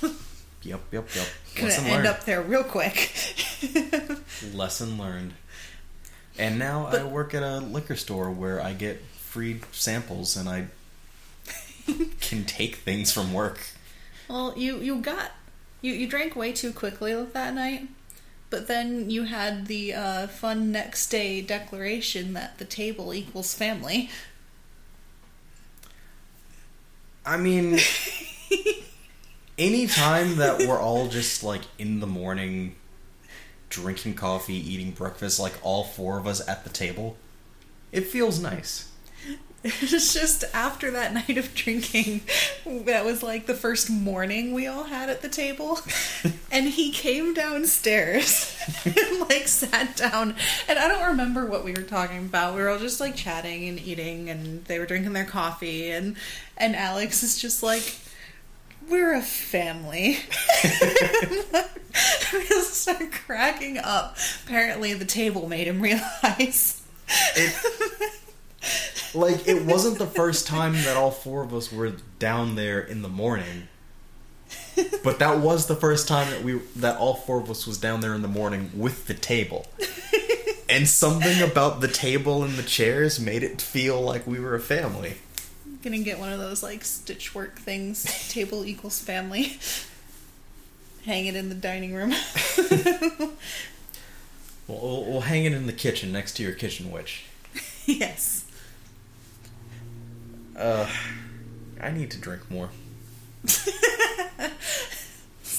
yep, 0.62 0.80
yep. 0.92 1.08
Gonna 1.54 1.68
Lesson 1.68 1.84
end 1.84 1.92
learned. 1.94 2.06
up 2.06 2.24
there 2.24 2.40
real 2.40 2.64
quick. 2.64 3.12
Lesson 4.54 4.96
learned. 4.96 5.34
And 6.38 6.58
now 6.58 6.86
I 6.86 7.04
work 7.04 7.34
at 7.34 7.42
a 7.42 7.58
liquor 7.58 7.96
store 7.96 8.30
where 8.30 8.62
I 8.62 8.72
get 8.72 9.02
free 9.04 9.60
samples 9.72 10.36
and 10.38 10.48
I 10.48 10.66
can 12.22 12.44
take 12.46 12.76
things 12.76 13.12
from 13.12 13.34
work. 13.34 13.60
well, 14.28 14.54
you 14.56 14.78
you 14.78 14.96
got 15.02 15.32
you 15.82 15.92
you 15.92 16.06
drank 16.08 16.34
way 16.34 16.52
too 16.52 16.72
quickly 16.72 17.14
that 17.14 17.54
night. 17.54 17.88
But 18.54 18.68
then 18.68 19.10
you 19.10 19.24
had 19.24 19.66
the 19.66 19.94
uh, 19.94 20.26
fun 20.28 20.70
next 20.70 21.08
day 21.08 21.40
declaration 21.40 22.34
that 22.34 22.58
the 22.58 22.64
table 22.64 23.12
equals 23.12 23.52
family. 23.52 24.10
I 27.26 27.36
mean, 27.36 27.80
anytime 29.58 30.36
that 30.36 30.60
we're 30.60 30.78
all 30.78 31.08
just 31.08 31.42
like 31.42 31.62
in 31.80 31.98
the 31.98 32.06
morning 32.06 32.76
drinking 33.70 34.14
coffee, 34.14 34.54
eating 34.54 34.92
breakfast, 34.92 35.40
like 35.40 35.54
all 35.64 35.82
four 35.82 36.16
of 36.16 36.28
us 36.28 36.46
at 36.46 36.62
the 36.62 36.70
table, 36.70 37.16
it 37.90 38.06
feels 38.06 38.38
nice. 38.38 38.88
It's 39.80 40.12
just 40.12 40.44
after 40.52 40.90
that 40.90 41.14
night 41.14 41.38
of 41.38 41.54
drinking, 41.54 42.20
that 42.66 43.06
was 43.06 43.22
like 43.22 43.46
the 43.46 43.54
first 43.54 43.88
morning 43.88 44.52
we 44.52 44.66
all 44.66 44.84
had 44.84 45.08
at 45.08 45.22
the 45.22 45.28
table. 45.30 45.78
and 46.52 46.68
he 46.68 46.92
came 46.92 47.32
downstairs 47.32 48.58
and 48.84 49.20
like 49.20 49.48
sat 49.48 49.96
down. 49.96 50.34
And 50.68 50.78
I 50.78 50.86
don't 50.86 51.06
remember 51.06 51.46
what 51.46 51.64
we 51.64 51.72
were 51.72 51.80
talking 51.80 52.18
about. 52.18 52.54
We 52.54 52.60
were 52.60 52.68
all 52.68 52.78
just 52.78 53.00
like 53.00 53.16
chatting 53.16 53.66
and 53.66 53.80
eating, 53.80 54.28
and 54.28 54.62
they 54.66 54.78
were 54.78 54.84
drinking 54.84 55.14
their 55.14 55.24
coffee. 55.24 55.90
And, 55.90 56.16
and 56.58 56.76
Alex 56.76 57.22
is 57.22 57.40
just 57.40 57.62
like, 57.62 57.96
we're 58.90 59.14
a 59.14 59.22
family. 59.22 60.18
we 62.34 62.48
just 62.48 62.82
start 62.82 63.12
cracking 63.12 63.78
up. 63.78 64.18
Apparently, 64.44 64.92
the 64.92 65.06
table 65.06 65.48
made 65.48 65.68
him 65.68 65.80
realize. 65.80 66.82
Like 69.14 69.46
it 69.46 69.64
wasn't 69.64 69.98
the 69.98 70.06
first 70.06 70.46
time 70.46 70.72
that 70.72 70.96
all 70.96 71.10
four 71.10 71.42
of 71.42 71.54
us 71.54 71.72
were 71.72 71.92
down 72.18 72.56
there 72.56 72.80
in 72.80 73.02
the 73.02 73.08
morning. 73.08 73.68
But 75.04 75.20
that 75.20 75.38
was 75.38 75.66
the 75.66 75.76
first 75.76 76.08
time 76.08 76.30
that 76.30 76.42
we 76.42 76.58
that 76.76 76.98
all 76.98 77.14
four 77.14 77.40
of 77.40 77.50
us 77.50 77.66
was 77.66 77.78
down 77.78 78.00
there 78.00 78.14
in 78.14 78.22
the 78.22 78.28
morning 78.28 78.70
with 78.74 79.06
the 79.06 79.14
table. 79.14 79.66
And 80.68 80.88
something 80.88 81.42
about 81.42 81.80
the 81.80 81.88
table 81.88 82.42
and 82.42 82.54
the 82.54 82.62
chairs 82.62 83.20
made 83.20 83.42
it 83.42 83.60
feel 83.60 84.00
like 84.00 84.26
we 84.26 84.40
were 84.40 84.54
a 84.54 84.60
family. 84.60 85.18
Gonna 85.82 85.98
get 86.00 86.18
one 86.18 86.32
of 86.32 86.38
those 86.40 86.62
like 86.62 86.80
stitchwork 86.80 87.56
things. 87.56 88.28
Table 88.30 88.64
equals 88.64 89.00
family. 89.00 89.58
Hang 91.04 91.26
it 91.26 91.36
in 91.36 91.50
the 91.50 91.54
dining 91.54 91.94
room. 91.94 92.14
We'll, 94.66 94.80
we'll, 94.80 95.04
we'll 95.04 95.20
hang 95.22 95.44
it 95.44 95.52
in 95.52 95.66
the 95.66 95.72
kitchen 95.72 96.10
next 96.12 96.34
to 96.38 96.42
your 96.42 96.52
kitchen 96.52 96.90
witch. 96.90 97.24
yes. 97.84 98.43
Uh, 100.56 100.88
I 101.80 101.90
need 101.90 102.10
to 102.12 102.18
drink 102.18 102.50
more. 102.50 102.70
It's 103.44 103.68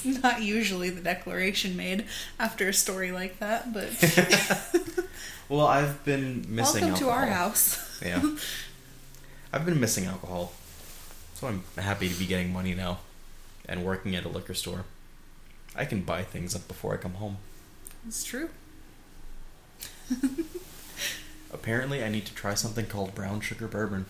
not 0.05 0.41
usually 0.41 0.89
the 0.89 1.01
declaration 1.01 1.75
made 1.75 2.05
after 2.39 2.69
a 2.69 2.73
story 2.73 3.11
like 3.11 3.39
that, 3.39 3.73
but 3.73 3.89
Well, 5.49 5.67
I've 5.67 6.03
been 6.03 6.45
missing 6.47 6.85
welcome 6.85 6.99
to 6.99 7.09
our 7.09 7.27
house. 7.27 8.01
Yeah. 8.03 8.21
I've 9.53 9.65
been 9.65 9.79
missing 9.79 10.05
alcohol. 10.05 10.53
So 11.35 11.47
I'm 11.47 11.63
happy 11.77 12.09
to 12.09 12.15
be 12.15 12.25
getting 12.25 12.51
money 12.51 12.73
now 12.73 12.99
and 13.67 13.85
working 13.85 14.15
at 14.15 14.25
a 14.25 14.29
liquor 14.29 14.53
store. 14.53 14.85
I 15.75 15.85
can 15.85 16.01
buy 16.01 16.23
things 16.23 16.55
up 16.55 16.67
before 16.67 16.93
I 16.93 16.97
come 16.97 17.15
home. 17.15 17.37
It's 18.07 18.23
true. 18.23 18.49
Apparently, 21.53 22.03
I 22.03 22.09
need 22.09 22.25
to 22.25 22.33
try 22.33 22.53
something 22.53 22.85
called 22.85 23.13
brown 23.13 23.41
sugar 23.41 23.67
bourbon. 23.67 24.05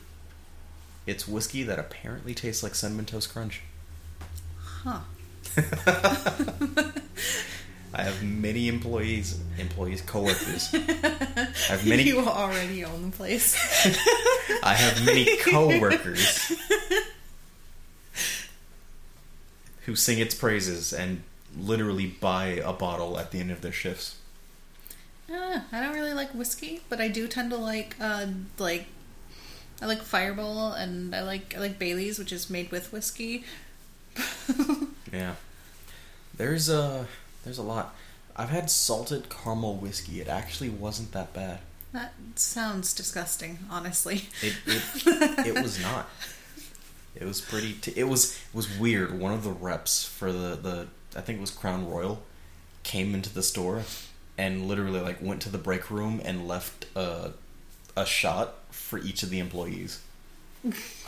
It's 1.06 1.28
whiskey 1.28 1.64
that 1.64 1.78
apparently 1.80 2.34
tastes 2.34 2.64
like 2.64 2.76
cinnamon 2.76 3.06
toast 3.06 3.32
crunch. 3.32 3.62
Huh. 4.58 5.00
I 7.94 8.04
have 8.04 8.22
many 8.24 8.68
employees, 8.68 9.40
employees, 9.58 10.02
coworkers. 10.02 10.70
I 10.74 11.48
have 11.70 11.88
many. 11.88 12.04
You 12.06 12.20
already 12.20 12.84
own 12.84 13.12
the 13.12 13.16
place. 13.16 13.56
I 14.64 14.74
have 14.74 15.06
many 15.06 15.38
coworkers 15.38 16.52
who 19.86 19.96
sing 19.96 20.20
its 20.20 20.36
praises 20.36 20.92
and 20.92 21.24
literally 21.58 22.08
buy 22.08 22.48
a 22.48 22.74
bottle 22.74 23.18
at 23.18 23.32
the 23.32 23.40
end 23.40 23.52
of 23.52 23.62
their 23.62 23.72
shifts. 23.72 24.18
Uh, 25.32 25.62
I 25.72 25.82
don't 25.82 25.94
really 25.94 26.14
like 26.14 26.32
whiskey, 26.32 26.82
but 26.90 27.00
I 27.00 27.08
do 27.08 27.28
tend 27.28 27.50
to 27.52 27.58
like 27.58 27.96
uh, 28.00 28.28
like 28.58 28.88
I 29.82 29.86
like 29.88 30.02
Fireball, 30.02 30.72
and 30.74 31.14
I 31.16 31.22
like 31.22 31.56
I 31.56 31.60
like 31.60 31.78
Bailey's, 31.80 32.18
which 32.18 32.32
is 32.32 32.50
made 32.50 32.72
with 32.72 32.92
whiskey. 32.92 33.44
Yeah. 35.16 35.36
There's 36.36 36.70
a 36.70 37.08
there's 37.44 37.58
a 37.58 37.64
lot. 37.64 37.96
I've 38.36 38.50
had 38.50 38.70
salted 38.70 39.30
caramel 39.30 39.76
whiskey. 39.78 40.20
It 40.20 40.28
actually 40.28 40.70
wasn't 40.70 41.14
that 41.14 41.34
bad. 41.34 41.60
That 41.94 42.14
sounds 42.36 42.94
disgusting, 42.94 43.60
honestly. 43.70 44.28
It 44.42 44.56
it, 44.66 44.84
it 45.48 45.64
was 45.64 45.82
not. 45.82 46.10
It 47.16 47.24
was 47.24 47.40
pretty. 47.40 47.74
T- 47.74 47.94
it 47.96 48.10
was 48.10 48.34
it 48.34 48.56
was 48.56 48.78
weird. 48.78 49.18
One 49.18 49.32
of 49.34 49.44
the 49.44 49.52
reps 49.52 50.04
for 50.04 50.34
the 50.34 50.56
the 50.56 50.88
I 51.16 51.22
think 51.22 51.38
it 51.38 51.42
was 51.42 51.52
Crown 51.52 51.90
Royal 51.90 52.22
came 52.84 53.16
into 53.16 53.34
the 53.34 53.42
store 53.42 53.84
and 54.38 54.68
literally 54.68 55.00
like 55.00 55.22
went 55.22 55.42
to 55.44 55.50
the 55.50 55.58
break 55.58 55.90
room 55.90 56.22
and 56.26 56.46
left 56.48 56.88
a 56.96 57.32
a 57.96 58.06
shot 58.06 58.56
for 58.76 59.00
each 59.00 59.24
of 59.24 59.30
the 59.30 59.40
employees 59.40 60.02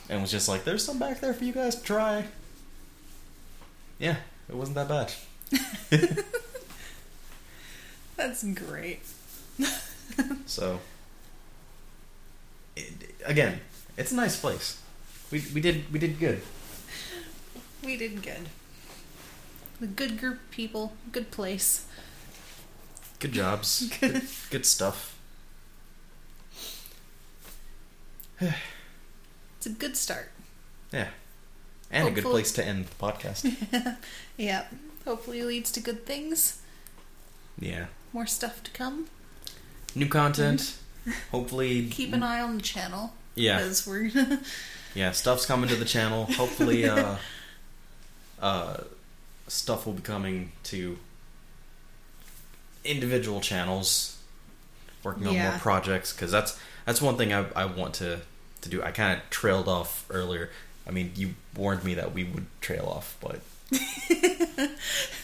and 0.10 0.22
was 0.22 0.32
just 0.32 0.48
like, 0.48 0.64
"There's 0.64 0.84
some 0.84 1.00
back 1.00 1.20
there 1.20 1.34
for 1.34 1.44
you 1.44 1.54
guys 1.54 1.76
to 1.76 1.84
try." 1.84 2.26
Yeah, 4.00 4.18
it 4.50 4.56
wasn't 4.56 4.76
that 4.76 4.88
bad. 4.88 5.14
That's 8.16 8.44
great. 8.44 9.02
So, 10.48 10.80
it, 12.76 13.14
again, 13.26 13.60
it's 13.98 14.12
a 14.12 14.16
nice 14.16 14.40
place. 14.40 14.82
We 15.30 15.44
we 15.54 15.62
did 15.62 15.92
we 15.92 16.00
did 16.00 16.18
good. 16.18 16.42
We 17.84 17.98
did 17.98 18.24
good. 18.24 18.48
A 19.82 19.86
good 19.86 20.18
group 20.20 20.36
of 20.36 20.52
people, 20.52 20.94
good 21.12 21.30
place. 21.30 21.86
Good 23.20 23.34
jobs. 23.34 23.92
good, 24.00 24.24
good 24.50 24.66
stuff. 24.66 25.17
It's 29.58 29.66
a 29.66 29.70
good 29.70 29.98
start. 29.98 30.32
Yeah. 30.94 31.08
And 31.90 32.08
a 32.08 32.12
good 32.12 32.24
place 32.26 32.52
to 32.54 32.66
end 32.66 32.86
the 32.86 32.96
podcast. 32.96 33.98
Yeah. 34.38 34.66
Hopefully 35.06 35.42
leads 35.42 35.72
to 35.72 35.80
good 35.80 36.06
things. 36.06 36.62
yeah. 37.60 37.86
More 38.14 38.28
stuff 38.28 38.62
to 38.64 38.72
come. 38.72 39.08
New 39.96 40.08
content. 40.08 40.76
Hopefully. 41.32 41.88
Keep 41.90 42.14
an 42.14 42.22
eye 42.24 42.40
on 42.42 42.58
the 42.58 42.62
channel. 42.62 43.14
Yeah. 43.36 43.58
Because 43.58 43.88
we're 43.88 44.12
Yeah, 44.96 45.12
stuff's 45.12 45.46
coming 45.46 45.70
to 45.70 45.76
the 45.76 45.86
channel. 45.86 46.26
Hopefully, 46.26 46.88
uh, 46.88 47.16
uh, 48.42 48.78
stuff 49.48 49.86
will 49.86 49.94
be 49.94 50.02
coming 50.02 50.52
to 50.66 50.98
individual 52.84 53.42
channels, 53.42 54.17
working 55.08 55.28
on 55.28 55.34
Yeah. 55.34 55.50
more 55.52 55.60
projects. 55.60 56.14
Because 56.14 56.32
that's 56.32 56.60
that's 56.86 57.02
one 57.02 57.18
thing 57.18 57.34
I, 57.34 57.46
I 57.56 57.66
want 57.66 57.94
to 57.96 58.20
to 58.62 58.70
do. 58.70 58.84
I 58.84 58.92
kind 58.92 59.18
of 59.18 59.30
trailed 59.30 59.68
off 59.68 60.06
earlier. 60.10 60.50
I 60.88 60.92
mean, 60.92 61.12
you 61.16 61.34
warned 61.56 61.84
me 61.84 61.94
that 61.96 62.14
we 62.14 62.24
would 62.24 62.46
trail 62.62 62.86
off, 62.86 63.18
but 63.20 63.42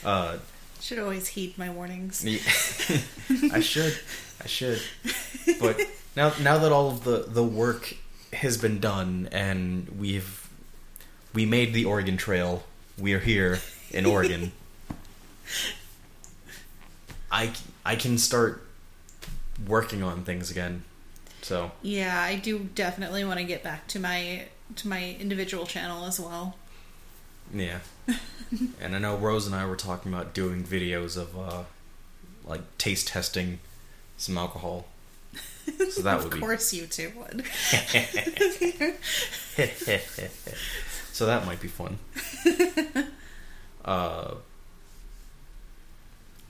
uh, 0.05 0.37
should 0.81 0.99
always 0.99 1.27
heed 1.29 1.57
my 1.57 1.69
warnings. 1.69 2.23
Yeah. 2.25 2.39
I 3.53 3.59
should. 3.61 3.97
I 4.43 4.47
should. 4.47 4.81
But 5.59 5.79
now 6.15 6.33
now 6.41 6.57
that 6.57 6.71
all 6.71 6.89
of 6.89 7.03
the, 7.03 7.25
the 7.27 7.43
work 7.43 7.95
has 8.33 8.57
been 8.57 8.79
done 8.79 9.29
and 9.31 9.87
we've 9.97 10.49
we 11.33 11.45
made 11.45 11.73
the 11.73 11.85
Oregon 11.85 12.17
Trail, 12.17 12.63
we 12.97 13.13
are 13.13 13.19
here 13.19 13.59
in 13.91 14.05
Oregon. 14.05 14.51
I 17.31 17.51
I 17.85 17.95
can 17.95 18.17
start 18.17 18.61
working 19.67 20.03
on 20.03 20.23
things 20.23 20.49
again. 20.51 20.83
So, 21.41 21.71
Yeah, 21.81 22.21
I 22.21 22.35
do 22.37 22.59
definitely 22.75 23.23
want 23.25 23.39
to 23.39 23.45
get 23.45 23.63
back 23.63 23.87
to 23.89 23.99
my 23.99 24.45
to 24.77 24.87
my 24.87 25.15
individual 25.19 25.65
channel 25.65 26.05
as 26.05 26.19
well. 26.19 26.55
yeah. 27.53 27.79
and 28.81 28.95
I 28.95 28.99
know 28.99 29.15
Rose 29.17 29.45
and 29.45 29.55
I 29.55 29.65
were 29.65 29.75
talking 29.75 30.11
about 30.13 30.33
doing 30.33 30.63
videos 30.63 31.17
of 31.17 31.37
uh 31.37 31.63
like 32.45 32.61
taste 32.77 33.07
testing 33.09 33.59
some 34.17 34.37
alcohol. 34.37 34.85
So 35.89 36.01
that 36.01 36.19
would 36.23 36.31
be 36.31 36.37
Of 36.37 36.41
course, 36.43 36.73
you 36.73 36.85
two 36.87 37.11
would. 37.17 37.45
so 41.11 41.25
that 41.25 41.45
might 41.45 41.61
be 41.61 41.67
fun. 41.67 41.97
uh, 43.85 44.35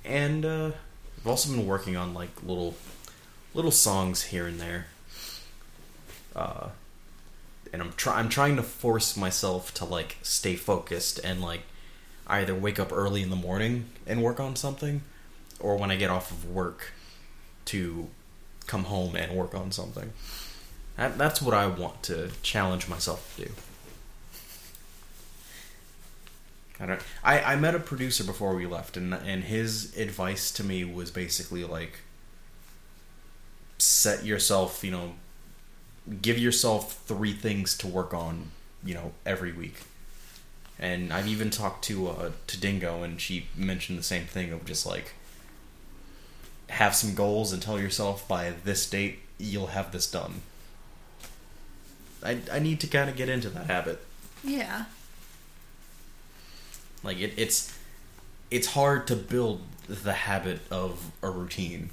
and 0.06 0.46
uh, 0.46 0.72
I've 1.20 1.28
also 1.28 1.52
been 1.52 1.66
working 1.68 1.96
on 1.96 2.14
like 2.14 2.30
little 2.44 2.76
little 3.54 3.72
songs 3.72 4.24
here 4.24 4.48
and 4.48 4.60
there. 4.60 4.88
Uh, 6.36 6.70
and 7.72 7.82
I'm 7.82 7.94
try 7.94 8.20
I'm 8.20 8.30
trying 8.30 8.56
to 8.56 8.64
force 8.64 9.18
myself 9.18 9.74
to 9.76 9.86
like 9.86 10.18
stay 10.22 10.56
focused 10.56 11.20
and 11.24 11.42
like 11.42 11.62
either 12.28 12.56
wake 12.56 12.80
up 12.80 12.92
early 12.92 13.22
in 13.22 13.30
the 13.30 13.36
morning 13.36 13.86
and 14.08 14.22
work 14.22 14.40
on 14.40 14.56
something, 14.56 15.02
or 15.60 15.78
when 15.78 15.92
I 15.92 15.96
get 15.96 16.10
off 16.10 16.32
of 16.32 16.50
work 16.50 16.92
to 17.66 18.08
come 18.68 18.86
home 18.86 19.16
and 19.16 19.34
work 19.34 19.54
on 19.54 19.72
something. 19.72 20.14
That, 20.98 21.18
that's 21.18 21.42
what 21.42 21.54
I 21.54 21.66
want 21.68 22.04
to 22.04 22.32
challenge 22.44 22.88
myself 22.88 23.36
to 23.36 23.46
do. 23.46 23.52
I 26.80 26.86
don't. 26.86 27.02
I, 27.24 27.40
I 27.40 27.56
met 27.56 27.76
a 27.76 27.80
producer 27.80 28.24
before 28.24 28.56
we 28.56 28.66
left, 28.66 28.98
and 28.98 29.14
and 29.14 29.46
his 29.46 29.96
advice 29.98 30.52
to 30.52 30.64
me 30.64 30.84
was 30.84 31.12
basically 31.12 31.64
like, 31.64 32.00
set 34.04 34.26
yourself, 34.26 34.84
you 34.84 34.92
know, 34.92 35.14
give 36.22 36.38
yourself 36.38 37.02
three 37.06 37.34
things 37.34 37.78
to 37.78 37.88
work 37.88 38.14
on, 38.14 38.52
you 38.84 38.94
know, 38.94 39.14
every 39.26 39.54
week. 39.54 39.78
And 40.78 41.14
I've 41.14 41.28
even 41.28 41.50
talked 41.50 41.86
to 41.86 42.10
uh, 42.10 42.32
to 42.48 42.60
Dingo, 42.60 43.04
and 43.04 43.22
she 43.22 43.48
mentioned 43.56 43.98
the 43.98 44.04
same 44.04 44.26
thing 44.26 44.52
of 44.52 44.66
just 44.66 44.86
like 44.86 45.14
have 46.70 46.96
some 46.96 47.14
goals 47.14 47.54
and 47.54 47.62
tell 47.62 47.80
yourself 47.80 48.28
by 48.28 48.52
this 48.64 48.90
date 48.90 49.20
you'll 49.38 49.68
have 49.68 49.92
this 49.92 50.10
done. 50.10 50.42
I 52.24 52.40
I 52.52 52.60
need 52.60 52.80
to 52.82 52.88
kind 52.88 53.10
of 53.10 53.16
get 53.16 53.30
into 53.30 53.50
that 53.50 53.68
habit. 53.68 54.00
Yeah. 54.44 54.86
Like 57.04 57.20
it, 57.20 57.34
it's 57.38 57.78
it's 58.52 58.68
hard 58.68 59.08
to 59.08 59.16
build 59.16 59.62
the 59.88 60.14
habit 60.14 60.60
of 60.72 61.12
a 61.22 61.30
routine, 61.30 61.90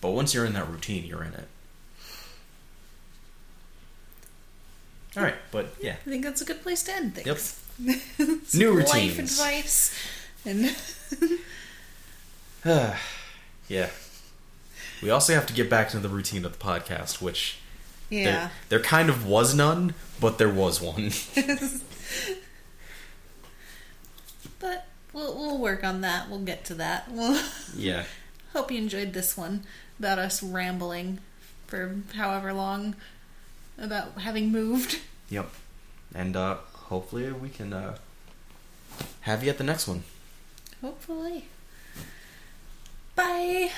but 0.00 0.10
once 0.10 0.34
you're 0.34 0.44
in 0.44 0.52
that 0.54 0.68
routine, 0.68 1.04
you're 1.04 1.24
in 1.24 1.34
it. 1.34 1.48
All 5.16 5.22
right, 5.22 5.34
but 5.50 5.74
yeah, 5.80 5.96
I 6.06 6.10
think 6.10 6.24
that's 6.24 6.40
a 6.40 6.44
good 6.44 6.62
place 6.62 6.82
to 6.84 6.92
end 6.92 7.16
things. 7.16 7.60
Some 8.16 8.42
New 8.60 8.74
Life 8.74 8.92
routines. 8.92 9.40
advice. 9.40 9.94
And 10.44 10.76
yeah. 13.68 13.88
We 15.02 15.10
also 15.10 15.34
have 15.34 15.46
to 15.46 15.54
get 15.54 15.70
back 15.70 15.88
to 15.90 15.98
the 15.98 16.08
routine 16.08 16.44
of 16.44 16.58
the 16.58 16.64
podcast, 16.64 17.22
which 17.22 17.58
yeah. 18.10 18.24
there, 18.24 18.50
there 18.68 18.80
kind 18.80 19.08
of 19.08 19.26
was 19.26 19.54
none, 19.54 19.94
but 20.20 20.38
there 20.38 20.52
was 20.52 20.80
one. 20.80 21.10
But 24.58 24.86
we'll 25.14 25.34
we'll 25.34 25.56
work 25.56 25.82
on 25.84 26.02
that. 26.02 26.28
We'll 26.28 26.40
get 26.40 26.66
to 26.66 26.74
that. 26.74 27.10
We'll 27.10 27.42
yeah, 27.74 28.04
hope 28.52 28.70
you 28.70 28.76
enjoyed 28.76 29.14
this 29.14 29.34
one 29.34 29.64
about 30.00 30.18
us 30.18 30.42
rambling 30.42 31.18
for 31.66 31.94
however 32.14 32.52
long 32.54 32.96
about 33.78 34.18
having 34.22 34.50
moved. 34.50 34.98
yep, 35.28 35.50
and 36.14 36.34
uh, 36.34 36.56
hopefully 36.72 37.30
we 37.30 37.50
can 37.50 37.72
uh, 37.72 37.96
have 39.20 39.44
you 39.44 39.50
at 39.50 39.58
the 39.58 39.64
next 39.64 39.86
one. 39.86 40.02
Hopefully. 40.80 41.44
Bye. 43.14 43.70